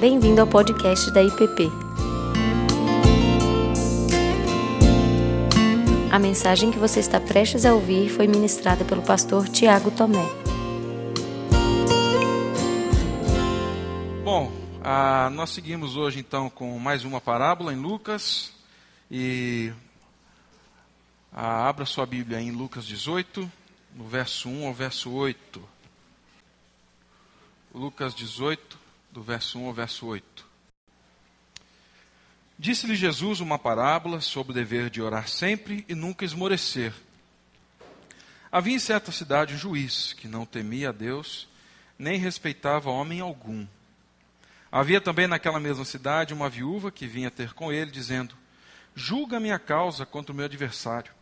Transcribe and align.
Bem-vindo 0.00 0.40
ao 0.40 0.46
podcast 0.46 1.10
da 1.10 1.22
IPP. 1.22 1.68
A 6.10 6.18
mensagem 6.18 6.70
que 6.70 6.78
você 6.78 7.00
está 7.00 7.20
prestes 7.20 7.66
a 7.66 7.74
ouvir 7.74 8.08
foi 8.08 8.26
ministrada 8.26 8.82
pelo 8.82 9.02
pastor 9.02 9.46
Tiago 9.46 9.90
Tomé. 9.90 10.24
Bom, 14.24 14.50
ah, 14.82 15.28
nós 15.34 15.50
seguimos 15.50 15.98
hoje 15.98 16.18
então 16.18 16.48
com 16.48 16.78
mais 16.78 17.04
uma 17.04 17.20
parábola 17.20 17.70
em 17.70 17.76
Lucas. 17.76 18.54
E 19.10 19.70
ah, 21.30 21.68
abra 21.68 21.84
sua 21.84 22.06
Bíblia 22.06 22.40
em 22.40 22.52
Lucas 22.52 22.86
18, 22.86 23.52
no 23.94 24.04
verso 24.06 24.48
1 24.48 24.66
ao 24.66 24.72
verso 24.72 25.12
8. 25.12 25.62
Lucas 27.74 28.14
18, 28.14 28.79
do 29.10 29.22
verso 29.22 29.58
1 29.58 29.66
ao 29.66 29.72
verso 29.72 30.06
8. 30.06 30.46
Disse-lhe 32.58 32.94
Jesus 32.94 33.40
uma 33.40 33.58
parábola 33.58 34.20
sobre 34.20 34.52
o 34.52 34.54
dever 34.54 34.90
de 34.90 35.00
orar 35.00 35.28
sempre 35.28 35.84
e 35.88 35.94
nunca 35.94 36.24
esmorecer. 36.24 36.92
Havia 38.52 38.74
em 38.74 38.78
certa 38.78 39.10
cidade 39.10 39.54
um 39.54 39.58
juiz 39.58 40.12
que 40.12 40.28
não 40.28 40.44
temia 40.44 40.90
a 40.90 40.92
Deus, 40.92 41.48
nem 41.98 42.18
respeitava 42.18 42.90
homem 42.90 43.20
algum. 43.20 43.66
Havia 44.70 45.00
também 45.00 45.26
naquela 45.26 45.58
mesma 45.58 45.84
cidade 45.84 46.34
uma 46.34 46.48
viúva 46.48 46.92
que 46.92 47.06
vinha 47.06 47.30
ter 47.30 47.52
com 47.54 47.72
ele, 47.72 47.90
dizendo: 47.90 48.36
Julga 48.94 49.40
minha 49.40 49.58
causa 49.58 50.04
contra 50.04 50.32
o 50.32 50.36
meu 50.36 50.44
adversário. 50.44 51.12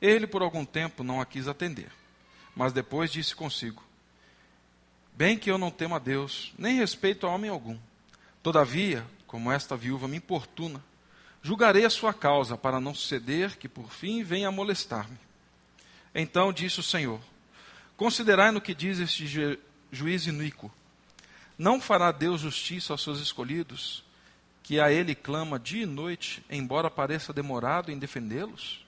Ele, 0.00 0.26
por 0.26 0.42
algum 0.42 0.64
tempo, 0.64 1.04
não 1.04 1.20
a 1.20 1.26
quis 1.26 1.46
atender, 1.46 1.90
mas 2.56 2.72
depois 2.72 3.12
disse 3.12 3.36
consigo: 3.36 3.82
Bem 5.20 5.36
que 5.36 5.50
eu 5.50 5.58
não 5.58 5.70
temo 5.70 5.94
a 5.94 5.98
Deus, 5.98 6.50
nem 6.56 6.76
respeito 6.76 7.26
a 7.26 7.30
homem 7.30 7.50
algum. 7.50 7.76
Todavia, 8.42 9.06
como 9.26 9.52
esta 9.52 9.76
viúva 9.76 10.08
me 10.08 10.16
importuna, 10.16 10.82
julgarei 11.42 11.84
a 11.84 11.90
sua 11.90 12.14
causa, 12.14 12.56
para 12.56 12.80
não 12.80 12.94
suceder 12.94 13.58
que 13.58 13.68
por 13.68 13.92
fim 13.92 14.22
venha 14.22 14.50
molestar-me. 14.50 15.18
Então 16.14 16.50
disse 16.50 16.80
o 16.80 16.82
Senhor: 16.82 17.20
Considerai 17.98 18.50
no 18.50 18.62
que 18.62 18.74
diz 18.74 18.98
este 18.98 19.26
ju 19.26 19.58
juiz 19.92 20.26
iníquo. 20.26 20.72
Não 21.58 21.82
fará 21.82 22.10
Deus 22.12 22.40
justiça 22.40 22.94
aos 22.94 23.02
seus 23.02 23.20
escolhidos, 23.20 24.02
que 24.62 24.80
a 24.80 24.90
ele 24.90 25.14
clama 25.14 25.58
dia 25.58 25.82
e 25.82 25.86
noite, 25.86 26.42
embora 26.48 26.90
pareça 26.90 27.30
demorado 27.30 27.92
em 27.92 27.98
defendê-los? 27.98 28.86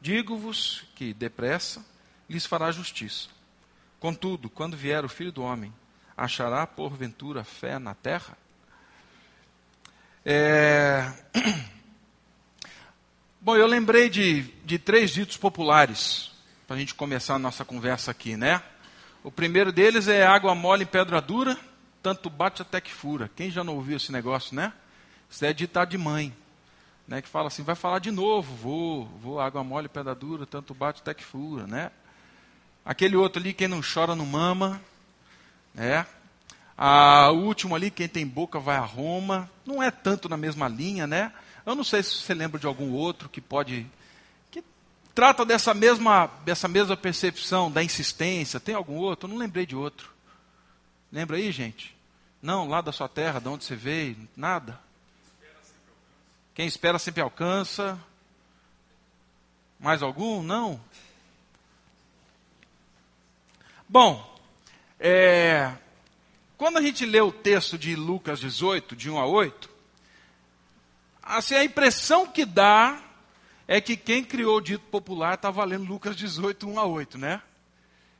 Digo-vos 0.00 0.82
que, 0.96 1.14
depressa, 1.14 1.86
lhes 2.28 2.44
fará 2.44 2.72
justiça. 2.72 3.33
Contudo, 4.04 4.50
quando 4.50 4.76
vier 4.76 5.02
o 5.02 5.08
filho 5.08 5.32
do 5.32 5.42
homem, 5.42 5.72
achará 6.14 6.66
porventura 6.66 7.42
fé 7.42 7.78
na 7.78 7.94
terra? 7.94 8.36
É... 10.22 11.10
Bom, 13.40 13.56
eu 13.56 13.66
lembrei 13.66 14.10
de, 14.10 14.42
de 14.62 14.78
três 14.78 15.10
ditos 15.10 15.38
populares 15.38 16.32
para 16.66 16.76
a 16.76 16.78
gente 16.78 16.94
começar 16.94 17.36
a 17.36 17.38
nossa 17.38 17.64
conversa 17.64 18.10
aqui, 18.10 18.36
né? 18.36 18.62
O 19.22 19.32
primeiro 19.32 19.72
deles 19.72 20.06
é 20.06 20.26
água 20.26 20.54
mole 20.54 20.82
em 20.82 20.86
pedra 20.86 21.18
dura, 21.18 21.56
tanto 22.02 22.28
bate 22.28 22.60
até 22.60 22.82
que 22.82 22.92
fura. 22.92 23.30
Quem 23.34 23.50
já 23.50 23.64
não 23.64 23.74
ouviu 23.74 23.96
esse 23.96 24.12
negócio, 24.12 24.54
né? 24.54 24.74
Isso 25.30 25.46
é 25.46 25.52
ditado 25.54 25.88
de 25.88 25.96
mãe, 25.96 26.30
né? 27.08 27.22
Que 27.22 27.28
fala 27.30 27.46
assim, 27.46 27.62
vai 27.62 27.74
falar 27.74 28.00
de 28.00 28.10
novo, 28.10 28.54
vou, 28.54 29.06
vou, 29.18 29.40
água 29.40 29.64
mole, 29.64 29.88
pedra 29.88 30.14
dura, 30.14 30.44
tanto 30.44 30.74
bate 30.74 31.00
até 31.00 31.14
que 31.14 31.24
fura, 31.24 31.66
né? 31.66 31.90
Aquele 32.84 33.16
outro 33.16 33.40
ali, 33.40 33.54
quem 33.54 33.66
não 33.66 33.80
chora 33.80 34.14
não 34.14 34.26
mama. 34.26 34.80
Né? 35.72 36.06
A, 36.76 37.30
último 37.30 37.74
ali, 37.74 37.90
quem 37.90 38.08
tem 38.08 38.26
boca 38.26 38.60
vai 38.60 38.76
a 38.76 38.80
Roma. 38.80 39.50
Não 39.64 39.82
é 39.82 39.90
tanto 39.90 40.28
na 40.28 40.36
mesma 40.36 40.68
linha, 40.68 41.06
né? 41.06 41.32
Eu 41.64 41.74
não 41.74 41.84
sei 41.84 42.02
se 42.02 42.14
você 42.14 42.34
lembra 42.34 42.60
de 42.60 42.66
algum 42.66 42.92
outro 42.92 43.28
que 43.28 43.40
pode. 43.40 43.86
que 44.50 44.62
trata 45.14 45.44
dessa 45.44 45.72
mesma, 45.72 46.26
dessa 46.44 46.68
mesma 46.68 46.96
percepção, 46.96 47.70
da 47.70 47.82
insistência. 47.82 48.60
Tem 48.60 48.74
algum 48.74 48.96
outro? 48.96 49.26
Eu 49.26 49.32
não 49.32 49.38
lembrei 49.38 49.64
de 49.64 49.74
outro. 49.74 50.10
Lembra 51.10 51.36
aí, 51.36 51.50
gente? 51.50 51.96
Não, 52.42 52.68
lá 52.68 52.82
da 52.82 52.92
sua 52.92 53.08
terra, 53.08 53.40
de 53.40 53.48
onde 53.48 53.64
você 53.64 53.74
veio, 53.74 54.16
nada. 54.36 54.78
Quem 56.54 56.66
espera 56.66 56.98
sempre 56.98 57.22
alcança. 57.22 57.98
Mais 59.80 60.02
algum? 60.02 60.42
Não. 60.42 60.80
Bom, 63.94 64.28
é, 64.98 65.72
quando 66.56 66.78
a 66.78 66.82
gente 66.82 67.06
lê 67.06 67.20
o 67.20 67.30
texto 67.30 67.78
de 67.78 67.94
Lucas 67.94 68.40
18, 68.40 68.96
de 68.96 69.08
1 69.08 69.20
a 69.20 69.24
8, 69.24 69.70
assim, 71.22 71.54
a 71.54 71.62
impressão 71.62 72.26
que 72.26 72.44
dá 72.44 73.00
é 73.68 73.80
que 73.80 73.96
quem 73.96 74.24
criou 74.24 74.56
o 74.56 74.60
dito 74.60 74.84
popular 74.86 75.34
está 75.34 75.48
valendo 75.48 75.86
Lucas 75.86 76.16
18, 76.16 76.68
1 76.68 76.80
a 76.80 76.84
8, 76.84 77.18
né? 77.18 77.40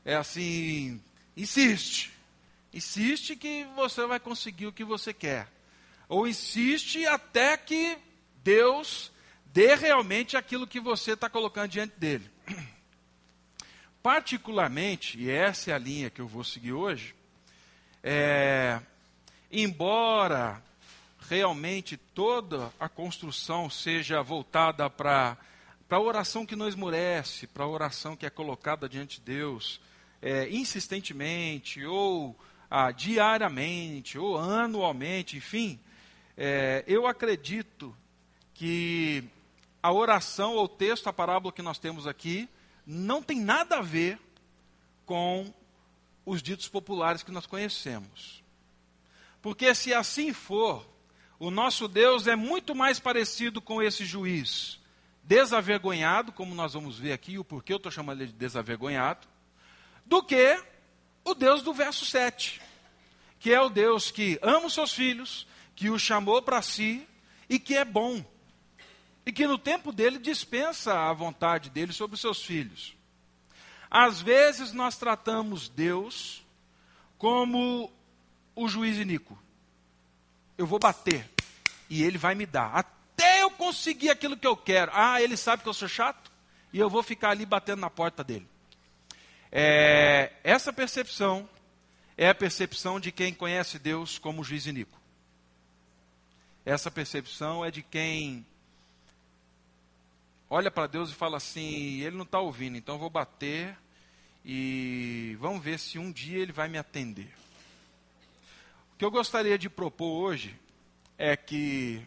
É 0.05 0.15
assim, 0.15 1.03
insiste. 1.37 2.13
Insiste 2.73 3.35
que 3.35 3.67
você 3.75 4.07
vai 4.07 4.21
conseguir 4.21 4.69
o 4.69 4.73
que 4.73 4.85
você 4.85 5.13
quer. 5.13 5.49
Ou 6.09 6.29
insiste 6.29 7.05
até 7.05 7.57
que 7.57 7.99
Deus 8.45 9.11
dê 9.47 9.75
realmente 9.75 10.37
aquilo 10.37 10.69
que 10.69 10.79
você 10.79 11.15
está 11.15 11.29
colocando 11.29 11.71
diante 11.71 11.99
dele. 11.99 12.31
Particularmente, 14.05 15.19
e 15.19 15.31
essa 15.31 15.71
é 15.71 15.75
a 15.75 15.79
linha 15.79 16.11
que 16.11 16.21
eu 16.21 16.29
vou 16.29 16.45
seguir 16.45 16.75
hoje, 16.75 17.15
é, 18.03 18.79
embora 19.51 20.63
realmente 21.27 21.97
toda 21.97 22.71
a 22.79 22.87
construção 22.87 23.71
seja 23.71 24.21
voltada 24.21 24.91
para 24.91 25.39
a 25.89 25.99
oração 25.99 26.45
que 26.45 26.55
não 26.55 26.69
esmorece, 26.69 27.47
para 27.47 27.65
a 27.65 27.67
oração 27.67 28.15
que 28.15 28.27
é 28.27 28.31
colocada 28.31 28.91
diante 28.91 29.21
de 29.21 29.25
Deus 29.25 29.81
é, 30.21 30.51
insistentemente, 30.51 31.83
ou 31.87 32.39
ah, 32.71 32.91
diariamente, 32.91 34.19
ou 34.19 34.37
anualmente, 34.37 35.39
enfim, 35.39 35.81
é, 36.37 36.85
eu 36.87 37.07
acredito 37.07 37.97
que 38.53 39.25
a 39.83 39.91
oração 39.91 40.57
ou 40.57 40.65
o 40.65 40.69
texto, 40.69 41.07
a 41.07 41.13
parábola 41.13 41.55
que 41.55 41.63
nós 41.63 41.79
temos 41.79 42.07
aqui, 42.07 42.47
não 42.87 43.23
tem 43.23 43.41
nada 43.41 43.79
a 43.79 43.83
ver 43.83 44.19
com 45.07 45.53
os 46.25 46.43
ditos 46.43 46.69
populares 46.69 47.23
que 47.23 47.31
nós 47.31 47.47
conhecemos. 47.47 48.43
Porque 49.43 49.75
se 49.75 49.93
assim 49.93 50.33
for, 50.33 50.87
o 51.39 51.51
nosso 51.51 51.87
Deus 51.87 52.27
é 52.27 52.37
muito 52.37 52.75
mais 52.75 52.99
parecido 52.99 53.61
com 53.61 53.83
esse 53.83 54.05
juiz 54.05 54.81
desavergonhado, 55.23 56.33
como 56.33 56.55
nós 56.55 56.75
vamos 56.75 56.99
ver 56.99 57.13
aqui, 57.13 57.39
o 57.39 57.45
porquê 57.45 57.73
eu 57.73 57.79
estou 57.79 57.91
chamando 57.91 58.21
ele 58.21 58.33
de 58.33 58.39
desavergonhado, 58.39 59.27
do 60.05 60.23
que 60.23 60.63
o 61.25 61.35
Deus 61.35 61.63
do 61.63 61.73
verso 61.73 62.05
7, 62.05 62.61
que 63.41 63.53
é 63.53 63.61
o 63.61 63.71
Deus 63.71 64.11
que 64.11 64.39
ama 64.43 64.67
os 64.67 64.75
seus 64.75 64.93
filhos, 64.93 65.47
que 65.75 65.89
os 65.89 66.03
chamou 66.03 66.43
para 66.43 66.61
si 66.61 67.09
e 67.49 67.59
que 67.59 67.75
é 67.75 67.85
bom 67.85 68.25
e 69.27 69.33
que 69.33 69.47
no 69.47 69.59
tempo 69.59 69.93
dele 69.93 70.19
dispensa 70.19 71.09
a 71.09 71.13
vontade 71.13 71.71
dele 71.71 71.93
sobre 71.93 72.15
os 72.15 72.21
seus 72.21 72.43
filhos. 72.43 72.95
Às 73.91 74.21
vezes 74.21 74.73
nós 74.73 74.97
tratamos 74.97 75.69
Deus 75.69 76.45
como 77.17 77.91
o 78.55 78.69
juiz 78.69 78.99
iníquo. 78.99 79.39
Eu 80.59 80.67
vou 80.67 80.79
bater 80.79 81.31
e 81.89 82.03
ele 82.03 82.19
vai 82.19 82.35
me 82.35 82.45
dar 82.45 82.71
até 82.75 83.43
eu 83.43 83.51
conseguir 83.51 84.11
aquilo 84.11 84.37
que 84.37 84.47
eu 84.47 84.57
quero. 84.57 84.91
Ah, 84.95 85.23
ele 85.23 85.37
sabe 85.37 85.63
que 85.63 85.69
eu 85.69 85.75
sou 85.75 85.89
chato 85.89 86.31
e 86.73 86.79
eu 86.79 86.91
vou 86.91 87.03
ficar 87.03 87.31
ali 87.31 87.47
batendo 87.47 87.81
na 87.81 87.91
porta 87.91 88.23
dele. 88.23 88.49
É, 89.51 90.33
essa 90.43 90.73
percepção 90.73 91.49
é 92.17 92.29
a 92.29 92.35
percepção 92.35 92.99
de 92.99 93.13
quem 93.13 93.33
conhece 93.33 93.79
Deus 93.79 94.19
como 94.19 94.45
juiz 94.45 94.67
iníquo. 94.67 94.99
Essa 96.65 96.91
percepção 96.91 97.65
é 97.65 97.71
de 97.71 97.83
quem 97.83 98.45
olha 100.49 100.71
para 100.71 100.87
Deus 100.87 101.11
e 101.11 101.15
fala 101.15 101.37
assim: 101.37 102.01
Ele 102.01 102.17
não 102.17 102.25
está 102.25 102.39
ouvindo, 102.41 102.77
então 102.77 102.97
eu 102.97 102.99
vou 102.99 103.11
bater 103.11 103.77
e 104.45 105.37
vamos 105.41 105.63
ver 105.63 105.79
se 105.79 105.99
um 105.99 106.13
dia 106.13 106.39
Ele 106.39 106.53
vai 106.53 106.69
me 106.69 106.79
atender. 106.79 107.33
O 108.93 108.97
que 108.97 109.05
eu 109.05 109.11
gostaria 109.11 109.59
de 109.59 109.69
propor 109.69 110.07
hoje 110.07 110.59
é 111.19 111.37
que 111.37 112.07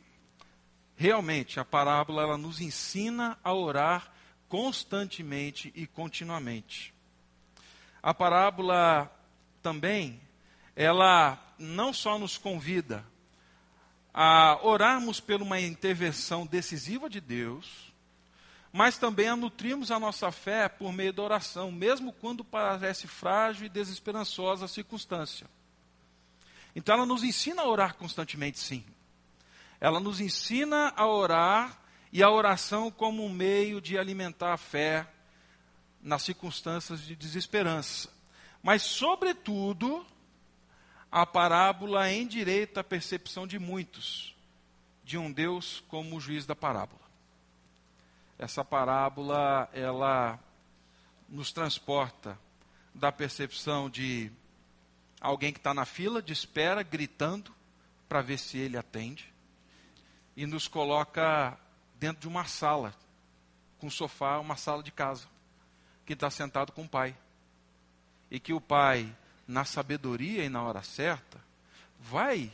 realmente 0.96 1.60
a 1.60 1.66
parábola 1.66 2.24
ela 2.24 2.38
nos 2.38 2.62
ensina 2.62 3.38
a 3.44 3.54
orar 3.54 4.12
constantemente 4.48 5.72
e 5.76 5.86
continuamente. 5.86 6.94
A 8.02 8.14
parábola 8.14 9.12
também, 9.62 10.22
ela 10.76 11.38
não 11.60 11.92
só 11.92 12.18
nos 12.18 12.38
convida 12.38 13.06
a 14.14 14.60
orarmos 14.64 15.20
por 15.20 15.42
uma 15.42 15.60
intervenção 15.60 16.46
decisiva 16.46 17.10
de 17.10 17.20
Deus, 17.20 17.87
mas 18.72 18.98
também 18.98 19.28
a 19.28 19.36
nutrimos 19.36 19.92
a 19.92 20.00
nossa 20.00 20.32
fé 20.32 20.68
por 20.68 20.92
meio 20.92 21.14
da 21.14 21.24
oração, 21.24 21.72
mesmo 21.72 22.12
quando 22.12 22.44
parece 22.44 23.08
frágil 23.08 23.66
e 23.66 23.70
desesperançosa 23.70 24.66
a 24.66 24.68
circunstância. 24.68 25.48
Então 26.76 26.96
ela 26.96 27.06
nos 27.06 27.24
ensina 27.24 27.64
a 27.64 27.68
orar 27.68 27.96
constantemente, 27.96 28.60
sim. 28.60 28.84
Ela 29.80 30.00
nos 30.00 30.20
ensina 30.20 30.94
a 30.96 31.08
orar 31.08 31.80
e 32.12 32.22
a 32.22 32.30
oração 32.30 32.92
como 32.92 33.24
um 33.26 33.30
meio 33.30 33.82
de 33.82 33.98
alimentar 33.98 34.54
a 34.54 34.58
fé 34.58 35.08
nas 36.02 36.24
circunstâncias 36.24 37.02
de 37.02 37.16
desesperança. 37.16 38.10
Mas, 38.62 38.82
sobretudo, 38.84 40.06
a 41.12 41.26
parábola 41.26 42.12
endireita 42.12 42.82
a 42.82 42.84
percepção 42.84 43.48
de 43.48 43.58
muitos 43.58 44.36
de 45.04 45.18
um 45.18 45.32
Deus 45.32 45.84
como 45.88 46.18
o 46.18 46.20
juiz 46.20 46.46
da 46.46 46.56
parábola. 46.56 47.07
Essa 48.38 48.64
parábola, 48.64 49.70
ela 49.74 50.40
nos 51.28 51.52
transporta 51.52 52.38
da 52.94 53.12
percepção 53.12 53.90
de 53.90 54.32
alguém 55.20 55.52
que 55.52 55.60
está 55.60 55.74
na 55.74 55.86
fila 55.86 56.22
de 56.22 56.34
espera, 56.34 56.84
gritando, 56.84 57.54
para 58.08 58.22
ver 58.22 58.38
se 58.38 58.58
ele 58.58 58.78
atende, 58.78 59.34
e 60.36 60.46
nos 60.46 60.68
coloca 60.68 61.58
dentro 61.96 62.22
de 62.22 62.28
uma 62.28 62.46
sala, 62.46 62.94
com 63.80 63.90
sofá, 63.90 64.40
uma 64.40 64.56
sala 64.56 64.84
de 64.84 64.92
casa, 64.92 65.28
que 66.06 66.14
está 66.14 66.30
sentado 66.30 66.72
com 66.72 66.84
o 66.84 66.90
pai. 66.90 67.16
E 68.30 68.40
que 68.40 68.54
o 68.54 68.62
pai, 68.62 69.14
na 69.48 69.66
sabedoria 69.66 70.44
e 70.44 70.50
na 70.50 70.62
hora 70.62 70.84
certa, 70.84 71.40
vai 72.00 72.52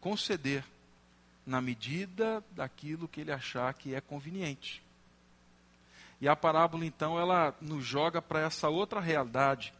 conceder 0.00 0.64
na 1.46 1.60
medida 1.60 2.42
daquilo 2.52 3.08
que 3.08 3.20
ele 3.20 3.32
achar 3.32 3.72
que 3.74 3.94
é 3.94 4.00
conveniente. 4.00 4.82
E 6.20 6.28
a 6.28 6.34
parábola, 6.34 6.86
então, 6.86 7.18
ela 7.18 7.54
nos 7.60 7.84
joga 7.84 8.22
para 8.22 8.40
essa 8.40 8.68
outra 8.68 9.00
realidade 9.00 9.74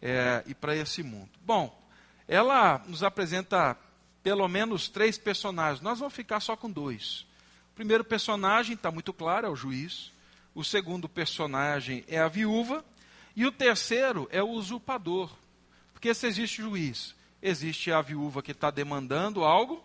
é, 0.00 0.42
e 0.46 0.54
para 0.54 0.74
esse 0.74 1.02
mundo. 1.02 1.30
Bom, 1.44 1.78
ela 2.26 2.82
nos 2.86 3.02
apresenta 3.02 3.76
pelo 4.22 4.46
menos 4.48 4.88
três 4.88 5.18
personagens. 5.18 5.80
Nós 5.80 5.98
vamos 5.98 6.14
ficar 6.14 6.40
só 6.40 6.56
com 6.56 6.70
dois. 6.70 7.26
O 7.72 7.74
primeiro 7.74 8.04
personagem 8.04 8.74
está 8.74 8.90
muito 8.90 9.12
claro, 9.12 9.46
é 9.46 9.50
o 9.50 9.56
juiz. 9.56 10.12
O 10.54 10.64
segundo 10.64 11.08
personagem 11.08 12.04
é 12.08 12.18
a 12.18 12.28
viúva. 12.28 12.84
E 13.34 13.44
o 13.46 13.52
terceiro 13.52 14.28
é 14.30 14.42
o 14.42 14.50
usurpador. 14.50 15.30
Porque 15.92 16.14
se 16.14 16.26
existe 16.26 16.62
juiz, 16.62 17.14
existe 17.42 17.92
a 17.92 18.00
viúva 18.00 18.42
que 18.42 18.52
está 18.52 18.70
demandando 18.70 19.44
algo, 19.44 19.84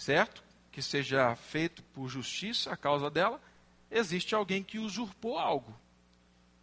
certo? 0.00 0.42
Que 0.72 0.80
seja 0.80 1.36
feito 1.36 1.82
por 1.82 2.08
justiça 2.08 2.72
a 2.72 2.76
causa 2.76 3.10
dela. 3.10 3.38
Existe 3.90 4.34
alguém 4.34 4.62
que 4.62 4.78
usurpou 4.78 5.38
algo. 5.38 5.78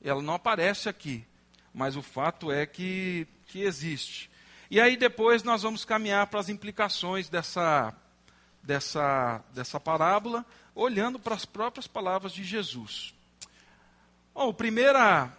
Ela 0.03 0.23
não 0.23 0.33
aparece 0.33 0.89
aqui, 0.89 1.23
mas 1.71 1.95
o 1.95 2.01
fato 2.01 2.51
é 2.51 2.65
que, 2.65 3.27
que 3.45 3.61
existe. 3.61 4.29
E 4.71 4.81
aí 4.81 4.97
depois 4.97 5.43
nós 5.43 5.61
vamos 5.61 5.85
caminhar 5.85 6.25
para 6.27 6.39
as 6.39 6.49
implicações 6.49 7.29
dessa, 7.29 7.93
dessa, 8.63 9.43
dessa 9.53 9.79
parábola, 9.79 10.43
olhando 10.73 11.19
para 11.19 11.35
as 11.35 11.45
próprias 11.45 11.85
palavras 11.85 12.31
de 12.33 12.43
Jesus. 12.43 13.13
Bom, 14.33 14.51
primeira. 14.51 15.31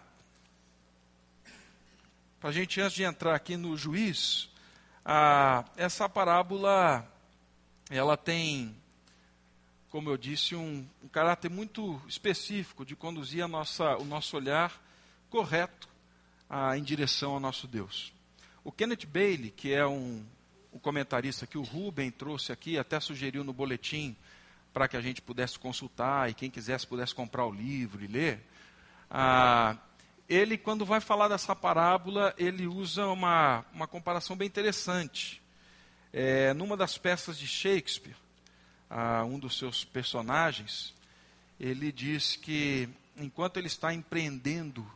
Para 2.39 2.51
a 2.51 2.53
gente, 2.53 2.81
antes 2.81 2.95
de 2.95 3.03
entrar 3.03 3.35
aqui 3.35 3.57
no 3.57 3.77
juiz, 3.77 4.49
a, 5.05 5.65
essa 5.77 6.09
parábola 6.09 7.18
ela 7.91 8.17
tem, 8.17 8.75
como 9.91 10.11
eu 10.11 10.17
disse, 10.17 10.55
um, 10.55 10.87
um 11.03 11.09
caráter 11.09 11.51
muito 11.51 12.01
específico 12.07 12.85
de 12.85 12.95
conduzir 12.95 13.43
a 13.43 13.49
nossa, 13.49 13.97
o 13.97 14.05
nosso 14.05 14.37
olhar 14.37 14.81
correto 15.31 15.89
a, 16.49 16.77
em 16.77 16.83
direção 16.83 17.33
ao 17.33 17.41
nosso 17.41 17.67
Deus. 17.67 18.13
O 18.63 18.71
Kenneth 18.71 19.07
Bailey, 19.07 19.51
que 19.51 19.73
é 19.73 19.87
um, 19.87 20.25
um 20.73 20.79
comentarista 20.79 21.47
que 21.47 21.57
o 21.57 21.63
Ruben 21.63 22.11
trouxe 22.11 22.53
aqui, 22.53 22.79
até 22.79 23.01
sugeriu 23.01 23.43
no 23.43 23.53
boletim 23.53 24.17
para 24.73 24.87
que 24.87 24.97
a 24.97 25.01
gente 25.01 25.23
pudesse 25.23 25.59
consultar 25.59 26.31
e 26.31 26.35
quem 26.35 26.51
quisesse 26.51 26.87
pudesse 26.87 27.15
comprar 27.15 27.47
o 27.47 27.53
livro 27.53 28.05
e 28.05 28.07
ler. 28.07 28.41
Ah, 29.11 29.77
ele, 30.29 30.59
quando 30.59 30.85
vai 30.85 31.01
falar 31.01 31.29
dessa 31.29 31.57
parábola, 31.57 32.35
ele 32.37 32.67
usa 32.67 33.07
uma, 33.07 33.65
uma 33.73 33.87
comparação 33.87 34.37
bem 34.37 34.47
interessante. 34.47 35.43
É, 36.13 36.55
numa 36.55 36.77
das 36.77 36.97
peças 36.97 37.39
de 37.39 37.47
Shakespeare, 37.47 38.17
ah, 38.89 39.25
um 39.25 39.39
dos 39.39 39.59
seus 39.59 39.85
personagens, 39.85 40.95
ele 41.61 41.93
diz 41.93 42.37
que 42.37 42.89
enquanto 43.17 43.57
ele 43.57 43.67
está 43.67 43.93
empreendendo 43.93 44.89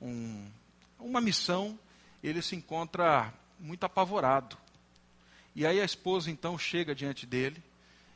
um, 0.00 0.48
uma 0.98 1.20
missão, 1.20 1.78
ele 2.22 2.42
se 2.42 2.54
encontra 2.54 3.32
muito 3.58 3.84
apavorado. 3.84 4.56
E 5.54 5.66
aí 5.66 5.80
a 5.80 5.84
esposa 5.84 6.30
então 6.30 6.58
chega 6.58 6.94
diante 6.94 7.26
dele 7.26 7.62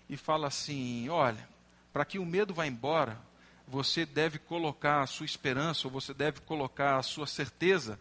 e 0.09 0.17
fala 0.17 0.47
assim: 0.47 1.09
Olha, 1.09 1.49
para 1.93 2.05
que 2.05 2.19
o 2.19 2.25
medo 2.25 2.55
vá 2.55 2.67
embora, 2.67 3.19
você 3.67 4.07
deve 4.07 4.39
colocar 4.39 5.03
a 5.03 5.07
sua 5.07 5.27
esperança, 5.27 5.87
ou 5.87 5.93
você 5.93 6.15
deve 6.15 6.41
colocar 6.41 6.97
a 6.97 7.03
sua 7.03 7.27
certeza 7.27 7.99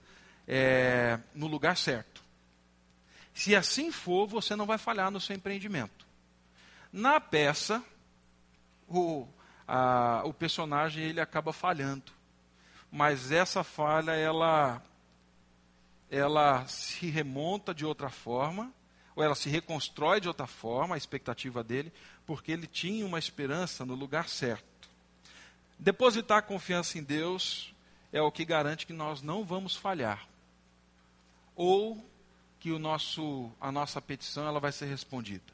é, 0.48 1.20
no 1.34 1.48
lugar 1.48 1.76
certo. 1.76 2.24
Se 3.46 3.56
assim 3.56 3.92
for, 3.92 4.26
você 4.26 4.56
não 4.56 4.66
vai 4.66 4.80
falhar 4.80 5.12
no 5.12 5.22
seu 5.22 5.36
empreendimento. 5.36 6.08
Na 6.92 7.20
peça, 7.20 7.84
o, 8.90 9.28
a, 9.68 10.24
o 10.26 10.34
personagem 10.34 11.04
ele 11.04 11.22
acaba 11.22 11.54
falhando, 11.54 12.12
mas 12.92 13.32
essa 13.32 13.64
falha 13.64 14.14
ela 14.14 14.82
ela 16.10 16.66
se 16.66 17.06
remonta 17.06 17.72
de 17.72 17.86
outra 17.86 18.10
forma, 18.10 18.74
ou 19.16 19.24
ela 19.24 19.36
se 19.36 19.48
reconstrói 19.48 20.20
de 20.20 20.28
outra 20.28 20.48
forma, 20.48 20.96
a 20.96 20.98
expectativa 20.98 21.64
dele, 21.64 21.94
porque 22.26 22.52
ele 22.52 22.66
tinha 22.66 23.06
uma 23.06 23.20
esperança 23.20 23.86
no 23.86 23.94
lugar 23.94 24.28
certo. 24.28 24.90
Depositar 25.78 26.48
confiança 26.48 26.98
em 26.98 27.04
Deus 27.04 27.76
é 28.12 28.20
o 28.20 28.32
que 28.32 28.44
garante 28.44 28.88
que 28.88 28.94
nós 28.94 29.22
não 29.22 29.46
vamos 29.46 29.76
falhar. 29.76 30.28
Ou 31.56 32.04
que 32.60 32.72
o 32.72 32.80
nosso, 32.80 33.52
a 33.60 33.72
nossa 33.72 34.02
petição 34.02 34.48
ela 34.48 34.60
vai 34.60 34.72
ser 34.72 34.86
respondida. 34.86 35.54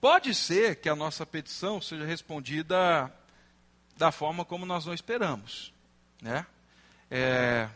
Pode 0.00 0.34
ser 0.34 0.76
que 0.76 0.88
a 0.88 0.94
nossa 0.94 1.24
petição 1.24 1.80
seja 1.80 2.04
respondida 2.04 3.12
da 3.96 4.12
forma 4.12 4.44
como 4.44 4.66
nós 4.66 4.84
não 4.84 4.92
esperamos. 4.92 5.72
Né? 6.20 6.46
É, 7.10 7.68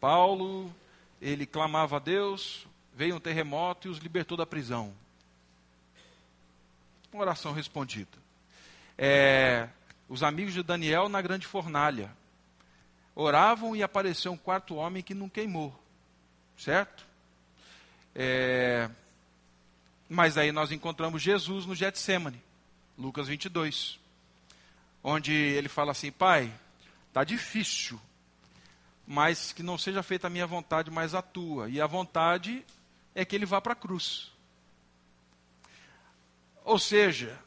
Paulo, 0.00 0.74
ele 1.20 1.46
clamava 1.46 1.96
a 1.96 2.00
Deus, 2.00 2.66
veio 2.94 3.16
um 3.16 3.20
terremoto 3.20 3.88
e 3.88 3.90
os 3.90 3.98
libertou 3.98 4.36
da 4.36 4.44
prisão. 4.44 4.92
Uma 7.12 7.22
oração 7.22 7.52
respondida. 7.52 8.18
É, 8.98 9.68
os 10.08 10.22
amigos 10.22 10.52
de 10.52 10.62
Daniel 10.62 11.08
na 11.08 11.22
grande 11.22 11.46
fornalha 11.46 12.10
oravam 13.14 13.74
e 13.74 13.82
apareceu 13.82 14.32
um 14.32 14.36
quarto 14.36 14.74
homem 14.74 15.02
que 15.02 15.14
não 15.14 15.28
queimou. 15.28 15.78
Certo? 16.56 17.06
É, 18.14 18.88
mas 20.08 20.36
aí 20.36 20.52
nós 20.52 20.70
encontramos 20.70 21.22
Jesus 21.22 21.66
no 21.66 21.74
Getsemane, 21.74 22.42
Lucas 22.98 23.28
22, 23.28 23.98
onde 25.02 25.32
ele 25.32 25.68
fala 25.68 25.92
assim: 25.92 26.10
Pai, 26.12 26.52
está 27.08 27.24
difícil 27.24 28.00
mas 29.06 29.52
que 29.52 29.62
não 29.62 29.76
seja 29.76 30.02
feita 30.02 30.26
a 30.26 30.30
minha 30.30 30.46
vontade, 30.46 30.90
mas 30.90 31.14
a 31.14 31.22
tua. 31.22 31.68
E 31.68 31.80
a 31.80 31.86
vontade 31.86 32.64
é 33.14 33.24
que 33.24 33.34
ele 33.34 33.46
vá 33.46 33.60
para 33.60 33.72
a 33.72 33.76
cruz. 33.76 34.32
Ou 36.64 36.78
seja, 36.78 37.38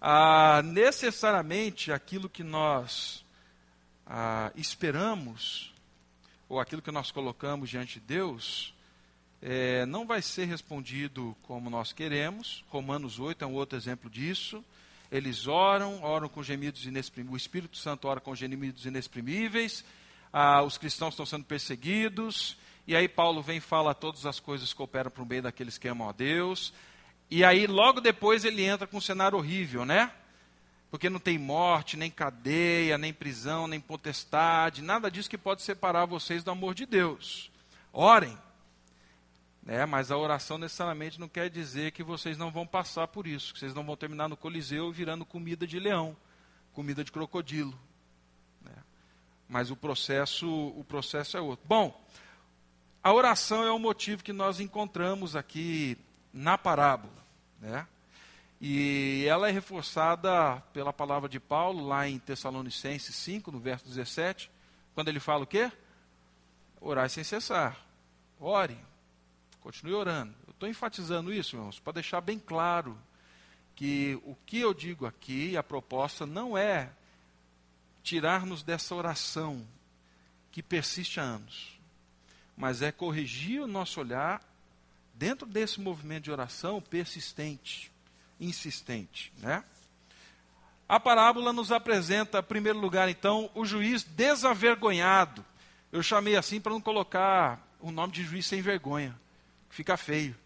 ah, 0.00 0.62
necessariamente 0.62 1.92
aquilo 1.92 2.28
que 2.28 2.42
nós 2.42 3.24
ah, 4.06 4.52
esperamos, 4.54 5.74
ou 6.48 6.60
aquilo 6.60 6.82
que 6.82 6.90
nós 6.90 7.10
colocamos 7.10 7.68
diante 7.68 8.00
de 8.00 8.06
Deus, 8.06 8.73
é, 9.44 9.86
não 9.86 10.06
vai 10.06 10.22
ser 10.22 10.46
respondido 10.46 11.36
como 11.42 11.70
nós 11.70 11.92
queremos. 11.92 12.64
Romanos 12.68 13.20
8 13.20 13.44
é 13.44 13.46
um 13.46 13.54
outro 13.54 13.78
exemplo 13.78 14.10
disso. 14.10 14.64
Eles 15.12 15.46
oram, 15.46 16.02
oram 16.02 16.28
com 16.28 16.42
gemidos 16.42 16.84
inexprimíveis. 16.84 17.34
O 17.34 17.36
Espírito 17.36 17.76
Santo 17.76 18.08
ora 18.08 18.18
com 18.18 18.34
gemidos 18.34 18.86
inexprimíveis 18.86 19.84
ah, 20.36 20.62
os 20.62 20.76
cristãos 20.76 21.14
estão 21.14 21.24
sendo 21.24 21.44
perseguidos, 21.44 22.56
e 22.88 22.96
aí 22.96 23.06
Paulo 23.06 23.40
vem 23.40 23.58
e 23.58 23.60
fala 23.60 23.94
todas 23.94 24.26
as 24.26 24.40
coisas 24.40 24.70
que 24.70 24.76
cooperam 24.76 25.08
para 25.08 25.22
o 25.22 25.24
bem 25.24 25.40
daqueles 25.40 25.78
que 25.78 25.86
amam 25.86 26.08
a 26.08 26.12
Deus, 26.12 26.74
e 27.30 27.44
aí 27.44 27.68
logo 27.68 28.00
depois 28.00 28.44
ele 28.44 28.64
entra 28.64 28.84
com 28.84 28.96
um 28.96 29.00
cenário 29.00 29.38
horrível, 29.38 29.84
né? 29.84 30.10
Porque 30.90 31.08
não 31.08 31.20
tem 31.20 31.38
morte, 31.38 31.96
nem 31.96 32.10
cadeia, 32.10 32.98
nem 32.98 33.12
prisão, 33.12 33.68
nem 33.68 33.78
potestade, 33.78 34.82
nada 34.82 35.08
disso 35.08 35.30
que 35.30 35.38
pode 35.38 35.62
separar 35.62 36.04
vocês 36.04 36.42
do 36.42 36.50
amor 36.50 36.74
de 36.74 36.84
Deus. 36.84 37.48
Orem. 37.92 38.36
Né? 39.64 39.84
Mas 39.86 40.10
a 40.10 40.16
oração 40.16 40.58
necessariamente 40.58 41.18
não 41.18 41.28
quer 41.28 41.50
dizer 41.50 41.90
que 41.92 42.02
vocês 42.02 42.38
não 42.38 42.52
vão 42.52 42.66
passar 42.66 43.08
por 43.08 43.26
isso, 43.26 43.52
que 43.52 43.58
vocês 43.58 43.74
não 43.74 43.84
vão 43.84 43.96
terminar 43.96 44.28
no 44.28 44.36
Coliseu 44.36 44.92
virando 44.92 45.24
comida 45.24 45.66
de 45.66 45.80
leão, 45.80 46.16
comida 46.72 47.02
de 47.02 47.10
crocodilo 47.10 47.76
mas 49.48 49.70
o 49.70 49.76
processo, 49.76 50.48
o 50.48 50.84
processo 50.84 51.36
é 51.36 51.40
outro. 51.40 51.64
Bom, 51.66 52.02
A 53.02 53.12
oração 53.12 53.62
é 53.62 53.70
o 53.70 53.78
motivo 53.78 54.24
que 54.24 54.32
nós 54.32 54.60
encontramos 54.60 55.36
aqui 55.36 55.98
na 56.32 56.56
parábola. 56.56 57.22
Né? 57.60 57.86
E 58.58 59.26
ela 59.28 59.46
é 59.46 59.52
reforçada 59.52 60.62
pela 60.72 60.90
palavra 60.90 61.28
de 61.28 61.38
Paulo, 61.38 61.86
lá 61.86 62.08
em 62.08 62.18
Tessalonicenses 62.18 63.14
5, 63.14 63.52
no 63.52 63.60
verso 63.60 63.84
17, 63.84 64.50
quando 64.94 65.08
ele 65.08 65.20
fala 65.20 65.44
o 65.44 65.46
quê? 65.46 65.70
Orar 66.80 67.10
sem 67.10 67.22
cessar. 67.22 67.78
Ore. 68.40 68.78
Continue 69.64 69.94
orando. 69.94 70.32
Eu 70.46 70.52
estou 70.52 70.68
enfatizando 70.68 71.34
isso, 71.34 71.56
irmãos, 71.56 71.80
para 71.80 71.94
deixar 71.94 72.20
bem 72.20 72.38
claro 72.38 72.96
que 73.74 74.16
o 74.22 74.36
que 74.46 74.60
eu 74.60 74.72
digo 74.72 75.06
aqui, 75.06 75.56
a 75.56 75.62
proposta 75.64 76.24
não 76.24 76.56
é 76.56 76.92
tirar-nos 78.04 78.62
dessa 78.62 78.94
oração 78.94 79.66
que 80.52 80.62
persiste 80.62 81.18
há 81.18 81.24
anos 81.24 81.74
mas 82.56 82.82
é 82.82 82.92
corrigir 82.92 83.60
o 83.60 83.66
nosso 83.66 84.00
olhar 84.00 84.40
dentro 85.12 85.46
desse 85.46 85.80
movimento 85.80 86.24
de 86.24 86.32
oração 86.32 86.80
persistente, 86.80 87.90
insistente, 88.40 89.32
né? 89.38 89.64
A 90.88 91.00
parábola 91.00 91.52
nos 91.52 91.72
apresenta, 91.72 92.38
em 92.38 92.42
primeiro 92.42 92.78
lugar, 92.78 93.08
então, 93.08 93.50
o 93.54 93.64
juiz 93.64 94.04
desavergonhado. 94.04 95.44
Eu 95.90 96.02
chamei 96.02 96.36
assim 96.36 96.60
para 96.60 96.72
não 96.72 96.80
colocar 96.80 97.58
o 97.80 97.90
nome 97.90 98.12
de 98.12 98.22
juiz 98.22 98.46
sem 98.46 98.60
vergonha, 98.60 99.18
fica 99.74 99.96
feio. 99.96 100.36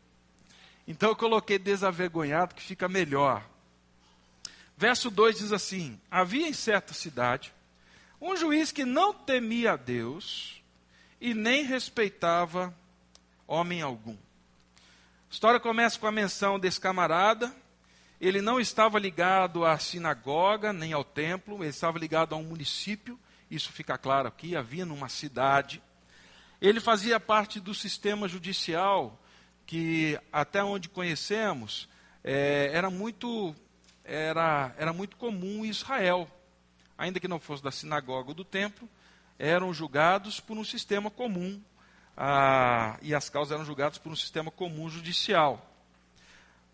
Então 0.86 1.10
eu 1.10 1.16
coloquei 1.16 1.58
desavergonhado, 1.58 2.54
que 2.54 2.62
fica 2.62 2.88
melhor. 2.88 3.44
Verso 4.74 5.10
2 5.10 5.38
diz 5.38 5.52
assim: 5.52 6.00
Havia 6.10 6.48
em 6.48 6.52
certa 6.54 6.94
cidade 6.94 7.52
um 8.20 8.34
juiz 8.34 8.72
que 8.72 8.86
não 8.86 9.12
temia 9.12 9.72
a 9.72 9.76
Deus 9.76 10.62
e 11.20 11.34
nem 11.34 11.62
respeitava 11.62 12.74
homem 13.46 13.82
algum. 13.82 14.14
A 14.14 15.30
história 15.30 15.60
começa 15.60 15.98
com 15.98 16.06
a 16.06 16.12
menção 16.12 16.58
desse 16.58 16.80
camarada. 16.80 17.54
Ele 18.18 18.40
não 18.40 18.58
estava 18.58 18.98
ligado 18.98 19.64
à 19.64 19.78
sinagoga 19.78 20.72
nem 20.72 20.92
ao 20.94 21.04
templo, 21.04 21.62
ele 21.62 21.68
estava 21.68 21.98
ligado 21.98 22.34
a 22.34 22.38
um 22.38 22.42
município, 22.42 23.20
isso 23.48 23.70
fica 23.70 23.96
claro 23.96 24.26
aqui, 24.26 24.56
havia 24.56 24.84
numa 24.84 25.08
cidade. 25.08 25.82
Ele 26.60 26.80
fazia 26.80 27.20
parte 27.20 27.60
do 27.60 27.74
sistema 27.74 28.26
judicial 28.26 29.20
que, 29.64 30.18
até 30.32 30.62
onde 30.62 30.88
conhecemos, 30.88 31.88
é, 32.24 32.70
era, 32.72 32.90
muito, 32.90 33.54
era, 34.04 34.74
era 34.76 34.92
muito 34.92 35.16
comum 35.16 35.64
em 35.64 35.68
Israel. 35.68 36.28
Ainda 36.96 37.20
que 37.20 37.28
não 37.28 37.38
fosse 37.38 37.62
da 37.62 37.70
sinagoga 37.70 38.30
ou 38.30 38.34
do 38.34 38.44
templo, 38.44 38.88
eram 39.38 39.72
julgados 39.72 40.40
por 40.40 40.56
um 40.58 40.64
sistema 40.64 41.10
comum, 41.10 41.62
e 43.02 43.14
as 43.14 43.28
causas 43.28 43.52
eram 43.52 43.64
julgadas 43.64 43.98
por 43.98 44.10
um 44.10 44.16
sistema 44.16 44.50
comum 44.50 44.90
judicial. 44.90 45.64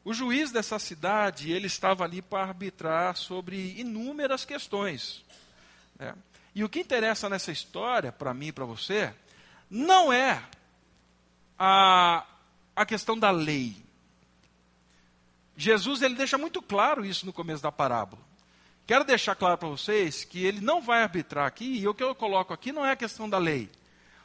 O 0.03 0.15
juiz 0.15 0.51
dessa 0.51 0.79
cidade, 0.79 1.51
ele 1.51 1.67
estava 1.67 2.05
ali 2.05 2.23
para 2.23 2.45
arbitrar 2.45 3.17
sobre 3.17 3.79
inúmeras 3.79 4.45
questões. 4.45 5.25
Né? 5.99 6.15
E 6.55 6.63
o 6.63 6.69
que 6.69 6.81
interessa 6.81 7.29
nessa 7.29 7.53
história, 7.53 8.13
para 8.13 8.33
mim 8.33 8.49
e 8.49 8.53
para 8.53 8.65
você, 8.65 9.13
não 9.75 10.13
é 10.13 10.41
a, 11.59 12.25
a 12.77 12.87
questão 12.87 13.19
da 13.19 13.33
lei. 13.33 13.77
Jesus 15.57 16.01
ele 16.01 16.15
deixa 16.15 16.39
muito 16.39 16.63
claro 16.63 17.05
isso 17.05 17.27
no 17.27 17.33
começo 17.33 17.61
da 17.61 17.73
parábola. 17.73 18.23
Quero 18.87 19.03
deixar 19.03 19.35
claro 19.35 19.59
para 19.59 19.69
vocês 19.69 20.23
que 20.23 20.45
ele 20.45 20.61
não 20.61 20.81
vai 20.81 21.03
arbitrar 21.03 21.47
aqui, 21.47 21.79
e 21.79 21.89
o 21.89 21.95
que 21.95 22.05
eu 22.05 22.15
coloco 22.15 22.53
aqui 22.53 22.71
não 22.71 22.87
é 22.87 22.93
a 22.93 22.97
questão 22.97 23.29
da 23.29 23.37
lei. 23.37 23.69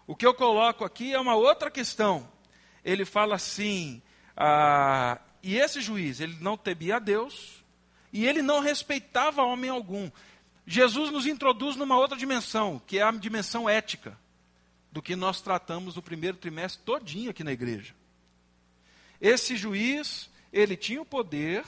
O 0.05 0.15
que 0.15 0.25
eu 0.25 0.35
coloco 0.35 0.85
aqui 0.85 1.13
é 1.13 1.19
uma 1.19 1.33
outra 1.33 1.71
questão. 1.71 2.29
Ele 2.85 3.03
fala 3.03 3.35
assim: 3.35 4.03
ah, 4.37 5.17
e 5.41 5.57
esse 5.57 5.81
juiz, 5.81 6.19
ele 6.19 6.37
não 6.41 6.57
temia 6.57 6.97
a 6.97 6.99
Deus, 6.99 7.63
e 8.13 8.27
ele 8.27 8.43
não 8.43 8.59
respeitava 8.59 9.41
homem 9.41 9.71
algum. 9.71 10.11
Jesus 10.67 11.09
nos 11.09 11.25
introduz 11.25 11.75
numa 11.75 11.97
outra 11.97 12.15
dimensão, 12.15 12.79
que 12.85 12.99
é 12.99 13.01
a 13.01 13.11
dimensão 13.11 13.67
ética, 13.67 14.15
do 14.91 15.01
que 15.01 15.15
nós 15.15 15.41
tratamos 15.41 15.95
no 15.95 16.01
primeiro 16.01 16.37
trimestre 16.37 16.83
todinho 16.83 17.29
aqui 17.29 17.43
na 17.43 17.51
igreja. 17.51 17.93
Esse 19.21 19.55
juiz, 19.55 20.29
ele 20.51 20.75
tinha 20.75 21.01
o 21.01 21.05
poder 21.05 21.65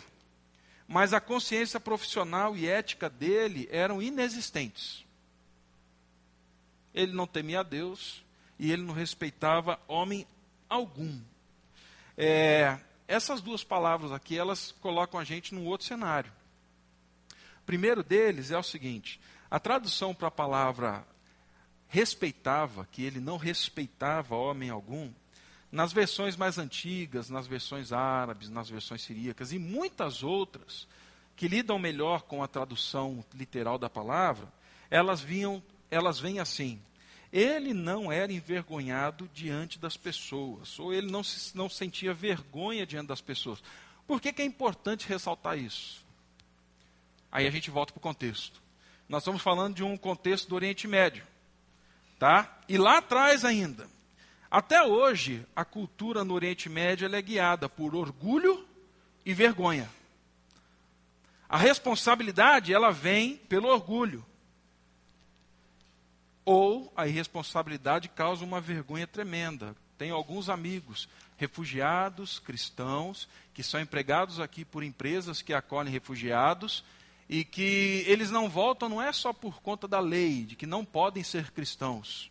mas 0.91 1.13
a 1.13 1.21
consciência 1.21 1.79
profissional 1.79 2.53
e 2.57 2.67
ética 2.67 3.09
dele 3.09 3.65
eram 3.71 4.01
inexistentes. 4.01 5.05
Ele 6.93 7.13
não 7.13 7.25
temia 7.25 7.61
a 7.61 7.63
Deus 7.63 8.21
e 8.59 8.73
ele 8.73 8.81
não 8.81 8.93
respeitava 8.93 9.79
homem 9.87 10.27
algum. 10.67 11.17
É, 12.17 12.77
essas 13.07 13.39
duas 13.39 13.63
palavras 13.63 14.11
aqui, 14.11 14.37
elas 14.37 14.73
colocam 14.81 15.17
a 15.17 15.23
gente 15.23 15.55
num 15.55 15.65
outro 15.65 15.87
cenário. 15.87 16.29
O 17.61 17.65
primeiro 17.65 18.03
deles 18.03 18.51
é 18.51 18.57
o 18.57 18.63
seguinte: 18.63 19.17
a 19.49 19.61
tradução 19.61 20.13
para 20.13 20.27
a 20.27 20.31
palavra 20.31 21.07
respeitava, 21.91 22.87
que 22.89 23.03
ele 23.03 23.19
não 23.19 23.35
respeitava 23.35 24.33
homem 24.33 24.69
algum, 24.69 25.11
nas 25.69 25.91
versões 25.91 26.37
mais 26.37 26.57
antigas, 26.57 27.29
nas 27.29 27.47
versões 27.47 27.91
árabes, 27.91 28.49
nas 28.49 28.69
versões 28.69 29.01
siríacas 29.01 29.51
e 29.51 29.59
muitas 29.59 30.23
outras 30.23 30.87
que 31.35 31.49
lidam 31.49 31.77
melhor 31.77 32.21
com 32.21 32.41
a 32.41 32.47
tradução 32.47 33.25
literal 33.33 33.77
da 33.77 33.89
palavra, 33.89 34.47
elas 34.89 35.19
vinham, 35.19 35.61
elas 35.89 36.17
vêm 36.17 36.39
assim: 36.39 36.81
ele 37.31 37.73
não 37.73 38.09
era 38.09 38.31
envergonhado 38.31 39.29
diante 39.33 39.77
das 39.77 39.97
pessoas, 39.97 40.79
ou 40.79 40.93
ele 40.93 41.11
não, 41.11 41.25
se, 41.25 41.55
não 41.57 41.67
sentia 41.67 42.13
vergonha 42.13 42.85
diante 42.85 43.07
das 43.07 43.19
pessoas. 43.21 43.61
Por 44.07 44.21
que, 44.21 44.31
que 44.31 44.41
é 44.41 44.45
importante 44.45 45.09
ressaltar 45.09 45.57
isso? 45.57 46.05
Aí 47.29 47.45
a 47.45 47.51
gente 47.51 47.69
volta 47.69 47.91
para 47.91 47.99
o 47.99 48.01
contexto. 48.03 48.61
Nós 49.09 49.23
estamos 49.23 49.41
falando 49.41 49.75
de 49.75 49.83
um 49.83 49.97
contexto 49.97 50.47
do 50.47 50.55
Oriente 50.55 50.87
Médio. 50.87 51.29
Tá? 52.21 52.55
E 52.69 52.77
lá 52.77 52.99
atrás 52.99 53.43
ainda, 53.43 53.89
até 54.51 54.83
hoje, 54.83 55.43
a 55.55 55.65
cultura 55.65 56.23
no 56.23 56.35
Oriente 56.35 56.69
Médio 56.69 57.11
é 57.11 57.19
guiada 57.19 57.67
por 57.67 57.95
orgulho 57.95 58.63
e 59.25 59.33
vergonha. 59.33 59.89
A 61.49 61.57
responsabilidade, 61.57 62.71
ela 62.71 62.91
vem 62.91 63.37
pelo 63.37 63.69
orgulho. 63.69 64.23
Ou 66.45 66.93
a 66.95 67.07
irresponsabilidade 67.07 68.07
causa 68.07 68.45
uma 68.45 68.61
vergonha 68.61 69.07
tremenda. 69.07 69.75
Tenho 69.97 70.13
alguns 70.13 70.47
amigos 70.47 71.09
refugiados, 71.37 72.37
cristãos, 72.37 73.27
que 73.51 73.63
são 73.63 73.81
empregados 73.81 74.39
aqui 74.39 74.63
por 74.63 74.83
empresas 74.83 75.41
que 75.41 75.55
acolhem 75.55 75.91
refugiados 75.91 76.83
e 77.31 77.45
que 77.45 78.03
eles 78.07 78.29
não 78.29 78.49
voltam 78.49 78.89
não 78.89 79.01
é 79.01 79.13
só 79.13 79.31
por 79.31 79.61
conta 79.61 79.87
da 79.87 80.01
lei, 80.01 80.43
de 80.43 80.53
que 80.53 80.65
não 80.65 80.83
podem 80.83 81.23
ser 81.23 81.49
cristãos. 81.51 82.29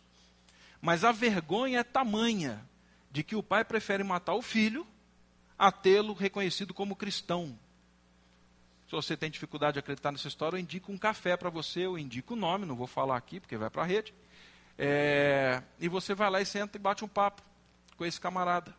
Mas 0.79 1.03
a 1.03 1.11
vergonha 1.11 1.79
é 1.79 1.83
tamanha 1.83 2.63
de 3.09 3.23
que 3.23 3.35
o 3.35 3.41
pai 3.41 3.65
prefere 3.65 4.03
matar 4.03 4.35
o 4.35 4.43
filho 4.43 4.85
a 5.57 5.71
tê-lo 5.71 6.13
reconhecido 6.13 6.71
como 6.71 6.95
cristão. 6.95 7.57
Se 8.85 8.91
você 8.91 9.17
tem 9.17 9.31
dificuldade 9.31 9.73
de 9.73 9.79
acreditar 9.79 10.11
nessa 10.11 10.27
história, 10.27 10.55
eu 10.55 10.61
indico 10.61 10.91
um 10.91 10.97
café 10.99 11.35
para 11.35 11.49
você, 11.49 11.79
eu 11.79 11.97
indico 11.97 12.35
o 12.35 12.37
nome, 12.37 12.67
não 12.67 12.75
vou 12.75 12.85
falar 12.85 13.17
aqui 13.17 13.39
porque 13.39 13.57
vai 13.57 13.71
para 13.71 13.81
a 13.81 13.85
rede. 13.85 14.13
É, 14.77 15.63
e 15.79 15.89
você 15.89 16.13
vai 16.13 16.29
lá 16.29 16.39
e 16.41 16.45
senta 16.45 16.77
e 16.77 16.79
bate 16.79 17.03
um 17.03 17.07
papo 17.07 17.41
com 17.97 18.05
esse 18.05 18.21
camarada. 18.21 18.75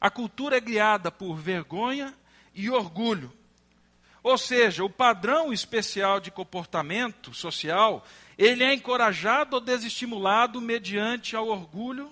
A 0.00 0.10
cultura 0.10 0.56
é 0.56 0.60
guiada 0.60 1.12
por 1.12 1.36
vergonha 1.36 2.14
e 2.54 2.70
orgulho. 2.70 3.30
Ou 4.24 4.38
seja, 4.38 4.82
o 4.82 4.88
padrão 4.88 5.52
especial 5.52 6.18
de 6.18 6.30
comportamento 6.30 7.34
social 7.34 8.04
ele 8.38 8.64
é 8.64 8.72
encorajado 8.72 9.56
ou 9.56 9.60
desestimulado 9.60 10.62
mediante 10.62 11.36
ao 11.36 11.46
orgulho 11.46 12.10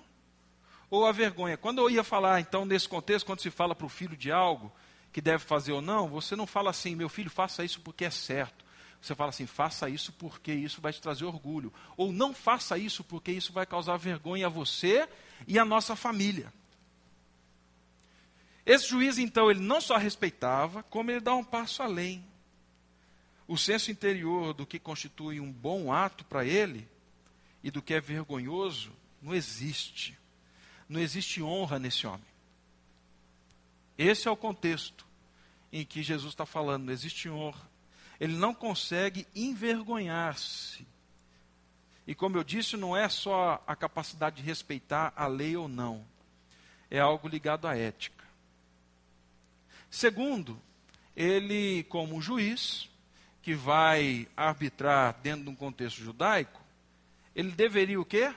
ou 0.91 1.07
a 1.07 1.11
vergonha. 1.11 1.57
Quando 1.57 1.79
eu 1.79 1.89
ia 1.89 2.03
falar, 2.03 2.39
então, 2.39 2.65
nesse 2.65 2.87
contexto, 2.87 3.25
quando 3.25 3.41
se 3.41 3.49
fala 3.49 3.73
para 3.73 3.87
o 3.87 3.89
filho 3.89 4.15
de 4.15 4.31
algo 4.31 4.71
que 5.11 5.19
deve 5.19 5.43
fazer 5.43 5.71
ou 5.71 5.81
não, 5.81 6.07
você 6.07 6.35
não 6.35 6.45
fala 6.45 6.69
assim, 6.69 6.95
meu 6.95 7.09
filho, 7.09 7.31
faça 7.31 7.65
isso 7.65 7.81
porque 7.81 8.05
é 8.05 8.11
certo. 8.11 8.63
Você 9.01 9.15
fala 9.15 9.29
assim, 9.29 9.47
faça 9.47 9.89
isso 9.89 10.13
porque 10.13 10.53
isso 10.53 10.79
vai 10.79 10.93
te 10.93 11.01
trazer 11.01 11.25
orgulho. 11.25 11.73
Ou 11.97 12.13
não 12.13 12.31
faça 12.31 12.77
isso 12.77 13.03
porque 13.03 13.31
isso 13.31 13.51
vai 13.51 13.65
causar 13.65 13.97
vergonha 13.97 14.45
a 14.45 14.49
você 14.49 15.09
e 15.47 15.57
a 15.57 15.65
nossa 15.65 15.95
família. 15.95 16.53
Esse 18.65 18.87
juiz, 18.87 19.17
então, 19.17 19.51
ele 19.51 19.59
não 19.59 19.81
só 19.81 19.97
respeitava, 19.97 20.83
como 20.83 21.11
ele 21.11 21.19
dá 21.19 21.35
um 21.35 21.43
passo 21.43 21.83
além 21.83 22.25
o 23.47 23.57
senso 23.57 23.91
interior 23.91 24.53
do 24.53 24.65
que 24.65 24.79
constitui 24.79 25.39
um 25.39 25.51
bom 25.51 25.91
ato 25.91 26.23
para 26.25 26.45
ele 26.45 26.87
e 27.63 27.69
do 27.69 27.81
que 27.81 27.93
é 27.93 28.01
vergonhoso 28.01 28.91
não 29.21 29.33
existe. 29.33 30.17
Não 30.87 30.99
existe 30.99 31.41
honra 31.41 31.79
nesse 31.79 32.05
homem. 32.05 32.25
Esse 33.97 34.27
é 34.27 34.31
o 34.31 34.37
contexto 34.37 35.05
em 35.71 35.85
que 35.85 36.03
Jesus 36.03 36.33
está 36.33 36.45
falando, 36.45 36.85
não 36.85 36.93
existe 36.93 37.29
honra. 37.29 37.69
Ele 38.19 38.35
não 38.35 38.53
consegue 38.53 39.27
envergonhar-se 39.35 40.85
E 42.05 42.13
como 42.13 42.37
eu 42.37 42.43
disse, 42.43 42.75
não 42.77 42.95
é 42.95 43.07
só 43.09 43.63
a 43.65 43.75
capacidade 43.75 44.37
de 44.37 44.41
respeitar 44.41 45.13
a 45.15 45.25
lei 45.25 45.55
ou 45.55 45.67
não, 45.67 46.05
é 46.89 46.99
algo 46.99 47.27
ligado 47.27 47.67
à 47.67 47.77
ética. 47.77 48.12
Segundo, 49.93 50.59
ele, 51.15 51.83
como 51.83 52.19
juiz, 52.19 52.89
que 53.43 53.53
vai 53.53 54.27
arbitrar 54.35 55.19
dentro 55.21 55.43
de 55.43 55.51
um 55.51 55.55
contexto 55.55 56.01
judaico, 56.01 56.59
ele 57.35 57.51
deveria 57.51 58.01
o 58.01 58.05
quê? 58.05 58.33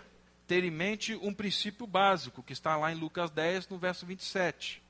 Ter 0.47 0.65
em 0.65 0.71
mente 0.71 1.15
um 1.15 1.33
princípio 1.33 1.87
básico, 1.87 2.43
que 2.43 2.53
está 2.53 2.77
lá 2.77 2.93
em 2.93 2.95
Lucas 2.95 3.31
10, 3.31 3.69
no 3.69 3.79
verso 3.79 4.05
27. 4.05 4.83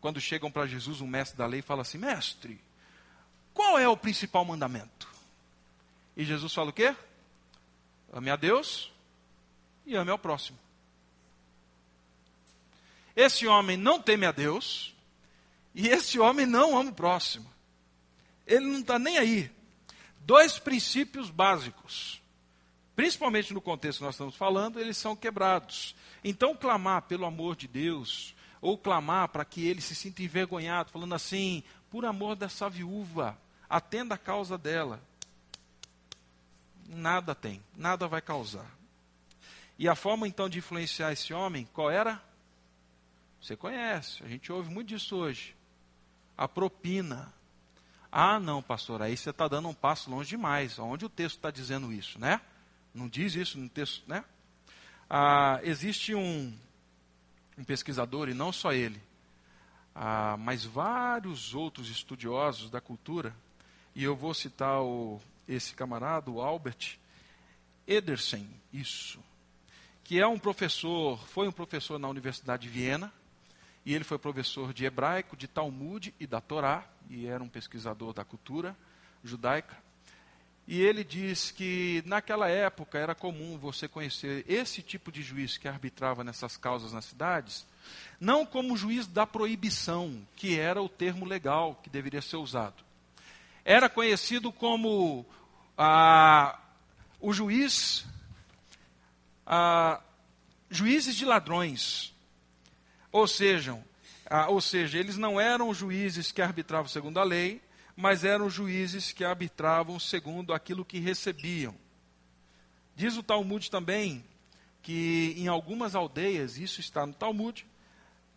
Quando 0.00 0.20
chegam 0.20 0.52
para 0.52 0.68
Jesus, 0.68 1.00
um 1.00 1.06
mestre 1.08 1.36
da 1.36 1.46
lei 1.46 1.62
fala 1.62 1.82
assim: 1.82 1.98
Mestre, 1.98 2.60
qual 3.52 3.76
é 3.76 3.88
o 3.88 3.96
principal 3.96 4.44
mandamento? 4.44 5.08
E 6.16 6.24
Jesus 6.24 6.54
fala 6.54 6.70
o 6.70 6.72
quê? 6.72 6.94
Ame 8.12 8.30
a 8.30 8.36
Deus 8.36 8.92
e 9.84 9.96
ame 9.96 10.12
ao 10.12 10.18
próximo. 10.18 10.60
Esse 13.16 13.48
homem 13.48 13.76
não 13.76 14.00
teme 14.00 14.26
a 14.26 14.30
Deus 14.30 14.93
e 15.74 15.88
esse 15.88 16.18
homem 16.18 16.46
não 16.46 16.78
ama 16.78 16.90
o 16.90 16.94
próximo. 16.94 17.50
Ele 18.46 18.66
não 18.66 18.80
está 18.80 18.98
nem 18.98 19.18
aí. 19.18 19.50
Dois 20.20 20.58
princípios 20.58 21.30
básicos, 21.30 22.22
principalmente 22.94 23.52
no 23.52 23.60
contexto 23.60 23.98
que 23.98 24.04
nós 24.04 24.14
estamos 24.14 24.36
falando, 24.36 24.78
eles 24.78 24.96
são 24.96 25.16
quebrados. 25.16 25.94
Então, 26.22 26.56
clamar 26.56 27.02
pelo 27.02 27.26
amor 27.26 27.56
de 27.56 27.66
Deus, 27.66 28.34
ou 28.60 28.78
clamar 28.78 29.28
para 29.28 29.44
que 29.44 29.66
ele 29.66 29.80
se 29.80 29.94
sinta 29.94 30.22
envergonhado, 30.22 30.90
falando 30.90 31.14
assim, 31.14 31.62
por 31.90 32.04
amor 32.04 32.36
dessa 32.36 32.70
viúva, 32.70 33.38
atenda 33.68 34.14
a 34.14 34.18
causa 34.18 34.56
dela. 34.56 35.02
Nada 36.88 37.34
tem, 37.34 37.62
nada 37.76 38.06
vai 38.06 38.22
causar. 38.22 38.70
E 39.78 39.88
a 39.88 39.94
forma 39.94 40.28
então 40.28 40.48
de 40.48 40.58
influenciar 40.58 41.12
esse 41.12 41.34
homem, 41.34 41.68
qual 41.72 41.90
era? 41.90 42.22
Você 43.40 43.56
conhece, 43.56 44.22
a 44.22 44.28
gente 44.28 44.50
ouve 44.50 44.70
muito 44.70 44.88
disso 44.88 45.16
hoje. 45.16 45.54
A 46.36 46.48
propina. 46.48 47.32
Ah, 48.10 48.38
não, 48.38 48.62
pastor, 48.62 49.02
aí 49.02 49.16
você 49.16 49.30
está 49.30 49.48
dando 49.48 49.68
um 49.68 49.74
passo 49.74 50.10
longe 50.10 50.30
demais. 50.30 50.78
Onde 50.78 51.04
o 51.04 51.08
texto 51.08 51.36
está 51.36 51.50
dizendo 51.50 51.92
isso, 51.92 52.18
né? 52.18 52.40
Não 52.94 53.08
diz 53.08 53.34
isso 53.34 53.58
no 53.58 53.68
texto, 53.68 54.02
né? 54.06 54.24
Ah, 55.08 55.60
existe 55.62 56.14
um, 56.14 56.56
um 57.58 57.64
pesquisador, 57.64 58.28
e 58.28 58.34
não 58.34 58.52
só 58.52 58.72
ele, 58.72 59.00
ah, 59.94 60.36
mas 60.38 60.64
vários 60.64 61.54
outros 61.54 61.88
estudiosos 61.88 62.70
da 62.70 62.80
cultura, 62.80 63.34
e 63.94 64.02
eu 64.02 64.16
vou 64.16 64.34
citar 64.34 64.82
o, 64.82 65.20
esse 65.46 65.74
camarada, 65.74 66.30
o 66.30 66.40
Albert 66.40 66.98
Edersen, 67.86 68.48
isso, 68.72 69.20
que 70.02 70.20
é 70.20 70.26
um 70.26 70.38
professor, 70.38 71.18
foi 71.28 71.46
um 71.48 71.52
professor 71.52 71.98
na 71.98 72.08
Universidade 72.08 72.64
de 72.64 72.68
Viena, 72.68 73.12
e 73.84 73.94
ele 73.94 74.04
foi 74.04 74.18
professor 74.18 74.72
de 74.72 74.84
hebraico, 74.84 75.36
de 75.36 75.46
Talmud 75.46 76.14
e 76.18 76.26
da 76.26 76.40
Torá, 76.40 76.84
e 77.08 77.26
era 77.26 77.42
um 77.42 77.48
pesquisador 77.48 78.12
da 78.12 78.24
cultura 78.24 78.76
judaica. 79.22 79.76
E 80.66 80.80
ele 80.80 81.04
diz 81.04 81.50
que 81.50 82.02
naquela 82.06 82.48
época 82.48 82.98
era 82.98 83.14
comum 83.14 83.58
você 83.58 83.86
conhecer 83.86 84.44
esse 84.48 84.80
tipo 84.80 85.12
de 85.12 85.22
juiz 85.22 85.58
que 85.58 85.68
arbitrava 85.68 86.24
nessas 86.24 86.56
causas 86.56 86.92
nas 86.92 87.04
cidades, 87.04 87.66
não 88.18 88.46
como 88.46 88.76
juiz 88.76 89.06
da 89.06 89.26
proibição, 89.26 90.26
que 90.34 90.58
era 90.58 90.80
o 90.80 90.88
termo 90.88 91.26
legal 91.26 91.78
que 91.82 91.90
deveria 91.90 92.22
ser 92.22 92.36
usado. 92.36 92.82
Era 93.62 93.90
conhecido 93.90 94.50
como 94.50 95.26
ah, 95.76 96.58
o 97.20 97.30
juiz, 97.30 98.06
ah, 99.46 100.00
juízes 100.70 101.14
de 101.14 101.26
ladrões. 101.26 102.13
Ou 103.14 103.28
seja, 103.28 103.80
ah, 104.26 104.48
ou 104.48 104.60
seja, 104.60 104.98
eles 104.98 105.16
não 105.16 105.40
eram 105.40 105.72
juízes 105.72 106.32
que 106.32 106.42
arbitravam 106.42 106.88
segundo 106.88 107.20
a 107.20 107.22
lei, 107.22 107.62
mas 107.94 108.24
eram 108.24 108.50
juízes 108.50 109.12
que 109.12 109.24
arbitravam 109.24 110.00
segundo 110.00 110.52
aquilo 110.52 110.84
que 110.84 110.98
recebiam. 110.98 111.76
Diz 112.96 113.16
o 113.16 113.22
Talmud 113.22 113.70
também 113.70 114.24
que 114.82 115.32
em 115.38 115.46
algumas 115.46 115.94
aldeias, 115.94 116.58
isso 116.58 116.80
está 116.80 117.06
no 117.06 117.14
Talmud, 117.14 117.64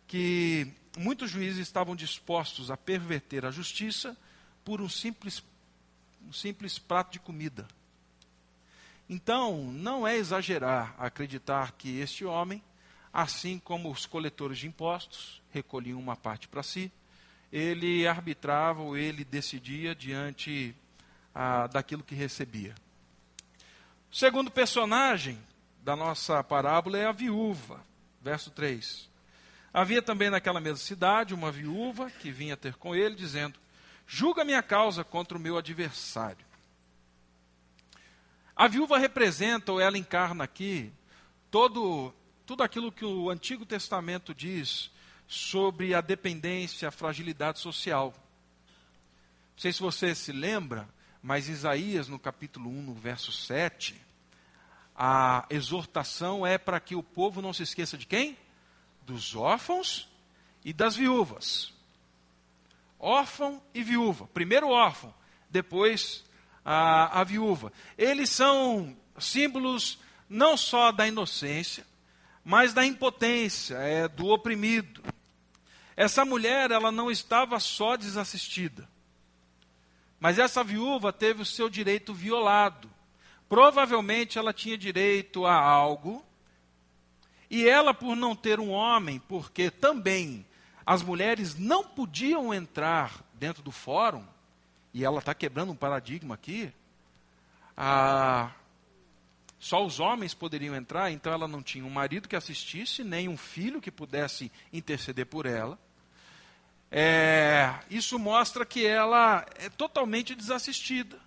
que 0.06 0.72
muitos 0.96 1.28
juízes 1.28 1.58
estavam 1.58 1.96
dispostos 1.96 2.70
a 2.70 2.76
perverter 2.76 3.44
a 3.44 3.50
justiça 3.50 4.16
por 4.64 4.80
um 4.80 4.88
simples 4.88 5.42
um 6.24 6.32
simples 6.32 6.78
prato 6.78 7.14
de 7.14 7.18
comida. 7.18 7.66
Então, 9.10 9.72
não 9.72 10.06
é 10.06 10.16
exagerar 10.16 10.94
acreditar 11.00 11.72
que 11.72 11.98
este 11.98 12.24
homem, 12.24 12.62
assim 13.20 13.58
como 13.58 13.90
os 13.90 14.06
coletores 14.06 14.58
de 14.58 14.68
impostos, 14.68 15.42
recolhiam 15.50 15.98
uma 15.98 16.14
parte 16.14 16.46
para 16.46 16.62
si, 16.62 16.92
ele 17.52 18.06
arbitrava 18.06 18.80
ou 18.80 18.96
ele 18.96 19.24
decidia 19.24 19.92
diante 19.92 20.72
ah, 21.34 21.66
daquilo 21.66 22.04
que 22.04 22.14
recebia. 22.14 22.76
O 24.08 24.14
segundo 24.14 24.52
personagem 24.52 25.36
da 25.82 25.96
nossa 25.96 26.44
parábola 26.44 26.96
é 26.96 27.06
a 27.06 27.12
viúva, 27.12 27.82
verso 28.22 28.52
3. 28.52 29.10
Havia 29.74 30.00
também 30.00 30.30
naquela 30.30 30.60
mesma 30.60 30.78
cidade 30.78 31.34
uma 31.34 31.50
viúva 31.50 32.08
que 32.08 32.30
vinha 32.30 32.56
ter 32.56 32.74
com 32.74 32.94
ele, 32.94 33.16
dizendo: 33.16 33.58
julga 34.06 34.44
minha 34.44 34.62
causa 34.62 35.02
contra 35.02 35.36
o 35.36 35.40
meu 35.40 35.58
adversário. 35.58 36.46
A 38.54 38.68
viúva 38.68 38.96
representa, 38.96 39.72
ou 39.72 39.80
ela 39.80 39.98
encarna 39.98 40.44
aqui, 40.44 40.92
todo, 41.50 42.14
tudo 42.48 42.62
aquilo 42.62 42.90
que 42.90 43.04
o 43.04 43.28
Antigo 43.28 43.66
Testamento 43.66 44.34
diz 44.34 44.90
sobre 45.26 45.94
a 45.94 46.00
dependência, 46.00 46.88
a 46.88 46.90
fragilidade 46.90 47.58
social. 47.58 48.14
Não 49.52 49.58
sei 49.58 49.70
se 49.70 49.82
você 49.82 50.14
se 50.14 50.32
lembra, 50.32 50.88
mas 51.22 51.46
Isaías, 51.46 52.08
no 52.08 52.18
capítulo 52.18 52.70
1, 52.70 52.82
no 52.84 52.94
verso 52.94 53.30
7, 53.30 54.00
a 54.96 55.44
exortação 55.50 56.46
é 56.46 56.56
para 56.56 56.80
que 56.80 56.94
o 56.94 57.02
povo 57.02 57.42
não 57.42 57.52
se 57.52 57.64
esqueça 57.64 57.98
de 57.98 58.06
quem? 58.06 58.34
Dos 59.02 59.36
órfãos 59.36 60.08
e 60.64 60.72
das 60.72 60.96
viúvas 60.96 61.74
órfão 62.98 63.62
e 63.74 63.82
viúva. 63.82 64.26
Primeiro 64.32 64.70
órfão, 64.70 65.14
depois 65.50 66.24
a, 66.64 67.20
a 67.20 67.24
viúva. 67.24 67.74
Eles 67.98 68.30
são 68.30 68.96
símbolos 69.18 69.98
não 70.30 70.56
só 70.56 70.90
da 70.90 71.06
inocência, 71.06 71.86
mas 72.48 72.72
da 72.72 72.82
impotência, 72.82 73.74
é, 73.74 74.08
do 74.08 74.28
oprimido. 74.28 75.02
Essa 75.94 76.24
mulher, 76.24 76.70
ela 76.70 76.90
não 76.90 77.10
estava 77.10 77.60
só 77.60 77.94
desassistida, 77.94 78.88
mas 80.18 80.38
essa 80.38 80.64
viúva 80.64 81.12
teve 81.12 81.42
o 81.42 81.44
seu 81.44 81.68
direito 81.68 82.14
violado. 82.14 82.90
Provavelmente 83.50 84.38
ela 84.38 84.54
tinha 84.54 84.78
direito 84.78 85.44
a 85.44 85.52
algo, 85.52 86.24
e 87.50 87.68
ela, 87.68 87.92
por 87.92 88.16
não 88.16 88.34
ter 88.34 88.58
um 88.58 88.70
homem, 88.70 89.18
porque 89.28 89.70
também 89.70 90.46
as 90.86 91.02
mulheres 91.02 91.54
não 91.54 91.84
podiam 91.84 92.54
entrar 92.54 93.22
dentro 93.34 93.62
do 93.62 93.70
fórum, 93.70 94.24
e 94.94 95.04
ela 95.04 95.18
está 95.18 95.34
quebrando 95.34 95.72
um 95.72 95.76
paradigma 95.76 96.34
aqui, 96.34 96.72
ah, 97.76 98.50
só 99.58 99.84
os 99.84 99.98
homens 99.98 100.34
poderiam 100.34 100.74
entrar, 100.74 101.10
então 101.10 101.32
ela 101.32 101.48
não 101.48 101.62
tinha 101.62 101.84
um 101.84 101.90
marido 101.90 102.28
que 102.28 102.36
assistisse, 102.36 103.02
nem 103.02 103.28
um 103.28 103.36
filho 103.36 103.80
que 103.80 103.90
pudesse 103.90 104.52
interceder 104.72 105.26
por 105.26 105.46
ela. 105.46 105.78
É, 106.90 107.74
isso 107.90 108.18
mostra 108.18 108.64
que 108.64 108.86
ela 108.86 109.44
é 109.56 109.68
totalmente 109.68 110.34
desassistida. 110.34 111.18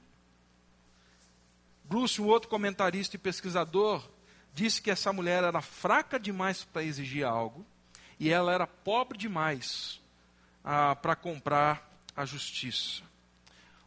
Bruce, 1.84 2.22
um 2.22 2.26
outro 2.26 2.50
comentarista 2.50 3.18
e 3.18 3.20
pesquisador, 3.20 4.10
disse 4.54 4.82
que 4.82 4.90
essa 4.90 5.12
mulher 5.12 5.44
era 5.44 5.62
fraca 5.62 6.18
demais 6.20 6.64
para 6.64 6.84
exigir 6.84 7.26
algo, 7.26 7.66
e 8.18 8.30
ela 8.30 8.54
era 8.54 8.66
pobre 8.66 9.18
demais 9.18 10.00
ah, 10.64 10.96
para 10.96 11.16
comprar 11.16 11.92
a 12.16 12.26
justiça. 12.26 13.04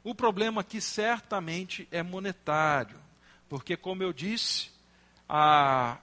O 0.03 0.15
problema 0.15 0.61
aqui 0.61 0.83
certamente 0.83 1.89
é 1.91 2.03
monetário, 2.03 2.99
porque, 3.49 3.77
como 3.77 4.03
eu 4.03 4.13
disse, 4.13 4.71
a, 5.29 5.99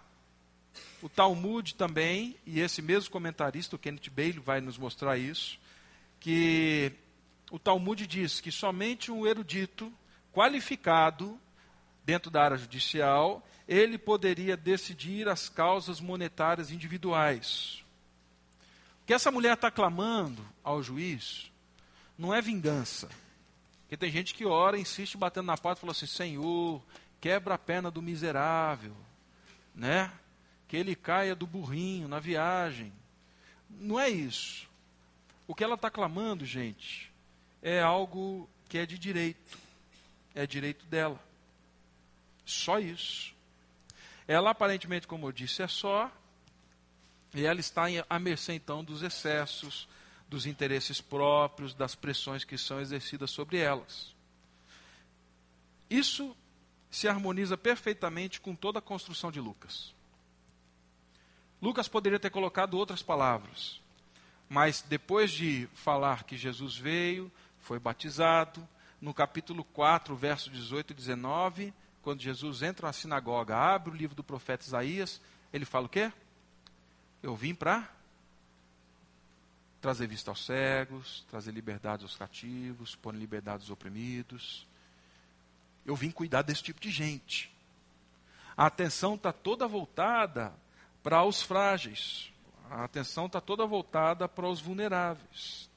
o 1.01 1.09
Talmud 1.09 1.75
também, 1.75 2.35
e 2.45 2.59
esse 2.59 2.81
mesmo 2.81 3.11
comentarista, 3.11 3.75
o 3.75 3.79
Kenneth 3.79 4.09
Bailey, 4.09 4.39
vai 4.39 4.61
nos 4.61 4.77
mostrar 4.77 5.17
isso, 5.17 5.59
que 6.19 6.91
o 7.49 7.59
Talmud 7.59 8.05
diz 8.07 8.39
que 8.39 8.51
somente 8.51 9.11
um 9.11 9.25
erudito 9.25 9.91
qualificado 10.33 11.39
dentro 12.05 12.31
da 12.31 12.43
área 12.43 12.57
judicial, 12.57 13.45
ele 13.67 13.97
poderia 13.97 14.55
decidir 14.55 15.27
as 15.27 15.49
causas 15.49 15.99
monetárias 15.99 16.71
individuais 16.71 17.81
que 19.11 19.13
essa 19.13 19.29
mulher 19.29 19.55
está 19.55 19.69
clamando 19.69 20.41
ao 20.63 20.81
juiz 20.81 21.51
não 22.17 22.33
é 22.33 22.41
vingança. 22.41 23.09
Porque 23.81 23.97
tem 23.97 24.09
gente 24.09 24.33
que 24.33 24.45
ora, 24.45 24.79
insiste 24.79 25.17
batendo 25.17 25.47
na 25.47 25.57
porta 25.57 25.79
e 25.79 25.81
fala 25.81 25.91
assim: 25.91 26.05
Senhor, 26.05 26.81
quebra 27.21 27.53
a 27.53 27.57
perna 27.57 27.91
do 27.91 28.01
miserável, 28.01 28.95
né? 29.75 30.11
Que 30.67 30.75
ele 30.75 30.95
caia 30.95 31.35
do 31.35 31.45
burrinho 31.45 32.07
na 32.07 32.19
viagem. 32.19 32.91
Não 33.69 33.99
é 33.99 34.09
isso. 34.09 34.67
O 35.47 35.53
que 35.53 35.63
ela 35.63 35.75
está 35.75 35.91
clamando, 35.91 36.45
gente, 36.45 37.11
é 37.61 37.79
algo 37.79 38.49
que 38.67 38.79
é 38.79 38.85
de 38.85 38.97
direito. 38.97 39.57
É 40.33 40.47
direito 40.47 40.85
dela. 40.87 41.19
Só 42.43 42.79
isso. 42.79 43.35
Ela 44.27 44.49
aparentemente, 44.49 45.07
como 45.07 45.27
eu 45.27 45.31
disse, 45.31 45.61
é 45.61 45.67
só. 45.67 46.11
E 47.33 47.45
ela 47.45 47.59
está 47.59 47.83
à 48.09 48.19
mercê 48.19 48.53
então 48.53 48.83
dos 48.83 49.03
excessos, 49.03 49.87
dos 50.27 50.45
interesses 50.45 50.99
próprios, 50.99 51.73
das 51.73 51.93
pressões 51.95 52.43
que 52.43 52.57
são 52.57 52.81
exercidas 52.81 53.29
sobre 53.29 53.57
elas. 53.57 54.15
Isso 55.89 56.35
se 56.91 57.07
harmoniza 57.07 57.57
perfeitamente 57.57 58.41
com 58.41 58.53
toda 58.53 58.79
a 58.79 58.81
construção 58.81 59.31
de 59.31 59.39
Lucas. 59.39 59.95
Lucas 61.61 61.87
poderia 61.87 62.19
ter 62.19 62.29
colocado 62.29 62.73
outras 62.73 63.01
palavras, 63.01 63.79
mas 64.49 64.81
depois 64.81 65.31
de 65.31 65.69
falar 65.73 66.25
que 66.25 66.35
Jesus 66.35 66.77
veio, 66.77 67.31
foi 67.61 67.79
batizado, 67.79 68.67
no 68.99 69.13
capítulo 69.13 69.63
4, 69.63 70.15
verso 70.15 70.49
18 70.49 70.91
e 70.91 70.93
19, 70.93 71.73
quando 72.01 72.21
Jesus 72.21 72.61
entra 72.61 72.87
na 72.87 72.93
sinagoga, 72.93 73.55
abre 73.55 73.91
o 73.91 73.95
livro 73.95 74.15
do 74.15 74.23
profeta 74.23 74.65
Isaías, 74.65 75.21
ele 75.53 75.65
fala 75.65 75.85
o 75.85 75.89
quê? 75.89 76.11
Eu 77.23 77.35
vim 77.35 77.55
para 77.55 77.89
trazer 79.79 80.07
vista 80.07 80.29
aos 80.29 80.45
cegos, 80.45 81.25
trazer 81.29 81.51
liberdade 81.51 82.03
aos 82.03 82.15
cativos, 82.15 82.95
pôr 82.95 83.15
em 83.15 83.19
liberdade 83.19 83.63
os 83.63 83.69
oprimidos. 83.71 84.67
Eu 85.85 85.95
vim 85.95 86.11
cuidar 86.11 86.41
desse 86.41 86.63
tipo 86.63 86.79
de 86.79 86.91
gente. 86.91 87.51
A 88.55 88.65
atenção 88.67 89.15
está 89.15 89.31
toda 89.31 89.67
voltada 89.67 90.53
para 91.01 91.23
os 91.23 91.41
frágeis. 91.41 92.31
A 92.69 92.83
atenção 92.83 93.25
está 93.25 93.41
toda 93.41 93.65
voltada 93.65 94.27
para 94.27 94.47
os 94.47 94.61
vulneráveis. 94.61 95.69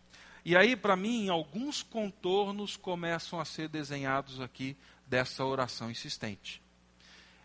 E 0.44 0.56
aí, 0.56 0.76
para 0.76 0.94
mim, 0.94 1.28
alguns 1.28 1.82
contornos 1.82 2.76
começam 2.76 3.40
a 3.40 3.44
ser 3.44 3.68
desenhados 3.68 4.40
aqui 4.40 4.76
dessa 5.06 5.44
oração 5.44 5.90
insistente. 5.90 6.62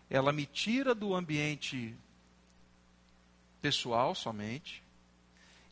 Ela 0.08 0.32
me 0.32 0.44
tira 0.44 0.94
do 0.94 1.14
ambiente 1.14 1.96
pessoal 3.62 4.14
somente, 4.14 4.82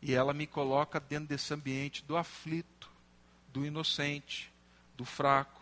e 0.00 0.14
ela 0.14 0.32
me 0.32 0.46
coloca 0.46 1.00
dentro 1.00 1.28
desse 1.28 1.52
ambiente 1.52 2.04
do 2.04 2.16
aflito, 2.16 2.88
do 3.52 3.66
inocente, 3.66 4.52
do 4.96 5.04
fraco, 5.04 5.57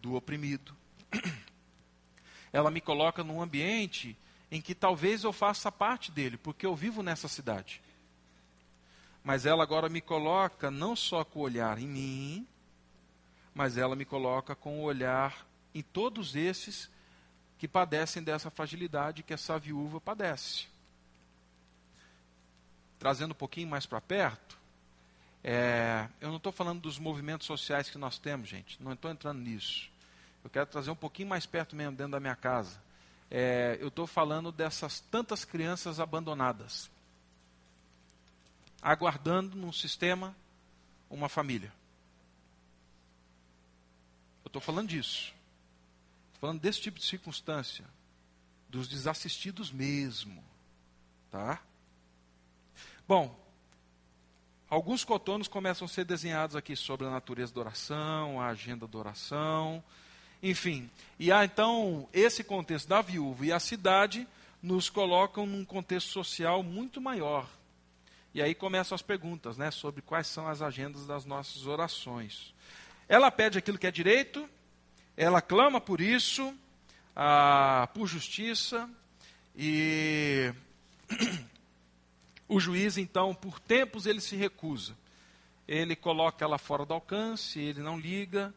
do 0.00 0.14
oprimido. 0.14 0.74
Ela 2.52 2.70
me 2.70 2.80
coloca 2.80 3.22
num 3.22 3.40
ambiente 3.40 4.16
em 4.50 4.60
que 4.60 4.74
talvez 4.74 5.22
eu 5.24 5.32
faça 5.32 5.70
parte 5.70 6.10
dele, 6.10 6.36
porque 6.36 6.66
eu 6.66 6.74
vivo 6.74 7.02
nessa 7.02 7.28
cidade. 7.28 7.80
Mas 9.22 9.46
ela 9.46 9.62
agora 9.62 9.88
me 9.88 10.00
coloca 10.00 10.70
não 10.70 10.96
só 10.96 11.24
com 11.24 11.40
o 11.40 11.42
olhar 11.42 11.78
em 11.78 11.86
mim, 11.86 12.46
mas 13.54 13.76
ela 13.76 13.94
me 13.94 14.04
coloca 14.04 14.54
com 14.54 14.80
o 14.80 14.82
olhar 14.82 15.46
em 15.74 15.82
todos 15.82 16.34
esses 16.34 16.90
que 17.58 17.68
padecem 17.68 18.22
dessa 18.22 18.50
fragilidade 18.50 19.22
que 19.22 19.34
essa 19.34 19.58
viúva 19.58 20.00
padece 20.00 20.66
trazendo 23.00 23.30
um 23.30 23.34
pouquinho 23.34 23.66
mais 23.66 23.86
para 23.86 24.00
perto, 24.00 24.59
é, 25.42 26.06
eu 26.20 26.28
não 26.28 26.36
estou 26.36 26.52
falando 26.52 26.80
dos 26.80 26.98
movimentos 26.98 27.46
sociais 27.46 27.88
que 27.88 27.96
nós 27.96 28.18
temos, 28.18 28.48
gente. 28.48 28.82
Não 28.82 28.92
estou 28.92 29.10
entrando 29.10 29.40
nisso. 29.40 29.90
Eu 30.44 30.50
quero 30.50 30.66
trazer 30.66 30.90
um 30.90 30.96
pouquinho 30.96 31.28
mais 31.28 31.46
perto 31.46 31.74
mesmo, 31.74 31.96
dentro 31.96 32.12
da 32.12 32.20
minha 32.20 32.36
casa. 32.36 32.80
É, 33.30 33.78
eu 33.80 33.88
estou 33.88 34.06
falando 34.06 34.50
dessas 34.50 35.00
tantas 35.00 35.44
crianças 35.44 36.00
abandonadas, 36.00 36.90
aguardando 38.82 39.56
num 39.56 39.72
sistema 39.72 40.36
uma 41.08 41.28
família. 41.28 41.72
Eu 44.44 44.48
estou 44.48 44.60
falando 44.60 44.88
disso. 44.88 45.32
Estou 46.26 46.40
falando 46.40 46.60
desse 46.60 46.80
tipo 46.80 46.98
de 46.98 47.04
circunstância, 47.04 47.84
dos 48.68 48.88
desassistidos 48.88 49.70
mesmo, 49.70 50.42
tá? 51.30 51.62
Bom, 53.06 53.39
alguns 54.70 55.04
cotonos 55.04 55.48
começam 55.48 55.84
a 55.84 55.88
ser 55.88 56.04
desenhados 56.04 56.54
aqui 56.54 56.76
sobre 56.76 57.06
a 57.06 57.10
natureza 57.10 57.52
da 57.52 57.60
oração, 57.60 58.40
a 58.40 58.46
agenda 58.46 58.86
da 58.86 58.98
oração, 58.98 59.82
enfim. 60.40 60.88
E 61.18 61.32
há 61.32 61.44
então 61.44 62.08
esse 62.12 62.44
contexto 62.44 62.88
da 62.88 63.02
viúva 63.02 63.44
e 63.44 63.52
a 63.52 63.58
cidade 63.58 64.26
nos 64.62 64.88
colocam 64.88 65.44
num 65.44 65.64
contexto 65.64 66.10
social 66.10 66.62
muito 66.62 67.00
maior. 67.00 67.48
E 68.32 68.40
aí 68.40 68.54
começam 68.54 68.94
as 68.94 69.02
perguntas, 69.02 69.58
né, 69.58 69.72
sobre 69.72 70.00
quais 70.02 70.28
são 70.28 70.46
as 70.46 70.62
agendas 70.62 71.04
das 71.04 71.24
nossas 71.24 71.66
orações. 71.66 72.54
Ela 73.08 73.30
pede 73.30 73.58
aquilo 73.58 73.76
que 73.76 73.88
é 73.88 73.90
direito, 73.90 74.48
ela 75.16 75.42
clama 75.42 75.80
por 75.80 76.00
isso, 76.00 76.54
ah, 77.16 77.88
por 77.92 78.06
justiça, 78.06 78.88
e 79.56 80.52
O 82.50 82.58
juiz, 82.58 82.98
então, 82.98 83.32
por 83.32 83.60
tempos, 83.60 84.06
ele 84.06 84.20
se 84.20 84.34
recusa. 84.34 84.98
Ele 85.68 85.94
coloca 85.94 86.44
ela 86.44 86.58
fora 86.58 86.84
do 86.84 86.92
alcance, 86.92 87.60
ele 87.60 87.80
não 87.80 87.96
liga, 87.96 88.52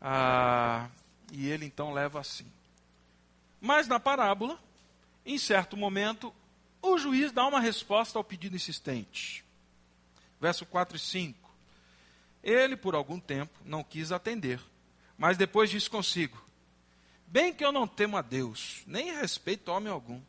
ah, 0.00 0.88
e 1.30 1.46
ele 1.46 1.66
então 1.66 1.92
leva 1.92 2.18
assim. 2.18 2.50
Mas 3.60 3.86
na 3.86 4.00
parábola, 4.00 4.58
em 5.22 5.36
certo 5.36 5.76
momento, 5.76 6.34
o 6.80 6.96
juiz 6.96 7.30
dá 7.30 7.46
uma 7.46 7.60
resposta 7.60 8.18
ao 8.18 8.24
pedido 8.24 8.56
insistente. 8.56 9.44
Verso 10.40 10.64
4 10.64 10.96
e 10.96 10.98
5. 10.98 11.54
Ele, 12.42 12.74
por 12.74 12.94
algum 12.94 13.20
tempo, 13.20 13.52
não 13.66 13.84
quis 13.84 14.12
atender, 14.12 14.58
mas 15.18 15.36
depois 15.36 15.68
disse 15.68 15.90
consigo: 15.90 16.42
Bem 17.26 17.52
que 17.52 17.62
eu 17.62 17.70
não 17.70 17.86
temo 17.86 18.16
a 18.16 18.22
Deus, 18.22 18.82
nem 18.86 19.14
respeito 19.14 19.70
homem 19.70 19.92
algum. 19.92 20.22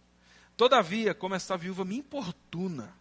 Todavia, 0.58 1.13
como 1.13 1.36
esta 1.36 1.56
viúva 1.56 1.86
me 1.86 1.98
importuna, 1.98 2.91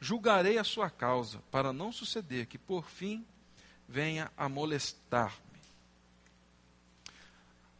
julgarei 0.00 0.56
a 0.56 0.64
sua 0.64 0.88
causa, 0.88 1.42
para 1.50 1.74
não 1.74 1.92
suceder 1.92 2.46
que 2.46 2.56
por 2.56 2.88
fim 2.88 3.24
venha 3.86 4.32
a 4.34 4.48
molestar-me. 4.48 5.50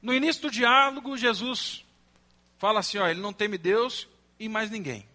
No 0.02 0.12
início 0.12 0.42
do 0.42 0.50
diálogo, 0.50 1.16
Jesus 1.16 1.84
fala 2.58 2.80
assim: 2.80 2.98
ó, 2.98 3.08
ele 3.08 3.20
não 3.20 3.32
teme 3.32 3.56
Deus 3.56 4.06
e 4.38 4.48
mais 4.50 4.70
ninguém. 4.70 5.08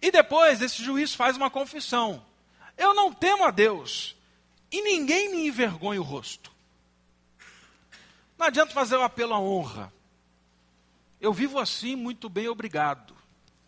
E 0.00 0.10
depois 0.10 0.62
esse 0.62 0.82
juiz 0.82 1.14
faz 1.14 1.36
uma 1.36 1.50
confissão: 1.50 2.24
eu 2.76 2.94
não 2.94 3.12
temo 3.12 3.44
a 3.44 3.50
Deus 3.50 4.16
e 4.72 4.80
ninguém 4.82 5.30
me 5.30 5.46
envergonha 5.46 6.00
o 6.00 6.04
rosto. 6.04 6.50
Não 8.38 8.46
adianta 8.46 8.72
fazer 8.72 8.96
o 8.96 9.00
um 9.00 9.04
apelo 9.04 9.34
à 9.34 9.38
honra. 9.38 9.92
Eu 11.20 11.32
vivo 11.32 11.58
assim, 11.58 11.94
muito 11.94 12.28
bem, 12.28 12.48
obrigado. 12.48 13.14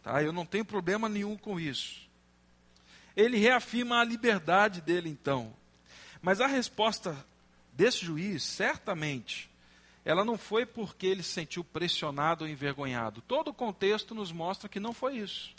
Tá? 0.02 0.22
Eu 0.22 0.32
não 0.32 0.46
tenho 0.46 0.64
problema 0.64 1.08
nenhum 1.08 1.36
com 1.36 1.60
isso. 1.60 2.00
Ele 3.14 3.36
reafirma 3.36 4.00
a 4.00 4.04
liberdade 4.04 4.80
dele, 4.80 5.08
então. 5.08 5.54
Mas 6.22 6.40
a 6.40 6.46
resposta 6.46 7.16
desse 7.72 8.04
juiz, 8.04 8.42
certamente, 8.42 9.50
ela 10.04 10.24
não 10.24 10.38
foi 10.38 10.64
porque 10.64 11.06
ele 11.06 11.22
se 11.22 11.30
sentiu 11.30 11.62
pressionado 11.62 12.44
ou 12.44 12.50
envergonhado. 12.50 13.20
Todo 13.22 13.48
o 13.48 13.54
contexto 13.54 14.14
nos 14.14 14.32
mostra 14.32 14.68
que 14.68 14.80
não 14.80 14.92
foi 14.92 15.18
isso. 15.18 15.54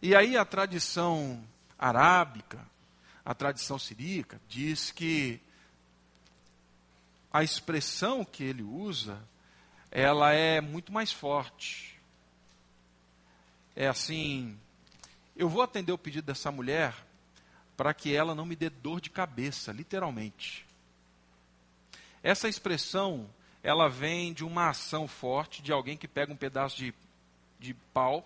E 0.00 0.14
aí 0.14 0.36
a 0.36 0.44
tradição 0.44 1.42
arábica, 1.78 2.66
a 3.24 3.34
tradição 3.34 3.78
siríaca, 3.78 4.40
diz 4.48 4.90
que 4.90 5.40
a 7.32 7.44
expressão 7.44 8.24
que 8.24 8.42
ele 8.42 8.62
usa 8.62 9.22
ela 9.98 10.34
é 10.34 10.60
muito 10.60 10.92
mais 10.92 11.10
forte. 11.10 11.98
É 13.74 13.88
assim, 13.88 14.60
eu 15.34 15.48
vou 15.48 15.62
atender 15.62 15.90
o 15.90 15.96
pedido 15.96 16.26
dessa 16.26 16.52
mulher 16.52 16.94
para 17.78 17.94
que 17.94 18.14
ela 18.14 18.34
não 18.34 18.44
me 18.44 18.54
dê 18.54 18.68
dor 18.68 19.00
de 19.00 19.08
cabeça, 19.08 19.72
literalmente. 19.72 20.66
Essa 22.22 22.46
expressão, 22.46 23.26
ela 23.62 23.88
vem 23.88 24.34
de 24.34 24.44
uma 24.44 24.68
ação 24.68 25.08
forte 25.08 25.62
de 25.62 25.72
alguém 25.72 25.96
que 25.96 26.06
pega 26.06 26.30
um 26.30 26.36
pedaço 26.36 26.76
de, 26.76 26.92
de 27.58 27.72
pau 27.94 28.22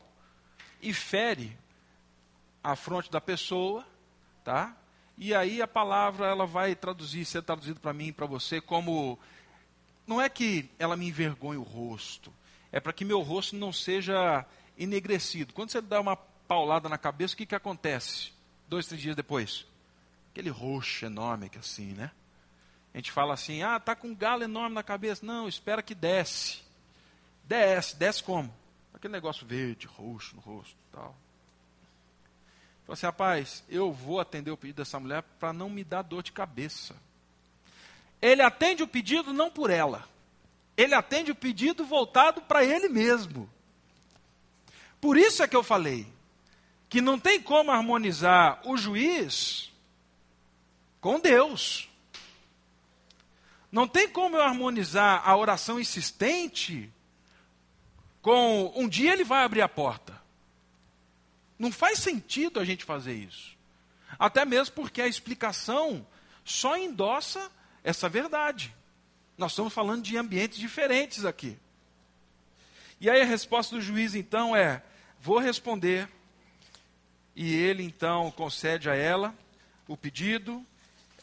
e 0.83 0.93
fere 0.93 1.57
a 2.65 2.75
fronte 2.75 3.13
da 3.13 3.21
pessoa, 3.21 3.87
tá? 4.43 4.77
E 5.17 5.33
aí 5.33 5.63
a 5.63 5.69
palavra 5.69 6.27
ela 6.27 6.47
vai 6.47 6.75
traduzir, 6.75 7.25
ser 7.25 7.45
traduzida 7.45 7.79
para 7.79 7.93
mim 7.93 8.09
e 8.09 8.13
para 8.13 8.27
você 8.27 8.61
como 8.61 9.17
não 10.07 10.21
é 10.21 10.29
que 10.29 10.69
ela 10.79 10.97
me 10.97 11.09
envergonhe 11.09 11.59
o 11.59 11.63
rosto, 11.63 12.33
é 12.73 12.81
para 12.81 12.93
que 12.93 13.05
meu 13.05 13.21
rosto 13.21 13.57
não 13.57 13.73
seja 13.73 14.45
enegrecido. 14.79 15.53
Quando 15.53 15.71
você 15.71 15.81
dá 15.81 16.01
uma 16.01 16.17
paulada 16.17 16.89
na 16.89 16.99
cabeça, 16.99 17.35
o 17.35 17.37
que, 17.37 17.47
que 17.47 17.55
acontece? 17.55 18.33
Dois, 18.69 18.87
três 18.87 19.01
dias 19.01 19.17
depois? 19.17 19.67
Aquele 20.31 20.51
roxo 20.51 21.05
enorme 21.05 21.49
que 21.49 21.59
assim, 21.59 21.93
né? 21.93 22.11
A 22.93 22.99
gente 22.99 23.13
fala 23.13 23.35
assim: 23.35 23.63
ah, 23.63 23.79
tá 23.79 23.95
com 23.95 24.09
um 24.09 24.15
galo 24.15 24.43
enorme 24.43 24.75
na 24.75 24.83
cabeça. 24.83 25.25
Não, 25.25 25.49
espera 25.49 25.83
que 25.83 25.95
desce. 25.95 26.63
Desce, 27.45 27.97
desce 27.97 28.23
como? 28.23 28.53
Aquele 28.95 29.13
negócio 29.13 29.47
verde, 29.47 29.87
roxo 29.87 30.35
no 30.37 30.41
rosto 30.41 30.77
tal. 30.93 31.17
Falei 32.85 32.95
assim, 32.95 33.07
rapaz, 33.07 33.65
eu 33.69 33.93
vou 33.93 34.19
atender 34.19 34.51
o 34.51 34.57
pedido 34.57 34.77
dessa 34.77 34.99
mulher 34.99 35.23
para 35.39 35.53
não 35.53 35.71
me 35.71 35.85
dar 35.85 36.03
dor 36.03 36.23
de 36.23 36.33
cabeça. 36.33 36.97
Ele 38.21 38.43
atende 38.43 38.83
o 38.83 38.89
pedido 38.89 39.33
não 39.33 39.51
por 39.51 39.71
ela. 39.71 40.09
Ele 40.77 40.95
atende 40.95 41.31
o 41.31 41.35
pedido 41.35 41.85
voltado 41.85 42.43
para 42.43 42.65
ele 42.65 42.89
mesmo. 42.89 43.51
Por 45.01 45.17
isso 45.17 45.43
é 45.43 45.49
que 45.49 45.57
eu 45.57 45.63
falei 45.63 46.07
que 46.89 47.01
não 47.01 47.19
tem 47.19 47.41
como 47.41 47.71
harmonizar 47.71 48.61
o 48.65 48.77
juiz 48.77 49.71
com 51.01 51.19
Deus. 51.21 51.89
Não 53.71 53.87
tem 53.87 54.09
como 54.09 54.37
eu 54.37 54.43
harmonizar 54.43 55.23
a 55.27 55.37
oração 55.37 55.79
insistente 55.79 56.93
com 58.21 58.73
um 58.75 58.89
dia 58.89 59.13
ele 59.13 59.25
vai 59.25 59.45
abrir 59.45 59.63
a 59.63 59.69
porta. 59.69 60.21
Não 61.59 61.71
faz 61.71 61.99
sentido 61.99 62.59
a 62.59 62.65
gente 62.65 62.85
fazer 62.85 63.15
isso. 63.15 63.57
Até 64.19 64.45
mesmo 64.45 64.75
porque 64.75 65.01
a 65.01 65.07
explicação 65.07 66.07
só 66.45 66.77
endossa 66.77 67.51
essa 67.83 68.09
verdade. 68.09 68.75
Nós 69.37 69.53
estamos 69.53 69.73
falando 69.73 70.03
de 70.03 70.17
ambientes 70.17 70.59
diferentes 70.59 71.25
aqui. 71.25 71.59
E 73.01 73.09
aí 73.09 73.23
a 73.23 73.25
resposta 73.25 73.77
do 73.77 73.83
juiz 73.83 74.15
então 74.15 74.55
é: 74.55 74.83
vou 75.21 75.39
responder. 75.39 76.09
E 77.35 77.55
ele 77.55 77.83
então 77.83 78.31
concede 78.33 78.91
a 78.91 78.95
ela 78.95 79.35
o 79.89 79.97
pedido. 79.97 80.65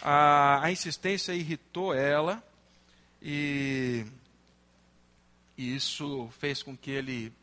A, 0.02 0.64
a 0.64 0.72
insistência 0.72 1.34
irritou 1.34 1.94
ela 1.94 2.44
e, 3.22 4.06
e, 5.58 5.76
isso 5.76 6.30
fez 6.40 6.62
com 6.62 6.78
que 6.78 6.92
ele 6.92 7.34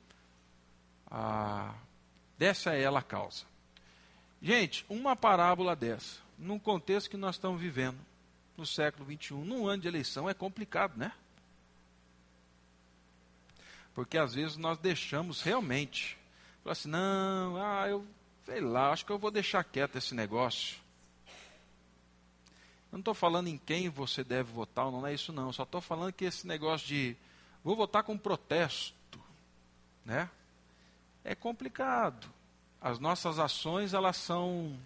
a, 1.11 1.75
desse 2.39 2.69
a 2.69 2.75
ela 2.75 3.01
a 3.01 3.03
causa. 3.03 3.45
Gente, 4.41 4.85
uma 4.89 5.17
parábola 5.17 5.75
dessa, 5.75 6.19
num 6.39 6.59
contexto 6.59 7.11
que 7.11 7.17
nós 7.17 7.37
estamos 7.37 7.61
vivendo, 7.61 7.99
no 8.57 8.67
século 8.67 9.05
21, 9.05 9.45
num 9.45 9.67
ano 9.67 9.83
de 9.83 9.89
eleição, 9.89 10.29
é 10.29 10.35
complicado, 10.35 10.97
né? 10.97 11.13
Porque 13.95 14.19
às 14.19 14.35
vezes 14.35 14.57
nós 14.57 14.79
deixamos 14.79 15.43
realmente. 15.43 16.19
Falar 16.63 16.73
assim, 16.73 16.89
não, 16.89 17.57
ah, 17.57 17.89
eu 17.89 18.07
sei 18.45 18.61
lá, 18.61 18.93
acho 18.93 19.05
que 19.05 19.13
eu 19.13 19.19
vou 19.19 19.31
deixar 19.31 19.65
quieto 19.65 19.97
esse 19.97 20.15
negócio. 20.15 20.77
Eu 22.93 22.97
não 22.97 22.99
estou 23.01 23.15
falando 23.15 23.49
em 23.49 23.59
quem 23.59 23.89
você 23.89 24.23
deve 24.23 24.53
votar, 24.53 24.91
não 24.91 25.07
é 25.07 25.15
isso 25.15 25.33
não. 25.33 25.53
Só 25.53 25.63
estou 25.65 25.81
falando 25.81 26.13
que 26.13 26.25
esse 26.25 26.47
negócio 26.47 26.87
de 26.87 27.17
vou 27.63 27.75
votar 27.75 28.03
com 28.03 28.17
protesto, 28.17 29.21
né? 30.05 30.31
É 31.25 31.35
complicado. 31.35 32.29
As 32.81 32.99
nossas 32.99 33.39
ações, 33.39 33.95
elas 33.95 34.17
são 34.17 34.79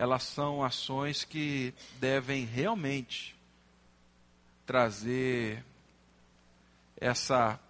elas 0.00 0.22
são 0.22 0.64
ações 0.64 1.24
que 1.24 1.74
devem 1.98 2.46
realmente 2.46 3.36
trazer 4.64 5.62
essa 6.96 7.60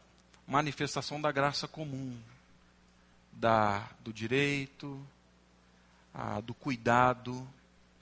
manifestação 0.46 1.20
da 1.20 1.32
graça 1.32 1.66
comum, 1.66 2.16
da, 3.32 3.84
do 4.04 4.12
direito, 4.12 5.04
a, 6.14 6.40
do 6.40 6.54
cuidado. 6.54 7.44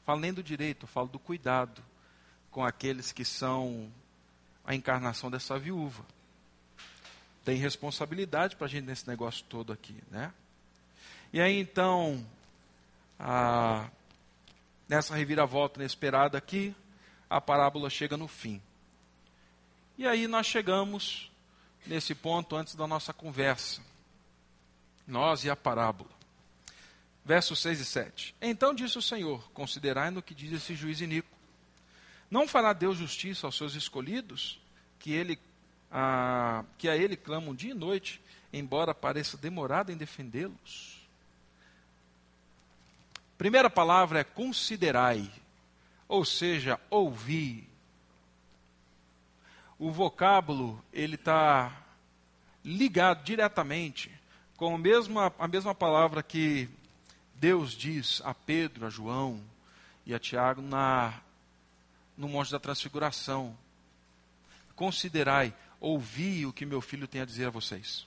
Falo 0.05 0.21
nem 0.21 0.35
do 0.35 0.43
direito, 0.43 0.87
falo 0.87 1.09
do 1.09 1.19
cuidado 1.19 1.83
com 2.51 2.63
aqueles 2.63 3.13
que 3.13 3.25
são 3.25 3.91
a 4.63 4.75
encarnação 4.75 5.31
dessa 5.31 5.59
viúva. 5.59 6.05
Tem 7.47 7.57
responsabilidade 7.57 8.57
para 8.57 8.67
a 8.67 8.69
gente 8.69 8.85
nesse 8.85 9.09
negócio 9.09 9.43
todo 9.49 9.73
aqui, 9.73 9.97
né? 10.11 10.35
E 11.33 11.41
aí 11.41 11.59
então, 11.59 12.23
a, 13.19 13.89
nessa 14.89 15.15
reviravolta 15.15 15.79
inesperada 15.79 16.39
aqui, 16.39 16.75
a 17.29 17.41
parábola 17.41 17.91
chega 17.91 18.17
no 18.17 18.27
fim. 18.27 18.61
E 19.99 20.07
aí 20.07 20.27
nós 20.27 20.47
chegamos 20.47 21.31
nesse 21.87 22.15
ponto 22.15 22.57
antes 22.57 22.75
da 22.75 22.87
nossa 22.87 23.13
conversa. 23.13 23.83
Nós 25.07 25.45
e 25.45 25.51
a 25.51 25.57
parábola. 25.57 26.11
Versos 27.25 27.61
6 27.61 27.81
e 27.81 27.85
7. 27.85 28.35
Então 28.41 28.75
disse 28.75 28.97
o 28.97 29.03
Senhor: 29.03 29.51
Considerai 29.53 30.11
no 30.11 30.23
que 30.23 30.35
diz 30.35 30.53
esse 30.53 30.75
juiz 30.75 31.01
iníquo. 31.01 31.37
Não 32.31 32.47
fará 32.47 32.73
Deus 32.73 32.97
justiça 32.97 33.47
aos 33.47 33.57
seus 33.57 33.75
escolhidos, 33.75 34.61
que, 34.99 35.13
ele, 35.13 35.39
a, 35.91 36.65
que 36.77 36.89
a 36.89 36.97
ele 36.97 37.17
clamam 37.17 37.55
dia 37.55 37.71
e 37.71 37.75
noite, 37.75 38.21
embora 38.53 38.95
pareça 38.95 39.37
demorado 39.37 39.91
em 39.91 39.97
defendê-los? 39.97 40.98
Primeira 43.39 43.71
palavra 43.71 44.19
é 44.19 44.25
considerai, 44.25 45.31
ou 46.09 46.25
seja, 46.25 46.81
ouvir. 46.91 47.69
O 49.79 49.93
vocábulo 49.93 50.85
ele 50.93 51.15
está 51.15 51.73
ligado 52.65 53.23
diretamente 53.23 54.11
com 54.57 54.75
a 54.75 54.79
mesma, 54.79 55.33
a 55.39 55.47
mesma 55.47 55.73
palavra 55.73 56.21
que 56.21 56.69
Deus 57.37 57.75
diz 57.75 58.21
a 58.25 58.35
Pedro, 58.35 58.85
a 58.85 58.91
João 58.91 59.41
e 60.05 60.13
a 60.13 60.19
Tiago 60.19 60.61
na, 60.61 61.15
no 62.17 62.29
Monte 62.29 62.51
da 62.51 62.59
Transfiguração. 62.59 63.57
Considerai, 64.75 65.55
ouvi 65.79 66.45
o 66.45 66.53
que 66.53 66.67
meu 66.67 66.81
filho 66.81 67.07
tem 67.07 67.21
a 67.21 67.25
dizer 67.25 67.47
a 67.47 67.51
vocês. 67.51 68.05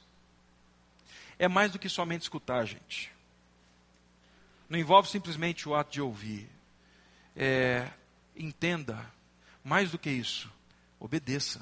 É 1.40 1.48
mais 1.48 1.72
do 1.72 1.80
que 1.80 1.88
somente 1.88 2.24
escutar, 2.24 2.66
gente. 2.66 3.14
Não 4.72 4.80
envolve 4.80 5.10
simplesmente 5.10 5.68
o 5.68 5.76
ato 5.76 5.92
de 5.92 6.00
ouvir. 6.00 6.48
É, 7.36 7.92
entenda, 8.34 9.06
mais 9.62 9.92
do 9.92 10.00
que 10.00 10.10
isso, 10.10 10.50
obedeça. 10.98 11.62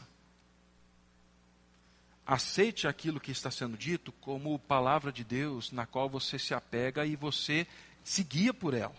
Aceite 2.23 2.87
aquilo 2.87 3.19
que 3.19 3.31
está 3.31 3.49
sendo 3.49 3.75
dito 3.75 4.11
como 4.11 4.59
palavra 4.59 5.11
de 5.11 5.23
Deus, 5.23 5.71
na 5.71 5.87
qual 5.87 6.07
você 6.07 6.37
se 6.37 6.53
apega 6.53 7.03
e 7.03 7.15
você 7.15 7.65
se 8.03 8.23
guia 8.23 8.53
por 8.53 8.75
ela. 8.75 8.95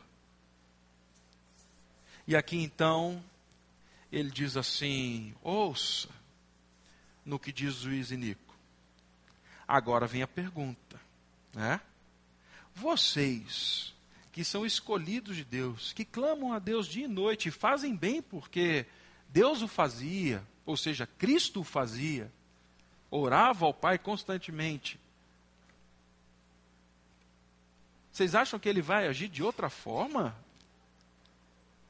E 2.27 2.35
aqui 2.35 2.57
então, 2.57 3.23
ele 4.11 4.33
diz 4.33 4.57
assim: 4.57 5.33
ouça 5.40 6.09
no 7.25 7.38
que 7.38 7.53
diz 7.53 7.77
o 7.77 7.83
juiz 7.83 8.11
Inico. 8.11 8.57
Agora 9.68 10.09
vem 10.09 10.23
a 10.23 10.27
pergunta, 10.27 11.01
né? 11.55 11.81
Vocês 12.75 13.94
que 14.33 14.45
são 14.45 14.64
escolhidos 14.64 15.37
de 15.37 15.45
Deus, 15.45 15.93
que 15.93 16.05
clamam 16.05 16.53
a 16.53 16.59
Deus 16.59 16.87
dia 16.87 17.05
e 17.05 17.09
noite 17.09 17.49
e 17.49 17.53
fazem 17.53 17.97
bem 17.97 18.23
porque 18.23 18.87
Deus 19.29 19.62
o 19.62 19.69
fazia, 19.69 20.43
ou 20.64 20.77
seja, 20.77 21.07
Cristo 21.07 21.61
o 21.61 21.64
fazia, 21.64 22.31
orava 23.11 23.66
ao 23.66 23.75
Pai 23.75 23.99
constantemente. 23.99 24.99
Vocês 28.12 28.35
acham 28.35 28.59
que 28.59 28.69
ele 28.69 28.83
vai 28.83 29.07
agir 29.07 29.29
de 29.29 29.43
outra 29.43 29.71
forma? 29.71 30.37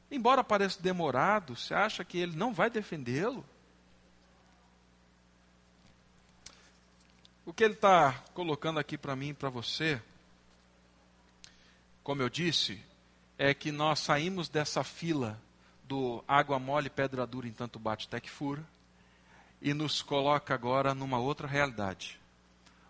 Embora 0.09 0.43
pareça 0.43 0.81
demorado, 0.81 1.55
você 1.55 1.73
acha 1.73 2.03
que 2.03 2.17
ele 2.17 2.35
não 2.35 2.53
vai 2.53 2.69
defendê-lo? 2.69 3.45
O 7.45 7.53
que 7.53 7.63
ele 7.63 7.73
está 7.73 8.13
colocando 8.33 8.79
aqui 8.79 8.97
para 8.97 9.15
mim 9.15 9.29
e 9.29 9.33
para 9.33 9.49
você 9.49 10.01
como 12.03 12.21
eu 12.21 12.29
disse, 12.29 12.81
é 13.37 13.53
que 13.53 13.71
nós 13.71 13.99
saímos 13.99 14.49
dessa 14.49 14.83
fila 14.83 15.39
do 15.83 16.23
água 16.27 16.57
mole, 16.57 16.89
pedra 16.89 17.27
dura, 17.27 17.47
em 17.47 17.51
tanto 17.51 17.77
bate 17.77 18.07
até 18.07 18.19
que 18.19 18.29
fura, 18.29 18.63
e 19.61 19.73
nos 19.73 20.01
coloca 20.01 20.53
agora 20.53 20.95
numa 20.95 21.19
outra 21.19 21.47
realidade, 21.47 22.19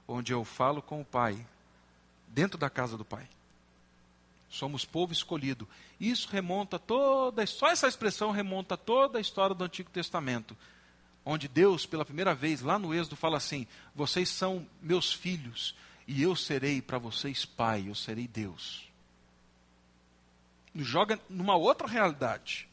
onde 0.07 0.31
eu 0.31 0.45
falo 0.45 0.81
com 0.81 1.01
o 1.01 1.05
Pai, 1.05 1.45
dentro 2.27 2.57
da 2.57 2.69
casa 2.69 2.97
do 2.97 3.03
Pai. 3.03 3.27
Somos 4.49 4.85
povo 4.85 5.13
escolhido. 5.13 5.67
Isso 5.99 6.29
remonta 6.29 6.77
toda, 6.77 7.45
só 7.45 7.69
essa 7.69 7.87
expressão 7.87 8.31
remonta 8.31 8.77
toda 8.77 9.17
a 9.17 9.21
história 9.21 9.55
do 9.55 9.63
Antigo 9.63 9.89
Testamento, 9.89 10.55
onde 11.25 11.47
Deus, 11.47 11.85
pela 11.85 12.05
primeira 12.05 12.35
vez, 12.35 12.61
lá 12.61 12.77
no 12.77 12.93
Êxodo, 12.93 13.15
fala 13.15 13.37
assim: 13.37 13.65
Vocês 13.95 14.29
são 14.29 14.67
meus 14.81 15.13
filhos, 15.13 15.75
e 16.07 16.21
eu 16.21 16.35
serei 16.35 16.81
para 16.81 16.97
vocês 16.97 17.45
pai, 17.45 17.85
eu 17.87 17.95
serei 17.95 18.27
Deus 18.27 18.90
nos 20.73 20.87
joga 20.87 21.19
numa 21.29 21.55
outra 21.55 21.87
realidade. 21.87 22.67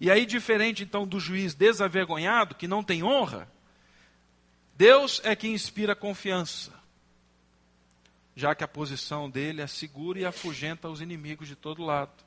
E 0.00 0.10
aí, 0.10 0.26
diferente 0.26 0.82
então 0.82 1.06
do 1.06 1.20
juiz 1.20 1.54
desavergonhado, 1.54 2.54
que 2.54 2.68
não 2.68 2.82
tem 2.82 3.02
honra, 3.02 3.48
Deus 4.76 5.20
é 5.24 5.36
que 5.36 5.46
inspira 5.46 5.94
confiança, 5.94 6.72
já 8.34 8.54
que 8.54 8.64
a 8.64 8.68
posição 8.68 9.30
dele 9.30 9.62
é 9.62 9.66
segura 9.66 10.18
e 10.18 10.24
afugenta 10.24 10.88
os 10.88 11.00
inimigos 11.00 11.46
de 11.46 11.54
todo 11.54 11.84
lado. 11.84 12.24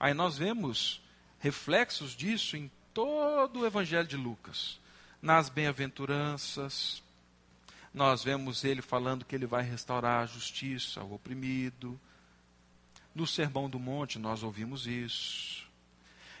Aí 0.00 0.14
nós 0.14 0.38
vemos 0.38 1.02
reflexos 1.38 2.16
disso 2.16 2.56
em 2.56 2.70
todo 2.94 3.60
o 3.60 3.66
Evangelho 3.66 4.08
de 4.08 4.16
Lucas. 4.16 4.78
Nas 5.20 5.48
bem-aventuranças, 5.48 7.02
nós 7.92 8.24
vemos 8.24 8.64
ele 8.64 8.82
falando 8.82 9.24
que 9.24 9.34
ele 9.34 9.46
vai 9.46 9.62
restaurar 9.62 10.22
a 10.22 10.26
justiça 10.26 11.00
ao 11.00 11.12
oprimido. 11.12 11.98
No 13.14 13.26
Sermão 13.26 13.70
do 13.70 13.78
Monte, 13.78 14.18
nós 14.18 14.42
ouvimos 14.42 14.86
isso. 14.86 15.64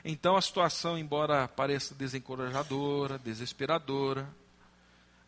Então 0.04 0.36
a 0.36 0.42
situação, 0.42 0.98
embora 0.98 1.48
pareça 1.48 1.94
desencorajadora, 1.94 3.18
desesperadora, 3.18 4.28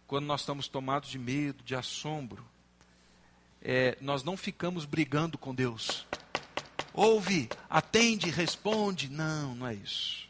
quando 0.07 0.27
nós 0.27 0.41
estamos 0.41 0.69
tomados 0.69 1.09
de 1.09 1.19
medo, 1.19 1.63
de 1.65 1.75
assombro, 1.75 2.45
é, 3.63 3.97
nós 4.01 4.23
não 4.23 4.37
ficamos 4.37 4.85
brigando 4.85 5.39
com 5.39 5.55
Deus. 5.55 6.07
Ouve, 6.93 7.49
atende, 7.71 8.31
responde. 8.31 9.09
Não, 9.09 9.55
não 9.55 9.67
é 9.67 9.75
isso. 9.75 10.29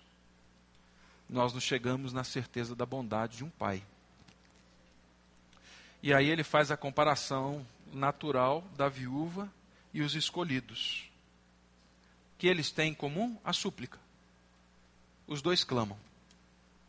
Nós 1.29 1.53
nos 1.53 1.65
chegamos 1.65 2.13
na 2.13 2.25
certeza 2.25 2.75
da 2.75 2.87
bondade 2.87 3.39
de 3.39 3.45
um 3.45 3.51
pai. 3.51 3.83
E 6.03 6.15
aí 6.15 6.29
ele 6.29 6.45
faz 6.45 6.71
a 6.71 6.77
comparação 6.77 7.67
natural 7.93 8.65
da 8.77 8.89
viúva 8.89 9.51
e 9.97 10.03
os 10.03 10.15
escolhidos. 10.15 11.11
Que 12.37 12.47
eles 12.47 12.71
têm 12.71 12.91
em 12.91 12.95
comum? 12.95 13.41
A 13.43 13.55
súplica. 13.55 13.99
Os 15.27 15.41
dois 15.41 15.65
clamam. 15.65 15.99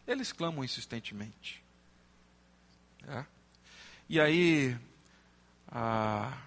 Eles 0.06 0.34
clamam 0.34 0.62
insistentemente. 0.62 1.64
É. 3.08 3.24
E 4.10 4.20
aí, 4.20 4.78
ah, 5.70 6.38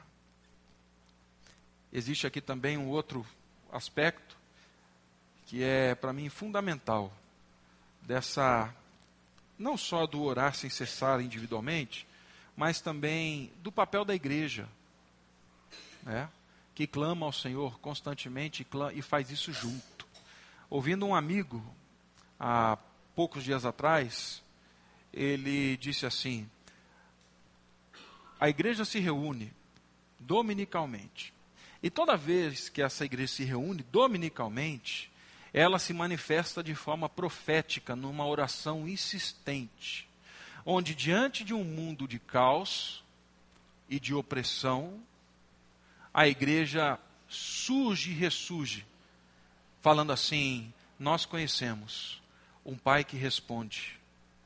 existe 1.91 2.27
aqui 2.27 2.43
também 2.43 2.77
um 2.77 2.89
outro 2.89 3.27
aspecto 3.73 4.37
que 5.47 5.63
é, 5.63 5.95
para 5.95 6.13
mim, 6.13 6.29
fundamental 6.29 7.11
dessa, 8.03 8.71
não 9.59 9.79
só 9.79 10.07
do 10.07 10.23
orar 10.23 10.55
sem 10.55 10.69
cessar 10.69 11.23
individualmente, 11.23 12.07
mas 12.55 12.83
também 12.83 13.51
do 13.63 13.73
papel 13.73 14.05
da 14.05 14.15
igreja, 14.15 14.69
né? 16.03 16.29
Que 16.81 16.87
clama 16.87 17.27
ao 17.27 17.33
Senhor 17.33 17.79
constantemente 17.81 18.67
e, 18.95 19.03
faz 19.03 19.31
isso 19.31 19.53
junto. 19.53 20.07
Ouvindo 20.71 21.05
um 21.05 21.15
amigo, 21.15 21.63
há 22.39 22.79
poucos 23.15 23.45
dias 23.45 23.67
atrás, 23.67 24.43
ele 25.13 25.77
disse 25.77 26.07
assim: 26.07 26.49
a 28.41 28.49
igreja 28.49 28.87
se 28.87 28.99
reúne 28.99 29.53
dominicalmente. 30.19 31.35
E 31.83 31.91
toda 31.91 32.17
vez 32.17 32.71
que 32.71 32.81
essa 32.81 33.05
igreja 33.05 33.35
se 33.35 33.45
reúne 33.45 33.83
dominicalmente, 33.83 35.13
ela 35.53 35.79
se 35.79 35.93
manifesta 35.93 36.63
de 36.63 36.75
forma 36.75 37.11
profética 37.11 37.95
numa 37.95 38.27
oração 38.27 38.89
insistente, 38.89 40.09
onde 40.65 40.95
diante 40.95 41.45
de 41.45 41.53
um 41.53 41.63
mundo 41.63 42.09
de 42.09 42.19
caos 42.19 43.05
e 43.87 44.01
de 44.01 44.15
opressão, 44.15 44.99
a 46.13 46.27
igreja 46.27 46.99
surge 47.29 48.11
e 48.11 48.15
ressurge, 48.15 48.85
falando 49.81 50.13
assim: 50.13 50.73
Nós 50.99 51.25
conhecemos 51.25 52.21
um 52.65 52.77
Pai 52.77 53.05
que 53.05 53.17
responde, 53.17 53.99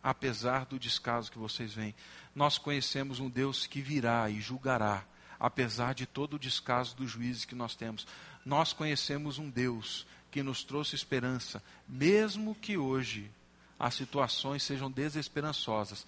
apesar 0.03 0.67
do 0.67 0.79
descaso 0.79 1.31
que 1.31 1.39
vocês 1.39 1.73
veem. 1.75 1.95
Nós 2.35 2.59
conhecemos 2.59 3.21
um 3.21 3.29
Deus 3.29 3.67
que 3.67 3.81
virá 3.81 4.29
e 4.29 4.41
julgará, 4.41 5.05
apesar 5.39 5.95
de 5.95 6.05
todo 6.05 6.35
o 6.35 6.39
descaso 6.39 6.97
dos 6.97 7.11
juízes 7.11 7.45
que 7.45 7.55
nós 7.55 7.75
temos. 7.75 8.07
Nós 8.45 8.73
conhecemos 8.73 9.39
um 9.39 9.49
Deus 9.49 10.07
que 10.31 10.43
nos 10.43 10.65
trouxe 10.65 10.97
esperança, 10.97 11.63
mesmo 11.89 12.55
que 12.57 12.77
hoje 12.77 13.31
as 13.79 13.95
situações 13.95 14.63
sejam 14.63 14.91
desesperançosas. 14.91 16.07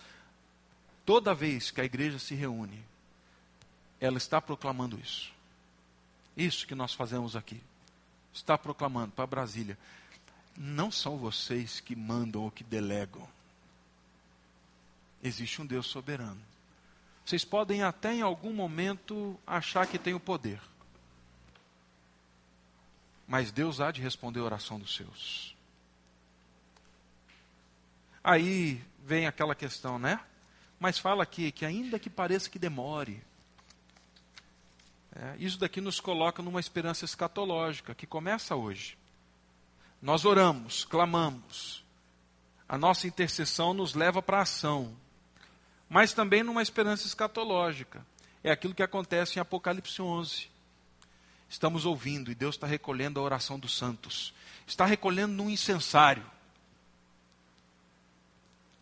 Toda 1.04 1.34
vez 1.34 1.70
que 1.70 1.80
a 1.80 1.84
igreja 1.84 2.18
se 2.18 2.34
reúne, 2.34 2.82
ela 4.00 4.18
está 4.18 4.40
proclamando 4.40 4.98
isso. 4.98 5.35
Isso 6.36 6.66
que 6.66 6.74
nós 6.74 6.92
fazemos 6.92 7.34
aqui. 7.34 7.60
Está 8.32 8.58
proclamando 8.58 9.12
para 9.12 9.26
Brasília. 9.26 9.78
Não 10.56 10.90
são 10.90 11.16
vocês 11.16 11.80
que 11.80 11.96
mandam 11.96 12.42
ou 12.42 12.50
que 12.50 12.62
delegam. 12.62 13.26
Existe 15.22 15.62
um 15.62 15.66
Deus 15.66 15.86
soberano. 15.86 16.40
Vocês 17.24 17.44
podem 17.44 17.82
até 17.82 18.14
em 18.14 18.22
algum 18.22 18.52
momento 18.52 19.38
achar 19.46 19.86
que 19.86 19.98
tem 19.98 20.14
o 20.14 20.20
poder. 20.20 20.60
Mas 23.26 23.50
Deus 23.50 23.80
há 23.80 23.90
de 23.90 24.00
responder 24.00 24.40
a 24.40 24.44
oração 24.44 24.78
dos 24.78 24.94
seus. 24.94 25.56
Aí 28.22 28.84
vem 29.04 29.26
aquela 29.26 29.54
questão, 29.54 29.98
né? 29.98 30.20
Mas 30.78 30.98
fala 30.98 31.22
aqui 31.22 31.50
que 31.50 31.64
ainda 31.64 31.98
que 31.98 32.10
pareça 32.10 32.50
que 32.50 32.58
demore, 32.58 33.22
é, 35.18 35.34
isso 35.38 35.58
daqui 35.58 35.80
nos 35.80 35.98
coloca 35.98 36.42
numa 36.42 36.60
esperança 36.60 37.04
escatológica 37.04 37.94
que 37.94 38.06
começa 38.06 38.54
hoje. 38.54 38.98
Nós 40.00 40.26
oramos, 40.26 40.84
clamamos, 40.84 41.82
a 42.68 42.76
nossa 42.76 43.06
intercessão 43.06 43.72
nos 43.72 43.94
leva 43.94 44.20
para 44.20 44.38
a 44.38 44.42
ação, 44.42 44.94
mas 45.88 46.12
também 46.12 46.42
numa 46.42 46.60
esperança 46.60 47.06
escatológica. 47.06 48.04
É 48.44 48.50
aquilo 48.50 48.74
que 48.74 48.82
acontece 48.82 49.38
em 49.38 49.40
Apocalipse 49.40 50.02
11. 50.02 50.50
Estamos 51.48 51.86
ouvindo 51.86 52.30
e 52.30 52.34
Deus 52.34 52.56
está 52.56 52.66
recolhendo 52.66 53.18
a 53.18 53.22
oração 53.22 53.58
dos 53.58 53.76
santos, 53.76 54.34
está 54.66 54.84
recolhendo 54.84 55.32
num 55.32 55.48
incensário. 55.48 56.26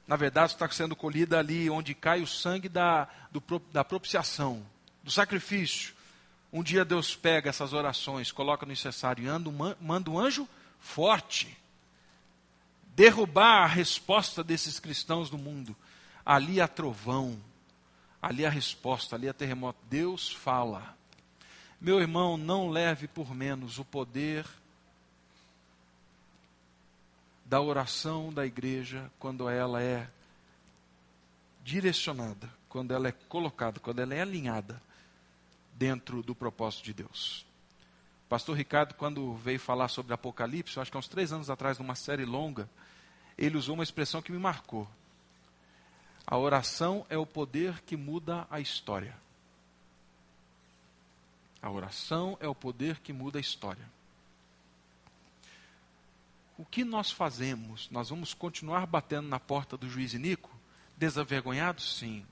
Na 0.06 0.16
verdade, 0.16 0.52
está 0.52 0.68
sendo 0.68 0.96
colhida 0.96 1.38
ali 1.38 1.70
onde 1.70 1.94
cai 1.94 2.22
o 2.22 2.26
sangue 2.26 2.68
da, 2.68 3.08
do, 3.30 3.40
da 3.72 3.84
propiciação, 3.84 4.66
do 5.02 5.10
sacrifício 5.12 5.93
um 6.54 6.62
dia 6.62 6.84
Deus 6.84 7.16
pega 7.16 7.50
essas 7.50 7.72
orações, 7.72 8.30
coloca 8.30 8.64
no 8.64 8.72
incensário 8.72 9.24
e 9.24 9.26
anda, 9.26 9.50
manda 9.80 10.08
um 10.08 10.16
anjo 10.16 10.48
forte 10.78 11.58
derrubar 12.94 13.64
a 13.64 13.66
resposta 13.66 14.44
desses 14.44 14.78
cristãos 14.78 15.28
do 15.28 15.36
mundo. 15.36 15.74
Ali 16.24 16.60
há 16.60 16.68
trovão, 16.68 17.36
ali 18.22 18.46
há 18.46 18.50
resposta, 18.50 19.16
ali 19.16 19.28
há 19.28 19.34
terremoto. 19.34 19.80
Deus 19.90 20.30
fala. 20.30 20.96
Meu 21.80 22.00
irmão, 22.00 22.36
não 22.36 22.70
leve 22.70 23.08
por 23.08 23.34
menos 23.34 23.80
o 23.80 23.84
poder 23.84 24.46
da 27.44 27.60
oração 27.60 28.32
da 28.32 28.46
igreja 28.46 29.10
quando 29.18 29.48
ela 29.48 29.82
é 29.82 30.08
direcionada, 31.64 32.48
quando 32.68 32.94
ela 32.94 33.08
é 33.08 33.12
colocada, 33.28 33.80
quando 33.80 33.98
ela 33.98 34.14
é 34.14 34.20
alinhada 34.20 34.80
dentro 35.74 36.22
do 36.22 36.34
propósito 36.34 36.84
de 36.84 36.94
Deus. 36.94 37.44
pastor 38.28 38.56
Ricardo, 38.56 38.94
quando 38.94 39.34
veio 39.34 39.60
falar 39.60 39.88
sobre 39.88 40.14
Apocalipse, 40.14 40.78
acho 40.78 40.90
que 40.90 40.96
há 40.96 41.00
uns 41.00 41.08
três 41.08 41.32
anos 41.32 41.50
atrás, 41.50 41.78
numa 41.78 41.94
série 41.94 42.24
longa, 42.24 42.68
ele 43.36 43.56
usou 43.56 43.74
uma 43.74 43.82
expressão 43.82 44.22
que 44.22 44.32
me 44.32 44.38
marcou. 44.38 44.88
A 46.26 46.38
oração 46.38 47.04
é 47.10 47.18
o 47.18 47.26
poder 47.26 47.82
que 47.82 47.96
muda 47.96 48.46
a 48.50 48.60
história. 48.60 49.14
A 51.60 51.70
oração 51.70 52.36
é 52.40 52.48
o 52.48 52.54
poder 52.54 53.00
que 53.00 53.12
muda 53.12 53.38
a 53.38 53.40
história. 53.40 53.92
O 56.56 56.64
que 56.64 56.84
nós 56.84 57.10
fazemos? 57.10 57.90
Nós 57.90 58.10
vamos 58.10 58.32
continuar 58.32 58.86
batendo 58.86 59.28
na 59.28 59.40
porta 59.40 59.76
do 59.76 59.88
juiz 59.88 60.14
Nico? 60.14 60.50
Desavergonhados? 60.96 61.98
Sim 61.98 62.24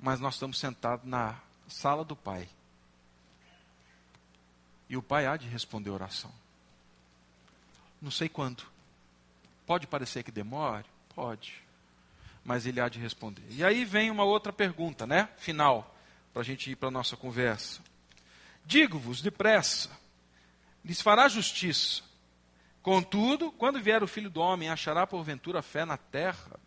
mas 0.00 0.18
nós 0.18 0.34
estamos 0.34 0.58
sentados 0.58 1.06
na 1.06 1.36
sala 1.68 2.04
do 2.04 2.16
Pai. 2.16 2.48
E 4.88 4.96
o 4.96 5.02
Pai 5.02 5.26
há 5.26 5.36
de 5.36 5.46
responder 5.48 5.90
a 5.90 5.94
oração. 5.94 6.32
Não 8.00 8.10
sei 8.10 8.28
quando. 8.28 8.64
Pode 9.66 9.86
parecer 9.86 10.22
que 10.22 10.32
demore? 10.32 10.84
Pode. 11.14 11.62
Mas 12.44 12.66
ele 12.66 12.80
há 12.80 12.88
de 12.88 12.98
responder. 12.98 13.44
E 13.50 13.62
aí 13.62 13.84
vem 13.84 14.10
uma 14.10 14.24
outra 14.24 14.52
pergunta, 14.52 15.06
né? 15.06 15.28
Final, 15.36 15.94
para 16.32 16.42
a 16.42 16.44
gente 16.44 16.70
ir 16.70 16.76
para 16.76 16.88
a 16.88 16.92
nossa 16.92 17.16
conversa. 17.16 17.80
Digo-vos 18.64 19.20
depressa, 19.20 19.90
lhes 20.84 21.00
fará 21.00 21.28
justiça. 21.28 22.02
Contudo, 22.82 23.52
quando 23.52 23.80
vier 23.80 24.02
o 24.02 24.08
filho 24.08 24.30
do 24.30 24.40
homem, 24.40 24.70
achará 24.70 25.06
porventura 25.06 25.60
fé 25.60 25.84
na 25.84 25.96
terra? 25.96 26.59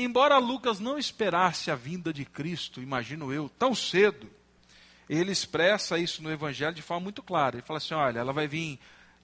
Embora 0.00 0.38
Lucas 0.38 0.78
não 0.78 0.96
esperasse 0.96 1.72
a 1.72 1.74
vinda 1.74 2.12
de 2.12 2.24
Cristo, 2.24 2.80
imagino 2.80 3.32
eu, 3.32 3.48
tão 3.48 3.74
cedo, 3.74 4.30
ele 5.10 5.32
expressa 5.32 5.98
isso 5.98 6.22
no 6.22 6.30
Evangelho 6.30 6.72
de 6.72 6.82
forma 6.82 7.02
muito 7.02 7.20
clara. 7.20 7.56
Ele 7.56 7.66
fala 7.66 7.78
assim: 7.78 7.94
olha, 7.94 8.20
ela 8.20 8.32
vai 8.32 8.46
vir, 8.46 8.78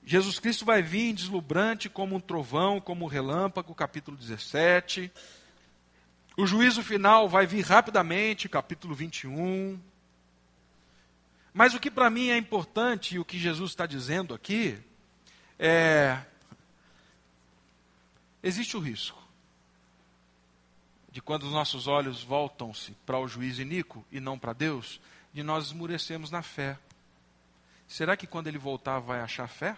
Jesus 0.04 0.40
Cristo 0.40 0.64
vai 0.64 0.82
vir 0.82 1.12
deslumbrante 1.12 1.88
como 1.88 2.16
um 2.16 2.20
trovão, 2.20 2.80
como 2.80 3.04
um 3.04 3.08
relâmpago, 3.08 3.72
capítulo 3.72 4.16
17. 4.16 5.12
O 6.36 6.44
juízo 6.44 6.82
final 6.82 7.28
vai 7.28 7.46
vir 7.46 7.64
rapidamente, 7.64 8.48
capítulo 8.48 8.96
21. 8.96 9.78
Mas 11.52 11.72
o 11.72 11.78
que 11.78 11.88
para 11.88 12.10
mim 12.10 12.30
é 12.30 12.36
importante 12.36 13.14
e 13.14 13.20
o 13.20 13.24
que 13.24 13.38
Jesus 13.38 13.70
está 13.70 13.86
dizendo 13.86 14.34
aqui 14.34 14.76
é: 15.56 16.18
existe 18.42 18.76
o 18.76 18.80
risco 18.80 19.23
de 21.14 21.22
quando 21.22 21.44
os 21.44 21.52
nossos 21.52 21.86
olhos 21.86 22.24
voltam-se 22.24 22.90
para 23.06 23.20
o 23.20 23.28
juiz 23.28 23.60
iníquo 23.60 24.04
e 24.10 24.18
não 24.18 24.36
para 24.36 24.52
Deus, 24.52 25.00
de 25.32 25.44
nós 25.44 25.66
esmurecemos 25.66 26.28
na 26.28 26.42
fé. 26.42 26.76
Será 27.86 28.16
que 28.16 28.26
quando 28.26 28.48
ele 28.48 28.58
voltar 28.58 28.98
vai 28.98 29.20
achar 29.20 29.46
fé? 29.46 29.76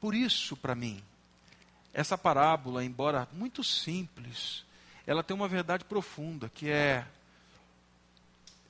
Por 0.00 0.14
isso, 0.14 0.56
para 0.56 0.74
mim, 0.74 1.04
essa 1.92 2.16
parábola, 2.16 2.82
embora 2.82 3.28
muito 3.34 3.62
simples, 3.62 4.64
ela 5.06 5.22
tem 5.22 5.36
uma 5.36 5.46
verdade 5.46 5.84
profunda, 5.84 6.48
que 6.48 6.70
é 6.70 7.06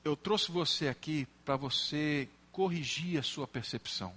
eu 0.03 0.17
trouxe 0.17 0.51
você 0.51 0.89
aqui 0.89 1.25
para 1.45 1.55
você 1.55 2.27
corrigir 2.51 3.17
a 3.17 3.23
sua 3.23 3.47
percepção, 3.47 4.13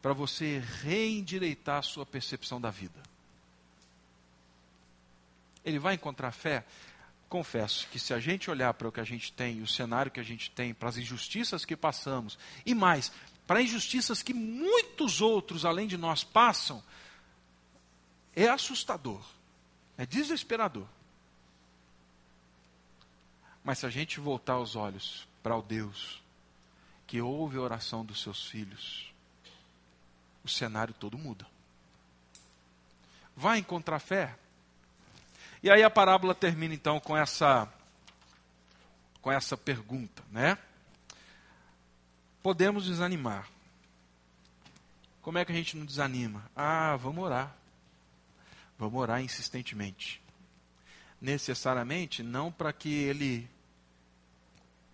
para 0.00 0.14
você 0.14 0.62
reendireitar 0.82 1.80
a 1.80 1.82
sua 1.82 2.06
percepção 2.06 2.58
da 2.58 2.70
vida. 2.70 3.17
Ele 5.64 5.78
vai 5.78 5.94
encontrar 5.94 6.32
fé? 6.32 6.64
Confesso 7.28 7.86
que 7.88 7.98
se 7.98 8.14
a 8.14 8.18
gente 8.18 8.50
olhar 8.50 8.72
para 8.74 8.88
o 8.88 8.92
que 8.92 9.00
a 9.00 9.04
gente 9.04 9.32
tem, 9.32 9.60
o 9.60 9.66
cenário 9.66 10.10
que 10.10 10.20
a 10.20 10.24
gente 10.24 10.50
tem, 10.50 10.72
para 10.72 10.88
as 10.88 10.96
injustiças 10.96 11.64
que 11.64 11.76
passamos, 11.76 12.38
e 12.64 12.74
mais, 12.74 13.12
para 13.46 13.62
injustiças 13.62 14.22
que 14.22 14.32
muitos 14.32 15.20
outros 15.20 15.64
além 15.64 15.86
de 15.86 15.96
nós 15.96 16.24
passam, 16.24 16.82
é 18.34 18.48
assustador, 18.48 19.22
é 19.96 20.06
desesperador. 20.06 20.86
Mas 23.62 23.78
se 23.80 23.86
a 23.86 23.90
gente 23.90 24.20
voltar 24.20 24.58
os 24.58 24.76
olhos 24.76 25.28
para 25.42 25.56
o 25.56 25.62
Deus 25.62 26.22
que 27.06 27.20
ouve 27.20 27.56
a 27.56 27.62
oração 27.62 28.04
dos 28.04 28.22
seus 28.22 28.46
filhos, 28.46 29.12
o 30.44 30.48
cenário 30.48 30.94
todo 30.94 31.18
muda. 31.18 31.46
Vai 33.34 33.58
encontrar 33.58 33.98
fé? 33.98 34.36
E 35.62 35.70
aí 35.70 35.82
a 35.82 35.90
parábola 35.90 36.34
termina 36.34 36.74
então 36.74 37.00
com 37.00 37.16
essa 37.16 37.68
com 39.20 39.32
essa 39.32 39.56
pergunta, 39.56 40.22
né? 40.30 40.56
Podemos 42.42 42.84
desanimar. 42.84 43.48
Como 45.20 45.36
é 45.36 45.44
que 45.44 45.52
a 45.52 45.54
gente 45.54 45.76
não 45.76 45.84
desanima? 45.84 46.48
Ah, 46.54 46.96
vamos 46.96 47.24
orar. 47.24 47.54
Vamos 48.78 49.00
orar 49.00 49.20
insistentemente. 49.20 50.22
Necessariamente 51.20 52.22
não 52.22 52.52
para 52.52 52.72
que 52.72 52.94
ele 52.94 53.50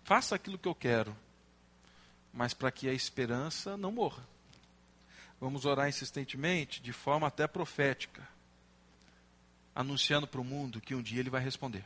faça 0.03 0.35
aquilo 0.35 0.57
que 0.57 0.67
eu 0.67 0.75
quero, 0.75 1.15
mas 2.33 2.53
para 2.53 2.71
que 2.71 2.89
a 2.89 2.93
esperança 2.93 3.77
não 3.77 3.91
morra. 3.91 4.27
Vamos 5.39 5.65
orar 5.65 5.87
insistentemente, 5.87 6.81
de 6.81 6.91
forma 6.91 7.27
até 7.27 7.47
profética, 7.47 8.27
anunciando 9.75 10.25
para 10.25 10.41
o 10.41 10.43
mundo 10.43 10.81
que 10.81 10.95
um 10.95 11.01
dia 11.01 11.19
ele 11.19 11.29
vai 11.29 11.41
responder. 11.41 11.85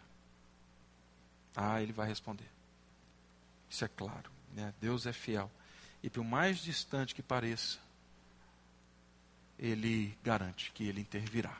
Ah, 1.55 1.81
ele 1.81 1.91
vai 1.91 2.07
responder. 2.07 2.47
Isso 3.69 3.83
é 3.83 3.87
claro. 3.87 4.31
Né? 4.53 4.73
Deus 4.79 5.05
é 5.05 5.11
fiel. 5.11 5.51
E 6.01 6.09
por 6.09 6.23
mais 6.23 6.59
distante 6.59 7.13
que 7.15 7.21
pareça, 7.21 7.79
ele 9.57 10.17
garante 10.23 10.71
que 10.71 10.85
ele 10.85 11.01
intervirá. 11.01 11.57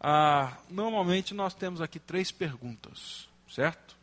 Ah, 0.00 0.58
normalmente 0.68 1.32
nós 1.32 1.54
temos 1.54 1.80
aqui 1.80 2.00
três 2.00 2.32
perguntas 2.32 3.28
certo? 3.52 3.96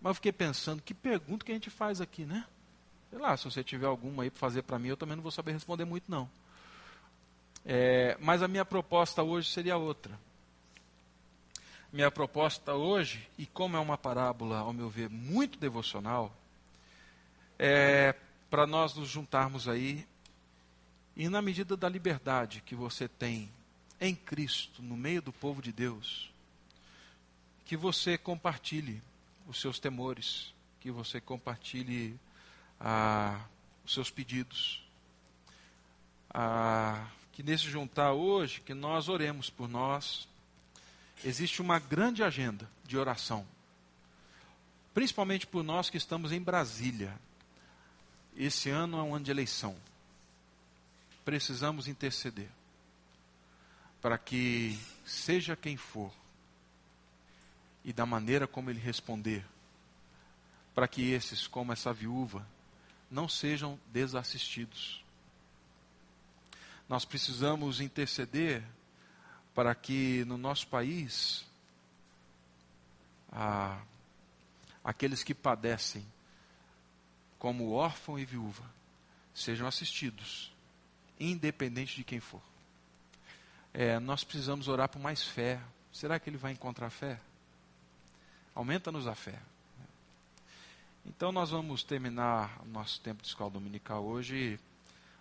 Mas 0.00 0.10
eu 0.10 0.14
fiquei 0.14 0.32
pensando, 0.32 0.82
que 0.82 0.94
pergunta 0.94 1.44
que 1.44 1.52
a 1.52 1.54
gente 1.54 1.70
faz 1.70 2.00
aqui, 2.00 2.24
né? 2.24 2.44
Sei 3.10 3.18
lá, 3.18 3.36
se 3.36 3.44
você 3.44 3.64
tiver 3.64 3.86
alguma 3.86 4.22
aí 4.22 4.30
para 4.30 4.38
fazer 4.38 4.62
para 4.62 4.78
mim, 4.78 4.88
eu 4.88 4.96
também 4.96 5.16
não 5.16 5.22
vou 5.22 5.32
saber 5.32 5.52
responder 5.52 5.84
muito, 5.84 6.10
não. 6.10 6.28
É, 7.64 8.16
mas 8.20 8.42
a 8.42 8.48
minha 8.48 8.64
proposta 8.64 9.22
hoje 9.22 9.50
seria 9.50 9.76
outra. 9.76 10.18
Minha 11.92 12.10
proposta 12.10 12.74
hoje, 12.74 13.28
e 13.38 13.46
como 13.46 13.76
é 13.76 13.80
uma 13.80 13.96
parábola, 13.96 14.58
ao 14.58 14.72
meu 14.72 14.90
ver, 14.90 15.08
muito 15.08 15.58
devocional, 15.58 16.34
é 17.58 18.14
para 18.50 18.66
nós 18.66 18.94
nos 18.94 19.08
juntarmos 19.08 19.68
aí 19.68 20.06
e, 21.16 21.28
na 21.28 21.42
medida 21.42 21.76
da 21.76 21.88
liberdade 21.88 22.62
que 22.64 22.74
você 22.74 23.08
tem 23.08 23.50
em 24.00 24.14
Cristo, 24.14 24.82
no 24.82 24.96
meio 24.96 25.20
do 25.20 25.32
povo 25.32 25.60
de 25.60 25.72
Deus, 25.72 26.30
que 27.64 27.76
você 27.76 28.16
compartilhe 28.16 29.02
os 29.46 29.60
seus 29.60 29.78
temores, 29.78 30.54
que 30.80 30.90
você 30.90 31.20
compartilhe 31.20 32.18
ah, 32.78 33.40
os 33.84 33.92
seus 33.92 34.10
pedidos. 34.10 34.86
Ah, 36.32 37.06
que 37.38 37.42
nesse 37.44 37.70
juntar 37.70 38.14
hoje, 38.14 38.60
que 38.60 38.74
nós 38.74 39.08
oremos 39.08 39.48
por 39.48 39.68
nós. 39.68 40.26
Existe 41.24 41.62
uma 41.62 41.78
grande 41.78 42.20
agenda 42.20 42.68
de 42.84 42.98
oração, 42.98 43.46
principalmente 44.92 45.46
por 45.46 45.62
nós 45.62 45.88
que 45.88 45.96
estamos 45.96 46.32
em 46.32 46.40
Brasília. 46.40 47.16
Esse 48.36 48.70
ano 48.70 48.98
é 48.98 49.02
um 49.04 49.14
ano 49.14 49.24
de 49.24 49.30
eleição. 49.30 49.76
Precisamos 51.24 51.86
interceder 51.86 52.48
para 54.02 54.18
que, 54.18 54.76
seja 55.06 55.54
quem 55.54 55.76
for, 55.76 56.12
e 57.84 57.92
da 57.92 58.04
maneira 58.04 58.48
como 58.48 58.68
ele 58.68 58.80
responder, 58.80 59.46
para 60.74 60.88
que 60.88 61.12
esses, 61.12 61.46
como 61.46 61.72
essa 61.72 61.92
viúva, 61.92 62.44
não 63.08 63.28
sejam 63.28 63.78
desassistidos. 63.92 65.04
Nós 66.88 67.04
precisamos 67.04 67.80
interceder 67.80 68.64
para 69.54 69.74
que 69.74 70.24
no 70.24 70.38
nosso 70.38 70.66
país 70.68 71.44
aqueles 74.82 75.22
que 75.22 75.34
padecem 75.34 76.06
como 77.38 77.72
órfão 77.72 78.18
e 78.18 78.24
viúva 78.24 78.64
sejam 79.34 79.66
assistidos, 79.66 80.52
independente 81.20 81.94
de 81.94 82.04
quem 82.04 82.20
for. 82.20 82.42
É, 83.72 84.00
nós 84.00 84.24
precisamos 84.24 84.66
orar 84.66 84.88
por 84.88 84.98
mais 84.98 85.22
fé. 85.22 85.60
Será 85.92 86.18
que 86.18 86.28
ele 86.28 86.36
vai 86.36 86.52
encontrar 86.52 86.90
fé? 86.90 87.20
Aumenta-nos 88.54 89.06
a 89.06 89.14
fé. 89.14 89.38
Então 91.06 91.30
nós 91.30 91.50
vamos 91.50 91.84
terminar 91.84 92.60
o 92.62 92.66
nosso 92.66 93.00
tempo 93.00 93.22
de 93.22 93.28
escola 93.28 93.50
dominical 93.50 94.04
hoje 94.04 94.58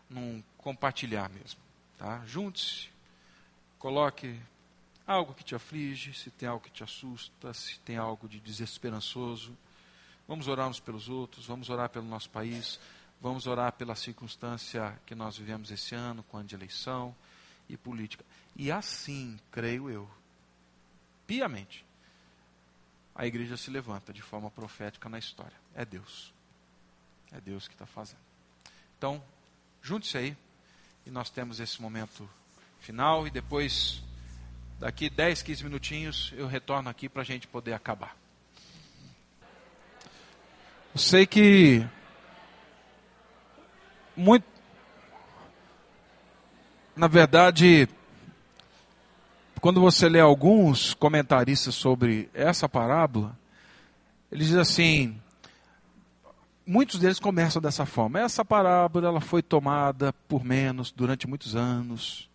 num 0.10 0.44
compartilhar 0.58 1.30
mesmo. 1.30 1.60
Tá? 1.98 2.24
Junte-se, 2.26 2.90
coloque 3.80 4.40
algo 5.06 5.34
que 5.34 5.44
te 5.44 5.56
aflige, 5.56 6.14
se 6.14 6.30
tem 6.30 6.48
algo 6.50 6.64
que 6.64 6.72
te 6.72 6.84
assusta, 6.84 7.54
se 7.54 7.80
tem 7.80 7.98
algo 7.98 8.28
de 8.28 8.40
desesperançoso. 8.40 9.58
Vamos 10.28 10.48
orar 10.48 10.68
uns 10.68 10.80
pelos 10.80 11.08
outros, 11.08 11.46
vamos 11.46 11.70
orar 11.70 11.90
pelo 11.90 12.06
nosso 12.06 12.30
país, 12.30 12.80
vamos 13.22 13.48
orar 13.48 13.72
pela 13.72 13.96
circunstância 13.96 15.00
que 15.06 15.16
nós 15.16 15.38
vivemos 15.38 15.72
esse 15.72 15.96
ano, 15.96 16.24
com 16.24 16.38
ano 16.38 16.48
de 16.48 16.56
eleição 16.56 17.16
e 17.70 17.78
política. 17.78 18.26
E 18.56 18.72
assim, 18.72 19.40
creio 19.52 19.90
eu, 19.90 20.10
piamente, 21.26 21.86
a 23.16 23.26
igreja 23.26 23.58
se 23.58 23.72
levanta 23.72 24.14
de 24.14 24.22
forma 24.22 24.52
profética 24.52 25.10
na 25.10 25.18
história. 25.18 25.56
É 25.74 25.86
Deus. 25.86 26.34
É 27.32 27.40
Deus 27.42 27.68
que 27.68 27.74
está 27.74 27.86
fazendo. 27.86 28.20
Então, 28.98 29.24
junte-se 29.88 30.18
aí 30.18 30.36
e 31.06 31.10
nós 31.10 31.30
temos 31.30 31.62
esse 31.62 31.82
momento 31.82 32.30
final 32.82 33.26
e 33.26 33.30
depois, 33.30 34.04
daqui 34.78 35.10
10, 35.10 35.42
15 35.42 35.64
minutinhos, 35.64 36.34
eu 36.36 36.46
retorno 36.46 36.90
aqui 36.90 37.08
para 37.08 37.22
a 37.22 37.26
gente 37.26 37.48
poder 37.48 37.72
acabar. 37.72 38.14
Eu 40.94 41.00
sei 41.00 41.26
que 41.26 41.88
muito, 44.14 44.44
na 46.94 47.08
verdade, 47.08 47.88
quando 49.62 49.80
você 49.80 50.10
lê 50.10 50.20
alguns 50.20 50.94
comentaristas 50.96 51.76
sobre 51.76 52.30
essa 52.34 52.68
parábola, 52.68 53.40
eles 54.30 54.48
dizem 54.48 54.62
assim, 54.62 55.22
muitos 56.68 57.00
deles 57.00 57.20
começam 57.20 57.62
dessa 57.62 57.86
forma. 57.86 58.20
Essa 58.20 58.44
parábola 58.44 59.08
ela 59.08 59.22
foi 59.22 59.42
tomada 59.42 60.12
por 60.28 60.44
menos 60.44 60.92
durante 60.92 61.28
muitos 61.28 61.56
anos, 61.56 62.30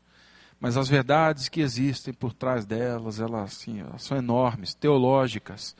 mas 0.58 0.76
as 0.76 0.88
verdades 0.88 1.48
que 1.48 1.60
existem 1.60 2.14
por 2.14 2.32
trás 2.32 2.64
delas, 2.64 3.20
elas, 3.20 3.52
assim, 3.52 3.80
elas 3.80 4.02
são 4.02 4.16
enormes, 4.16 4.74
teológicas. 4.74 5.76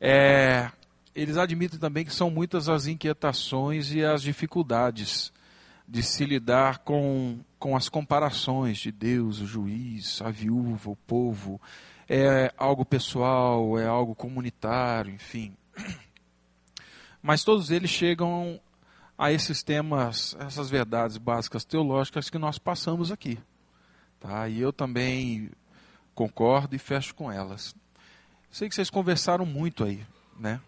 É, 0.00 0.70
eles 1.14 1.36
admitem 1.36 1.78
também 1.78 2.04
que 2.04 2.14
são 2.14 2.30
muitas 2.30 2.68
as 2.68 2.86
inquietações 2.86 3.92
e 3.92 4.04
as 4.04 4.22
dificuldades 4.22 5.32
de 5.86 6.02
se 6.02 6.26
lidar 6.26 6.80
com, 6.80 7.38
com 7.58 7.74
as 7.74 7.88
comparações 7.88 8.76
de 8.76 8.92
Deus, 8.92 9.40
o 9.40 9.46
juiz, 9.46 10.20
a 10.20 10.30
viúva, 10.30 10.90
o 10.90 10.96
povo, 10.96 11.58
é 12.06 12.52
algo 12.58 12.84
pessoal, 12.84 13.78
é 13.78 13.86
algo 13.86 14.14
comunitário, 14.14 15.12
enfim. 15.12 15.54
Mas 17.22 17.44
todos 17.44 17.70
eles 17.70 17.90
chegam 17.90 18.60
a 19.16 19.32
esses 19.32 19.62
temas, 19.62 20.36
essas 20.38 20.70
verdades 20.70 21.16
básicas 21.16 21.64
teológicas 21.64 22.30
que 22.30 22.38
nós 22.38 22.58
passamos 22.58 23.10
aqui. 23.10 23.38
Tá? 24.20 24.48
E 24.48 24.60
eu 24.60 24.72
também 24.72 25.50
concordo 26.14 26.74
e 26.74 26.78
fecho 26.78 27.14
com 27.14 27.30
elas. 27.30 27.74
Sei 28.50 28.68
que 28.68 28.74
vocês 28.74 28.90
conversaram 28.90 29.44
muito 29.44 29.84
aí, 29.84 30.04
né? 30.38 30.60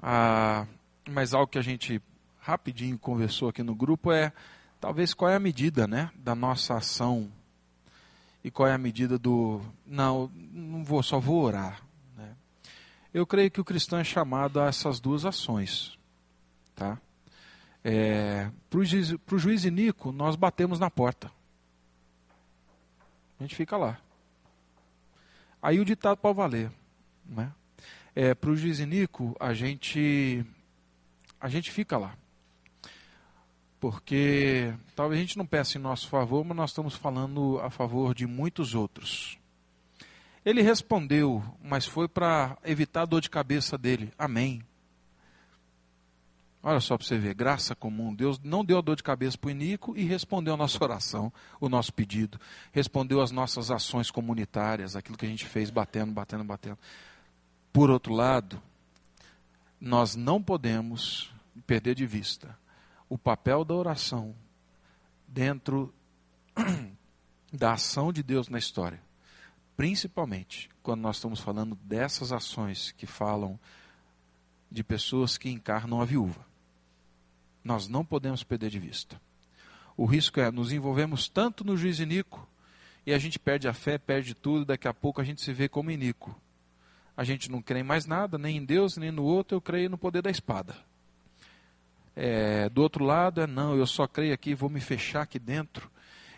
Ah, 0.00 0.66
mas 1.08 1.32
algo 1.32 1.46
que 1.46 1.58
a 1.58 1.62
gente 1.62 2.02
rapidinho 2.40 2.98
conversou 2.98 3.48
aqui 3.48 3.62
no 3.62 3.74
grupo 3.74 4.10
é 4.12 4.32
talvez 4.80 5.14
qual 5.14 5.30
é 5.30 5.36
a 5.36 5.40
medida, 5.40 5.86
né, 5.86 6.10
da 6.16 6.34
nossa 6.34 6.74
ação 6.74 7.30
e 8.42 8.50
qual 8.50 8.68
é 8.68 8.74
a 8.74 8.78
medida 8.78 9.16
do 9.16 9.60
não, 9.86 10.28
não 10.34 10.84
vou, 10.84 11.02
só 11.02 11.20
vou 11.20 11.40
orar. 11.42 11.80
Eu 13.12 13.26
creio 13.26 13.50
que 13.50 13.60
o 13.60 13.64
cristão 13.64 13.98
é 13.98 14.04
chamado 14.04 14.60
a 14.60 14.66
essas 14.66 14.98
duas 14.98 15.26
ações, 15.26 15.98
tá? 16.74 16.98
É, 17.84 18.50
Para 18.70 18.78
o 18.78 18.84
juiz, 18.84 19.14
juiz 19.36 19.64
Nico, 19.64 20.12
nós 20.12 20.34
batemos 20.34 20.78
na 20.78 20.90
porta. 20.90 21.30
A 23.38 23.42
gente 23.42 23.54
fica 23.54 23.76
lá. 23.76 23.98
Aí 25.60 25.78
o 25.78 25.84
ditado 25.84 26.16
para 26.16 26.32
valer. 26.32 26.70
Né? 27.26 27.52
É, 28.14 28.34
Para 28.34 28.50
o 28.50 28.56
juiz 28.56 28.78
Nico, 28.78 29.36
a 29.38 29.52
gente, 29.52 30.44
a 31.40 31.48
gente 31.48 31.70
fica 31.70 31.98
lá. 31.98 32.16
Porque 33.78 34.72
talvez 34.94 35.18
a 35.18 35.22
gente 35.22 35.36
não 35.36 35.44
peça 35.44 35.76
em 35.76 35.80
nosso 35.80 36.08
favor, 36.08 36.44
mas 36.44 36.56
nós 36.56 36.70
estamos 36.70 36.94
falando 36.94 37.58
a 37.58 37.68
favor 37.68 38.14
de 38.14 38.26
muitos 38.26 38.74
outros. 38.74 39.41
Ele 40.44 40.62
respondeu, 40.62 41.42
mas 41.62 41.86
foi 41.86 42.08
para 42.08 42.58
evitar 42.64 43.02
a 43.02 43.06
dor 43.06 43.20
de 43.20 43.30
cabeça 43.30 43.78
dele. 43.78 44.12
Amém. 44.18 44.64
Olha 46.64 46.78
só 46.78 46.96
para 46.96 47.06
você 47.06 47.18
ver, 47.18 47.34
graça 47.34 47.74
comum. 47.74 48.14
Deus 48.14 48.38
não 48.38 48.64
deu 48.64 48.78
a 48.78 48.80
dor 48.80 48.94
de 48.94 49.02
cabeça 49.02 49.36
para 49.36 49.48
o 49.48 49.50
Inico 49.50 49.96
e 49.96 50.04
respondeu 50.04 50.54
a 50.54 50.56
nossa 50.56 50.82
oração, 50.82 51.32
o 51.60 51.68
nosso 51.68 51.92
pedido. 51.92 52.40
Respondeu 52.70 53.20
as 53.20 53.32
nossas 53.32 53.70
ações 53.70 54.10
comunitárias, 54.10 54.94
aquilo 54.94 55.18
que 55.18 55.26
a 55.26 55.28
gente 55.28 55.44
fez, 55.44 55.70
batendo, 55.70 56.12
batendo, 56.12 56.44
batendo. 56.44 56.78
Por 57.72 57.90
outro 57.90 58.12
lado, 58.12 58.62
nós 59.80 60.14
não 60.14 60.40
podemos 60.40 61.32
perder 61.66 61.96
de 61.96 62.06
vista 62.06 62.56
o 63.08 63.18
papel 63.18 63.64
da 63.64 63.74
oração 63.74 64.34
dentro 65.26 65.92
da 67.52 67.72
ação 67.72 68.12
de 68.12 68.22
Deus 68.22 68.48
na 68.48 68.58
história. 68.58 69.00
Principalmente 69.82 70.70
quando 70.80 71.00
nós 71.00 71.16
estamos 71.16 71.40
falando 71.40 71.74
dessas 71.74 72.30
ações 72.30 72.92
que 72.92 73.04
falam 73.04 73.58
de 74.70 74.84
pessoas 74.84 75.36
que 75.36 75.50
encarnam 75.50 76.00
a 76.00 76.04
viúva 76.04 76.46
nós 77.64 77.88
não 77.88 78.04
podemos 78.04 78.44
perder 78.44 78.70
de 78.70 78.78
vista. 78.78 79.20
O 79.96 80.06
risco 80.06 80.38
é 80.38 80.52
nos 80.52 80.70
envolvemos 80.70 81.28
tanto 81.28 81.64
no 81.64 81.76
juiz 81.76 81.98
inico 81.98 82.48
e 83.04 83.12
a 83.12 83.18
gente 83.18 83.40
perde 83.40 83.66
a 83.66 83.72
fé, 83.72 83.98
perde 83.98 84.34
tudo, 84.36 84.66
daqui 84.66 84.86
a 84.86 84.94
pouco 84.94 85.20
a 85.20 85.24
gente 85.24 85.42
se 85.42 85.52
vê 85.52 85.68
como 85.68 85.90
inico. 85.90 86.40
A 87.16 87.24
gente 87.24 87.50
não 87.50 87.60
crê 87.60 87.80
em 87.80 87.82
mais 87.82 88.06
nada, 88.06 88.38
nem 88.38 88.58
em 88.58 88.64
Deus, 88.64 88.96
nem 88.96 89.10
no 89.10 89.24
outro, 89.24 89.56
eu 89.56 89.60
creio 89.60 89.90
no 89.90 89.98
poder 89.98 90.22
da 90.22 90.30
espada. 90.30 90.76
É, 92.14 92.68
do 92.68 92.82
outro 92.82 93.04
lado 93.04 93.40
é 93.40 93.48
não, 93.48 93.74
eu 93.74 93.88
só 93.88 94.06
creio 94.06 94.32
aqui, 94.32 94.54
vou 94.54 94.70
me 94.70 94.80
fechar 94.80 95.22
aqui 95.22 95.40
dentro 95.40 95.90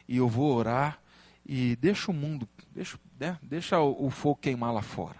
e 0.09 0.17
eu 0.17 0.31
vou 0.31 0.51
orar 0.51 0.99
e 1.45 1.77
deixa 1.77 2.11
o 2.11 2.15
mundo, 2.15 2.49
deixa, 2.75 2.99
né, 3.19 3.39
deixa 3.43 3.79
o, 3.81 4.07
o 4.07 4.11
fogo 4.11 4.37
queimar 4.37 4.73
lá 4.73 4.83
fora. 4.83 5.19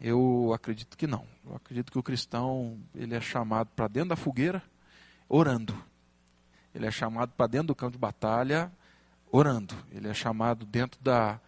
Eu 0.00 0.52
acredito 0.54 0.96
que 0.96 1.06
não. 1.06 1.24
Eu 1.44 1.54
acredito 1.54 1.92
que 1.92 1.98
o 1.98 2.02
cristão 2.02 2.78
ele 2.94 3.14
é 3.14 3.20
chamado 3.20 3.68
para 3.74 3.88
dentro 3.88 4.10
da 4.10 4.16
fogueira 4.16 4.62
orando. 5.28 5.76
Ele 6.74 6.86
é 6.86 6.90
chamado 6.90 7.32
para 7.32 7.46
dentro 7.46 7.68
do 7.68 7.74
campo 7.74 7.92
de 7.92 7.98
batalha 7.98 8.72
orando. 9.30 9.74
Ele 9.90 10.08
é 10.08 10.14
chamado 10.14 10.66
dentro 10.66 11.00
da, 11.00 11.40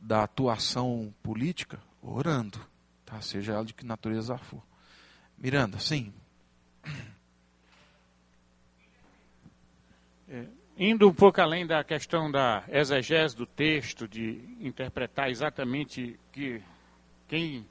da 0.00 0.24
atuação 0.24 1.14
política 1.22 1.78
orando, 2.02 2.60
tá? 3.04 3.20
seja 3.20 3.52
ela 3.54 3.64
de 3.64 3.72
que 3.72 3.84
natureza 3.86 4.36
for. 4.36 4.62
Miranda, 5.38 5.78
sim. 5.78 6.12
É, 10.26 10.46
indo 10.76 11.08
um 11.08 11.14
pouco 11.14 11.40
além 11.40 11.66
da 11.66 11.84
questão 11.84 12.30
da 12.30 12.64
exegese 12.68 13.36
do 13.36 13.46
texto, 13.46 14.08
de 14.08 14.40
interpretar 14.60 15.30
exatamente 15.30 16.18
que, 16.32 16.62
quem 17.28 17.66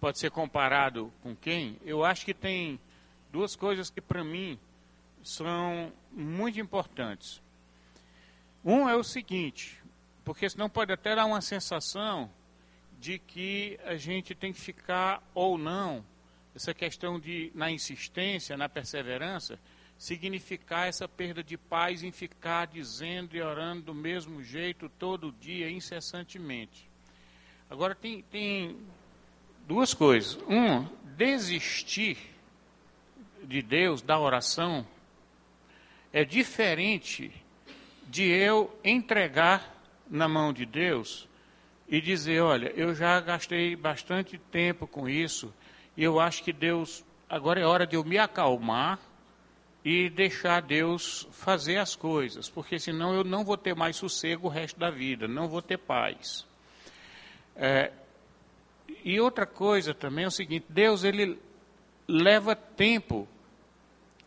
pode 0.00 0.18
ser 0.18 0.30
comparado 0.30 1.12
com 1.22 1.34
quem, 1.34 1.76
eu 1.84 2.04
acho 2.04 2.24
que 2.24 2.32
tem 2.32 2.80
duas 3.32 3.54
coisas 3.54 3.90
que 3.90 4.00
para 4.00 4.24
mim 4.24 4.58
são 5.22 5.92
muito 6.10 6.58
importantes. 6.58 7.42
Um 8.64 8.88
é 8.88 8.96
o 8.96 9.04
seguinte, 9.04 9.78
porque 10.24 10.48
senão 10.48 10.70
pode 10.70 10.92
até 10.92 11.14
dar 11.14 11.26
uma 11.26 11.40
sensação 11.40 12.30
de 12.98 13.18
que 13.18 13.78
a 13.84 13.96
gente 13.96 14.34
tem 14.34 14.52
que 14.52 14.60
ficar 14.60 15.22
ou 15.34 15.58
não, 15.58 16.04
essa 16.54 16.74
questão 16.74 17.18
de, 17.18 17.50
na 17.54 17.70
insistência, 17.70 18.56
na 18.56 18.68
perseverança, 18.68 19.58
significar 20.00 20.88
essa 20.88 21.06
perda 21.06 21.44
de 21.44 21.58
paz 21.58 22.02
em 22.02 22.10
ficar 22.10 22.66
dizendo 22.66 23.36
e 23.36 23.42
orando 23.42 23.82
do 23.82 23.94
mesmo 23.94 24.42
jeito 24.42 24.88
todo 24.88 25.30
dia, 25.30 25.70
incessantemente. 25.70 26.88
Agora, 27.68 27.94
tem, 27.94 28.22
tem 28.22 28.78
duas 29.68 29.92
coisas. 29.92 30.38
Um, 30.48 30.84
desistir 31.18 32.16
de 33.44 33.60
Deus, 33.60 34.00
da 34.00 34.18
oração, 34.18 34.86
é 36.14 36.24
diferente 36.24 37.30
de 38.08 38.22
eu 38.22 38.74
entregar 38.82 39.70
na 40.08 40.26
mão 40.26 40.50
de 40.50 40.64
Deus 40.64 41.28
e 41.86 42.00
dizer: 42.00 42.40
olha, 42.40 42.72
eu 42.74 42.94
já 42.94 43.20
gastei 43.20 43.76
bastante 43.76 44.38
tempo 44.50 44.86
com 44.86 45.06
isso 45.06 45.52
e 45.94 46.02
eu 46.02 46.18
acho 46.18 46.42
que 46.42 46.54
Deus, 46.54 47.04
agora 47.28 47.60
é 47.60 47.66
hora 47.66 47.86
de 47.86 47.96
eu 47.96 48.02
me 48.02 48.16
acalmar 48.16 49.09
e 49.84 50.10
deixar 50.10 50.60
Deus 50.60 51.26
fazer 51.32 51.78
as 51.78 51.96
coisas, 51.96 52.48
porque 52.48 52.78
senão 52.78 53.14
eu 53.14 53.24
não 53.24 53.44
vou 53.44 53.56
ter 53.56 53.74
mais 53.74 53.96
sossego 53.96 54.46
o 54.46 54.50
resto 54.50 54.78
da 54.78 54.90
vida, 54.90 55.26
não 55.26 55.48
vou 55.48 55.62
ter 55.62 55.78
paz. 55.78 56.46
É, 57.56 57.90
e 59.04 59.18
outra 59.18 59.46
coisa 59.46 59.94
também 59.94 60.24
é 60.24 60.28
o 60.28 60.30
seguinte: 60.30 60.66
Deus 60.68 61.04
ele 61.04 61.38
leva 62.06 62.54
tempo, 62.54 63.26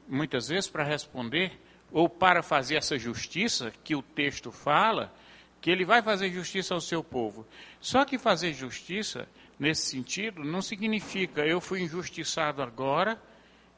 muitas 0.08 0.48
vezes, 0.48 0.70
para 0.70 0.84
responder 0.84 1.60
ou 1.92 2.10
para 2.10 2.42
fazer 2.42 2.76
essa 2.76 2.98
justiça 2.98 3.72
que 3.84 3.96
o 3.96 4.02
texto 4.02 4.52
fala, 4.52 5.14
que 5.62 5.70
ele 5.70 5.86
vai 5.86 6.02
fazer 6.02 6.32
justiça 6.32 6.74
ao 6.74 6.82
seu 6.82 7.04
povo. 7.04 7.46
Só 7.80 8.04
que 8.04 8.18
fazer 8.18 8.54
justiça, 8.54 9.28
nesse 9.60 9.92
sentido, 9.92 10.44
não 10.44 10.62
significa 10.62 11.46
eu 11.46 11.62
fui 11.62 11.82
injustiçado 11.82 12.64
agora 12.64 13.22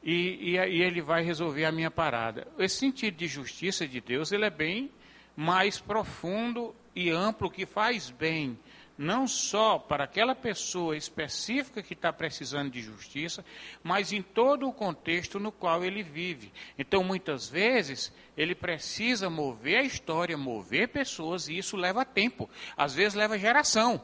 e, 0.06 0.52
e, 0.52 0.56
e 0.56 0.82
ele 0.82 1.02
vai 1.02 1.24
resolver 1.24 1.64
a 1.64 1.72
minha 1.72 1.90
parada. 1.90 2.46
Esse 2.60 2.76
sentido 2.76 3.16
de 3.16 3.26
justiça 3.26 3.88
de 3.88 4.00
Deus, 4.00 4.30
ele 4.30 4.44
é 4.44 4.50
bem 4.50 4.88
mais 5.34 5.80
profundo 5.80 6.72
e 6.94 7.10
amplo, 7.10 7.50
que 7.50 7.66
faz 7.66 8.08
bem 8.08 8.56
não 8.96 9.26
só 9.26 9.78
para 9.78 10.04
aquela 10.04 10.34
pessoa 10.34 10.96
específica 10.96 11.82
que 11.82 11.92
está 11.92 12.10
precisando 12.12 12.70
de 12.70 12.80
justiça, 12.80 13.44
mas 13.82 14.12
em 14.12 14.22
todo 14.22 14.66
o 14.66 14.72
contexto 14.72 15.38
no 15.38 15.52
qual 15.52 15.84
ele 15.84 16.02
vive. 16.02 16.50
Então, 16.78 17.04
muitas 17.04 17.48
vezes, 17.48 18.10
ele 18.38 18.54
precisa 18.54 19.28
mover 19.28 19.80
a 19.80 19.82
história, 19.82 20.38
mover 20.38 20.88
pessoas, 20.88 21.48
e 21.48 21.58
isso 21.58 21.76
leva 21.76 22.06
tempo, 22.06 22.48
às 22.74 22.94
vezes 22.94 23.14
leva 23.14 23.38
geração. 23.38 24.00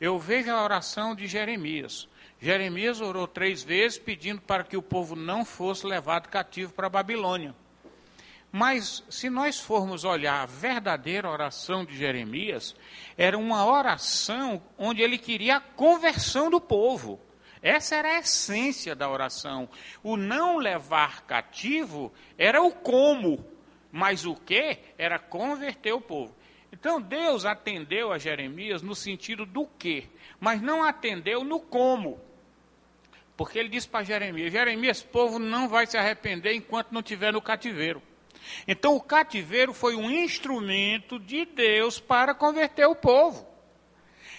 Eu 0.00 0.18
vejo 0.18 0.50
a 0.50 0.62
oração 0.62 1.14
de 1.14 1.26
Jeremias. 1.26 2.08
Jeremias 2.40 3.00
orou 3.00 3.26
três 3.26 3.62
vezes 3.62 3.98
pedindo 3.98 4.40
para 4.42 4.64
que 4.64 4.76
o 4.76 4.82
povo 4.82 5.16
não 5.16 5.44
fosse 5.44 5.86
levado 5.86 6.28
cativo 6.28 6.72
para 6.72 6.86
a 6.86 6.90
Babilônia. 6.90 7.54
Mas 8.52 9.02
se 9.10 9.28
nós 9.28 9.60
formos 9.60 10.04
olhar 10.04 10.42
a 10.42 10.46
verdadeira 10.46 11.30
oração 11.30 11.84
de 11.84 11.96
Jeremias, 11.96 12.74
era 13.16 13.36
uma 13.36 13.66
oração 13.66 14.62
onde 14.78 15.02
ele 15.02 15.18
queria 15.18 15.56
a 15.56 15.60
conversão 15.60 16.48
do 16.50 16.60
povo. 16.60 17.20
Essa 17.60 17.96
era 17.96 18.16
a 18.16 18.18
essência 18.20 18.94
da 18.94 19.10
oração. 19.10 19.68
O 20.02 20.16
não 20.16 20.56
levar 20.58 21.22
cativo 21.22 22.12
era 22.38 22.62
o 22.62 22.70
como, 22.70 23.44
mas 23.90 24.24
o 24.24 24.34
que 24.34 24.78
era 24.96 25.18
converter 25.18 25.92
o 25.92 26.00
povo. 26.00 26.34
Então 26.72 27.00
Deus 27.00 27.44
atendeu 27.44 28.12
a 28.12 28.18
Jeremias 28.18 28.82
no 28.82 28.94
sentido 28.94 29.44
do 29.44 29.66
que, 29.66 30.08
mas 30.38 30.60
não 30.60 30.82
atendeu 30.82 31.42
no 31.42 31.58
como. 31.58 32.20
Porque 33.36 33.58
ele 33.58 33.68
disse 33.68 33.88
para 33.88 34.04
Jeremias: 34.04 34.52
Jeremias, 34.52 34.98
esse 34.98 35.06
povo 35.06 35.38
não 35.38 35.68
vai 35.68 35.86
se 35.86 35.96
arrepender 35.96 36.54
enquanto 36.54 36.92
não 36.92 37.00
estiver 37.00 37.32
no 37.32 37.42
cativeiro. 37.42 38.02
Então 38.66 38.94
o 38.94 39.00
cativeiro 39.00 39.74
foi 39.74 39.96
um 39.96 40.10
instrumento 40.10 41.18
de 41.18 41.44
Deus 41.44 41.98
para 41.98 42.34
converter 42.34 42.86
o 42.86 42.94
povo. 42.94 43.56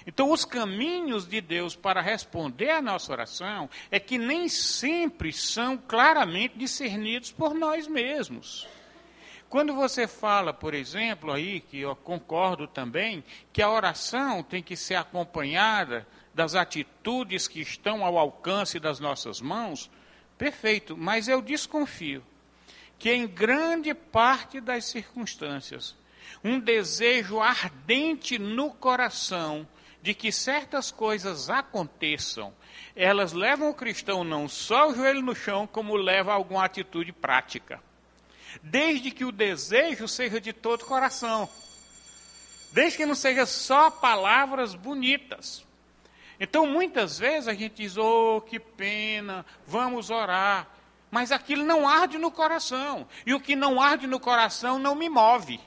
Então, 0.07 0.31
os 0.31 0.45
caminhos 0.45 1.27
de 1.27 1.41
Deus 1.41 1.75
para 1.75 1.99
responder 1.99 2.69
à 2.69 2.81
nossa 2.81 3.11
oração 3.11 3.69
é 3.91 3.99
que 3.99 4.17
nem 4.17 4.47
sempre 4.47 5.33
são 5.33 5.77
claramente 5.77 6.57
discernidos 6.57 7.29
por 7.29 7.53
nós 7.53 7.89
mesmos. 7.89 8.65
Quando 9.49 9.73
você 9.73 10.07
fala, 10.07 10.53
por 10.53 10.73
exemplo, 10.73 11.31
aí, 11.31 11.61
que 11.61 11.79
eu 11.79 11.95
concordo 11.95 12.67
também, 12.67 13.23
que 13.53 13.61
a 13.61 13.69
oração 13.69 14.43
tem 14.43 14.61
que 14.61 14.75
ser 14.75 14.95
acompanhada 14.95 16.05
das 16.33 16.53
atitudes 16.53 17.47
que 17.47 17.61
estão 17.61 18.03
ao 18.03 18.17
alcance 18.17 18.77
das 18.79 18.99
nossas 18.99 19.39
mãos, 19.39 19.89
perfeito, 20.37 20.97
mas 20.97 21.27
eu 21.27 21.41
desconfio 21.41 22.23
que 22.99 23.11
em 23.13 23.27
grande 23.27 23.93
parte 23.93 24.59
das 24.59 24.85
circunstâncias, 24.85 25.95
um 26.43 26.59
desejo 26.59 27.39
ardente 27.39 28.37
no 28.37 28.71
coração 28.71 29.67
de 30.01 30.13
que 30.13 30.31
certas 30.31 30.91
coisas 30.91 31.49
aconteçam, 31.49 32.53
elas 32.95 33.33
levam 33.33 33.69
o 33.69 33.73
cristão 33.73 34.23
não 34.23 34.47
só 34.47 34.89
o 34.89 34.95
joelho 34.95 35.21
no 35.21 35.35
chão, 35.35 35.67
como 35.67 35.95
leva 35.95 36.31
a 36.31 36.35
alguma 36.35 36.65
atitude 36.65 37.11
prática. 37.11 37.81
Desde 38.61 39.11
que 39.11 39.25
o 39.25 39.31
desejo 39.31 40.07
seja 40.07 40.39
de 40.39 40.53
todo 40.53 40.85
coração. 40.85 41.49
Desde 42.71 42.97
que 42.97 43.05
não 43.05 43.15
seja 43.15 43.45
só 43.45 43.89
palavras 43.89 44.75
bonitas. 44.75 45.65
Então, 46.39 46.67
muitas 46.67 47.17
vezes 47.17 47.47
a 47.47 47.53
gente 47.53 47.75
diz: 47.75 47.97
oh, 47.97 48.41
que 48.41 48.59
pena, 48.59 49.45
vamos 49.65 50.09
orar. 50.09 50.67
Mas 51.09 51.31
aquilo 51.31 51.63
não 51.63 51.87
arde 51.87 52.17
no 52.17 52.29
coração. 52.29 53.07
E 53.25 53.33
o 53.33 53.39
que 53.39 53.55
não 53.55 53.81
arde 53.81 54.07
no 54.07 54.19
coração 54.19 54.77
não 54.77 54.93
me 54.93 55.09
move. 55.09 55.59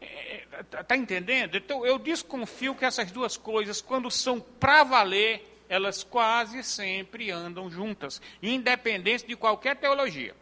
Está 0.00 0.80
é, 0.80 0.82
tá 0.82 0.96
entendendo? 0.96 1.56
Então, 1.56 1.84
eu 1.86 1.98
desconfio 1.98 2.74
que 2.74 2.84
essas 2.84 3.10
duas 3.10 3.36
coisas, 3.36 3.80
quando 3.80 4.10
são 4.10 4.38
para 4.38 4.84
valer, 4.84 5.64
elas 5.68 6.04
quase 6.04 6.62
sempre 6.62 7.30
andam 7.30 7.70
juntas, 7.70 8.20
independente 8.42 9.26
de 9.26 9.34
qualquer 9.34 9.76
teologia. 9.76 10.34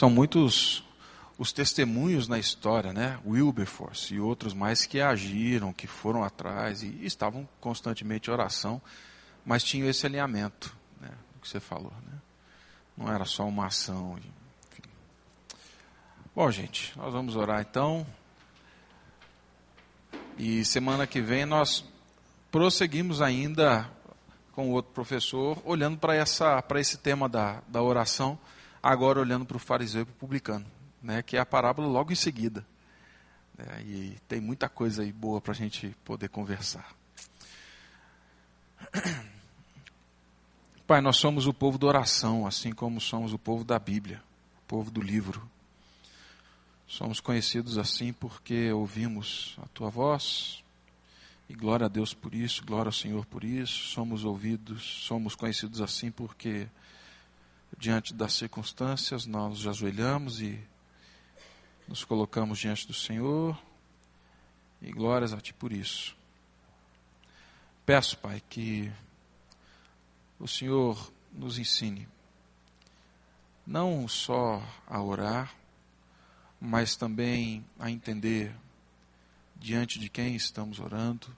São 0.00 0.08
muitos 0.08 0.82
os 1.36 1.52
testemunhos 1.52 2.26
na 2.26 2.38
história, 2.38 2.90
né? 2.90 3.20
Wilberforce 3.22 4.14
e 4.14 4.18
outros 4.18 4.54
mais 4.54 4.86
que 4.86 4.98
agiram, 4.98 5.74
que 5.74 5.86
foram 5.86 6.24
atrás 6.24 6.82
e 6.82 7.04
estavam 7.04 7.46
constantemente 7.60 8.30
em 8.30 8.32
oração, 8.32 8.80
mas 9.44 9.62
tinham 9.62 9.86
esse 9.90 10.06
alinhamento, 10.06 10.74
né? 11.02 11.10
O 11.36 11.40
que 11.40 11.46
você 11.46 11.60
falou, 11.60 11.92
né? 12.06 12.18
Não 12.96 13.12
era 13.12 13.26
só 13.26 13.46
uma 13.46 13.66
ação. 13.66 14.16
Enfim. 14.16 14.88
Bom, 16.34 16.50
gente, 16.50 16.96
nós 16.96 17.12
vamos 17.12 17.36
orar 17.36 17.60
então. 17.60 18.06
E 20.38 20.64
semana 20.64 21.06
que 21.06 21.20
vem 21.20 21.44
nós 21.44 21.84
prosseguimos 22.50 23.20
ainda 23.20 23.86
com 24.52 24.70
o 24.70 24.72
outro 24.72 24.92
professor, 24.94 25.60
olhando 25.62 25.98
para 25.98 26.16
esse 26.80 26.96
tema 26.96 27.28
da, 27.28 27.60
da 27.68 27.82
oração, 27.82 28.38
agora 28.82 29.20
olhando 29.20 29.44
para 29.44 29.56
o 29.56 29.60
fariseu 29.60 30.02
e 30.02 30.04
para 30.04 30.12
o 30.12 30.16
publicano 30.16 30.66
né, 31.02 31.22
que 31.22 31.36
é 31.36 31.40
a 31.40 31.46
parábola 31.46 31.88
logo 31.88 32.12
em 32.12 32.16
seguida. 32.16 32.66
É, 33.58 33.82
e 33.82 34.18
tem 34.28 34.40
muita 34.40 34.68
coisa 34.68 35.02
aí 35.02 35.12
boa 35.12 35.40
para 35.40 35.52
a 35.52 35.56
gente 35.56 35.94
poder 36.04 36.28
conversar. 36.28 36.94
Pai, 40.86 41.00
nós 41.00 41.16
somos 41.18 41.46
o 41.46 41.54
povo 41.54 41.78
da 41.78 41.86
oração, 41.86 42.46
assim 42.46 42.72
como 42.72 43.00
somos 43.00 43.32
o 43.32 43.38
povo 43.38 43.64
da 43.64 43.78
Bíblia, 43.78 44.22
o 44.64 44.66
povo 44.66 44.90
do 44.90 45.00
livro. 45.00 45.48
Somos 46.86 47.20
conhecidos 47.20 47.78
assim 47.78 48.12
porque 48.12 48.72
ouvimos 48.72 49.56
a 49.62 49.68
tua 49.68 49.88
voz, 49.90 50.64
e 51.48 51.54
glória 51.54 51.86
a 51.86 51.88
Deus 51.88 52.12
por 52.14 52.34
isso, 52.34 52.64
glória 52.64 52.88
ao 52.88 52.92
Senhor 52.92 53.24
por 53.26 53.44
isso. 53.44 53.88
Somos 53.88 54.24
ouvidos, 54.24 54.82
somos 55.04 55.36
conhecidos 55.36 55.80
assim 55.80 56.10
porque, 56.10 56.66
diante 57.78 58.12
das 58.14 58.34
circunstâncias, 58.34 59.26
nós 59.26 59.50
nos 59.50 59.66
ajoelhamos 59.66 60.40
e 60.40 60.62
nos 61.88 62.04
colocamos 62.04 62.58
diante 62.58 62.86
do 62.86 62.94
Senhor 62.94 63.60
e 64.80 64.90
glórias 64.92 65.32
a 65.32 65.40
Ti 65.40 65.52
por 65.54 65.72
isso. 65.72 66.16
Peço, 67.84 68.16
Pai, 68.18 68.42
que 68.48 68.90
o 70.38 70.46
Senhor 70.46 71.12
nos 71.32 71.58
ensine 71.58 72.06
não 73.66 74.08
só 74.08 74.62
a 74.86 75.00
orar, 75.02 75.54
mas 76.60 76.96
também 76.96 77.64
a 77.78 77.90
entender 77.90 78.54
diante 79.56 79.98
de 79.98 80.08
quem 80.08 80.34
estamos 80.34 80.80
orando, 80.80 81.34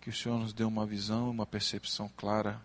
que 0.00 0.10
o 0.10 0.12
Senhor 0.12 0.38
nos 0.38 0.52
dê 0.52 0.64
uma 0.64 0.84
visão, 0.84 1.30
uma 1.30 1.46
percepção 1.46 2.10
clara 2.16 2.60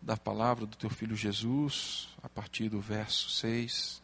da 0.00 0.16
palavra 0.16 0.66
do 0.66 0.76
Teu 0.76 0.90
Filho 0.90 1.16
Jesus, 1.16 2.08
a 2.22 2.28
partir 2.28 2.68
do 2.68 2.80
verso 2.80 3.28
6 3.30 4.02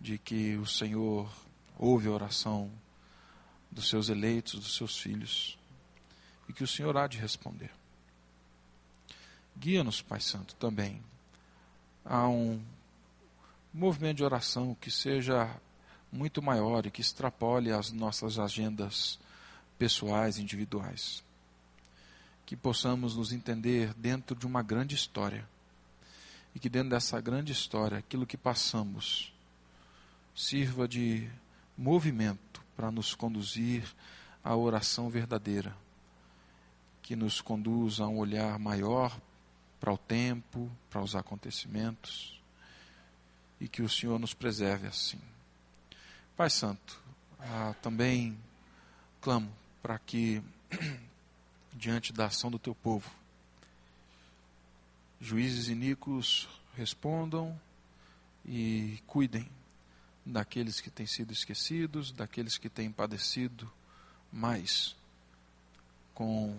de 0.00 0.18
que 0.18 0.56
o 0.56 0.66
Senhor 0.66 1.28
ouve 1.76 2.08
a 2.08 2.12
oração 2.12 2.70
dos 3.70 3.88
seus 3.88 4.08
eleitos, 4.08 4.54
dos 4.54 4.76
seus 4.76 4.98
filhos, 4.98 5.58
e 6.48 6.52
que 6.52 6.64
o 6.64 6.68
Senhor 6.68 6.96
há 6.96 7.06
de 7.06 7.18
responder. 7.18 7.70
Guia-nos, 9.56 10.00
Pai 10.00 10.20
Santo, 10.20 10.54
também 10.54 11.02
a 12.04 12.28
um 12.28 12.62
movimento 13.74 14.18
de 14.18 14.24
oração 14.24 14.76
que 14.80 14.90
seja 14.90 15.54
muito 16.10 16.40
maior 16.40 16.86
e 16.86 16.90
que 16.90 17.00
extrapole 17.00 17.70
as 17.70 17.92
nossas 17.92 18.38
agendas 18.38 19.18
pessoais, 19.78 20.38
individuais. 20.38 21.22
Que 22.48 22.56
possamos 22.56 23.14
nos 23.14 23.30
entender 23.30 23.92
dentro 23.92 24.34
de 24.34 24.46
uma 24.46 24.62
grande 24.62 24.94
história. 24.94 25.46
E 26.54 26.58
que 26.58 26.70
dentro 26.70 26.88
dessa 26.88 27.20
grande 27.20 27.52
história, 27.52 27.98
aquilo 27.98 28.26
que 28.26 28.38
passamos, 28.38 29.34
sirva 30.34 30.88
de 30.88 31.28
movimento 31.76 32.64
para 32.74 32.90
nos 32.90 33.14
conduzir 33.14 33.84
à 34.42 34.56
oração 34.56 35.10
verdadeira, 35.10 35.76
que 37.02 37.14
nos 37.14 37.42
conduz 37.42 38.00
a 38.00 38.08
um 38.08 38.16
olhar 38.16 38.58
maior 38.58 39.20
para 39.78 39.92
o 39.92 39.98
tempo, 39.98 40.70
para 40.88 41.02
os 41.02 41.14
acontecimentos, 41.14 42.40
e 43.60 43.68
que 43.68 43.82
o 43.82 43.90
Senhor 43.90 44.18
nos 44.18 44.32
preserve 44.32 44.86
assim. 44.86 45.20
Pai 46.34 46.48
Santo, 46.48 46.98
ah, 47.40 47.74
também 47.82 48.38
clamo 49.20 49.52
para 49.82 49.98
que, 49.98 50.42
diante 51.78 52.12
da 52.12 52.26
ação 52.26 52.50
do 52.50 52.58
teu 52.58 52.74
povo, 52.74 53.08
juízes 55.20 55.68
iníquos 55.68 56.48
respondam 56.76 57.58
e 58.44 58.98
cuidem 59.06 59.48
daqueles 60.26 60.80
que 60.80 60.90
têm 60.90 61.06
sido 61.06 61.32
esquecidos, 61.32 62.10
daqueles 62.12 62.58
que 62.58 62.68
têm 62.68 62.90
padecido 62.90 63.70
mais 64.32 64.96
com 66.14 66.50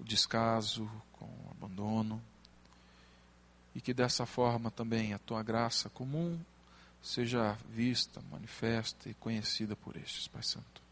o 0.00 0.04
descaso, 0.04 0.90
com 1.12 1.26
o 1.26 1.50
abandono, 1.50 2.22
e 3.74 3.80
que 3.80 3.92
dessa 3.92 4.24
forma 4.24 4.70
também 4.70 5.12
a 5.12 5.18
tua 5.18 5.42
graça 5.42 5.90
comum 5.90 6.40
seja 7.02 7.56
vista, 7.68 8.22
manifesta 8.30 9.10
e 9.10 9.14
conhecida 9.14 9.76
por 9.76 9.96
estes, 9.96 10.26
Pai 10.26 10.42
Santo. 10.42 10.82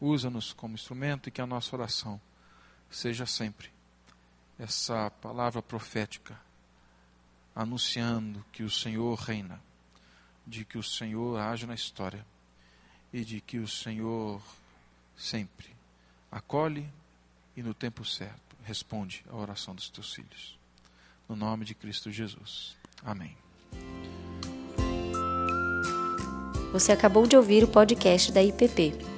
Usa-nos 0.00 0.52
como 0.52 0.74
instrumento 0.74 1.28
e 1.28 1.32
que 1.32 1.40
a 1.40 1.46
nossa 1.46 1.74
oração 1.74 2.20
seja 2.90 3.26
sempre 3.26 3.70
essa 4.58 5.10
palavra 5.10 5.62
profética 5.62 6.38
anunciando 7.54 8.44
que 8.52 8.62
o 8.62 8.70
Senhor 8.70 9.14
reina 9.18 9.60
de 10.46 10.64
que 10.64 10.78
o 10.78 10.82
Senhor 10.82 11.38
age 11.38 11.66
na 11.66 11.74
história 11.74 12.24
e 13.12 13.24
de 13.24 13.40
que 13.40 13.58
o 13.58 13.68
Senhor 13.68 14.40
sempre 15.16 15.68
acolhe 16.30 16.88
e 17.56 17.62
no 17.62 17.74
tempo 17.74 18.04
certo 18.04 18.56
responde 18.62 19.24
à 19.28 19.36
oração 19.36 19.74
dos 19.74 19.90
teus 19.90 20.14
filhos. 20.14 20.58
No 21.28 21.36
nome 21.36 21.64
de 21.64 21.74
Cristo 21.74 22.10
Jesus. 22.10 22.76
Amém. 23.04 23.36
Você 26.72 26.92
acabou 26.92 27.26
de 27.26 27.36
ouvir 27.36 27.64
o 27.64 27.68
podcast 27.68 28.30
da 28.30 28.42
IPP. 28.42 29.17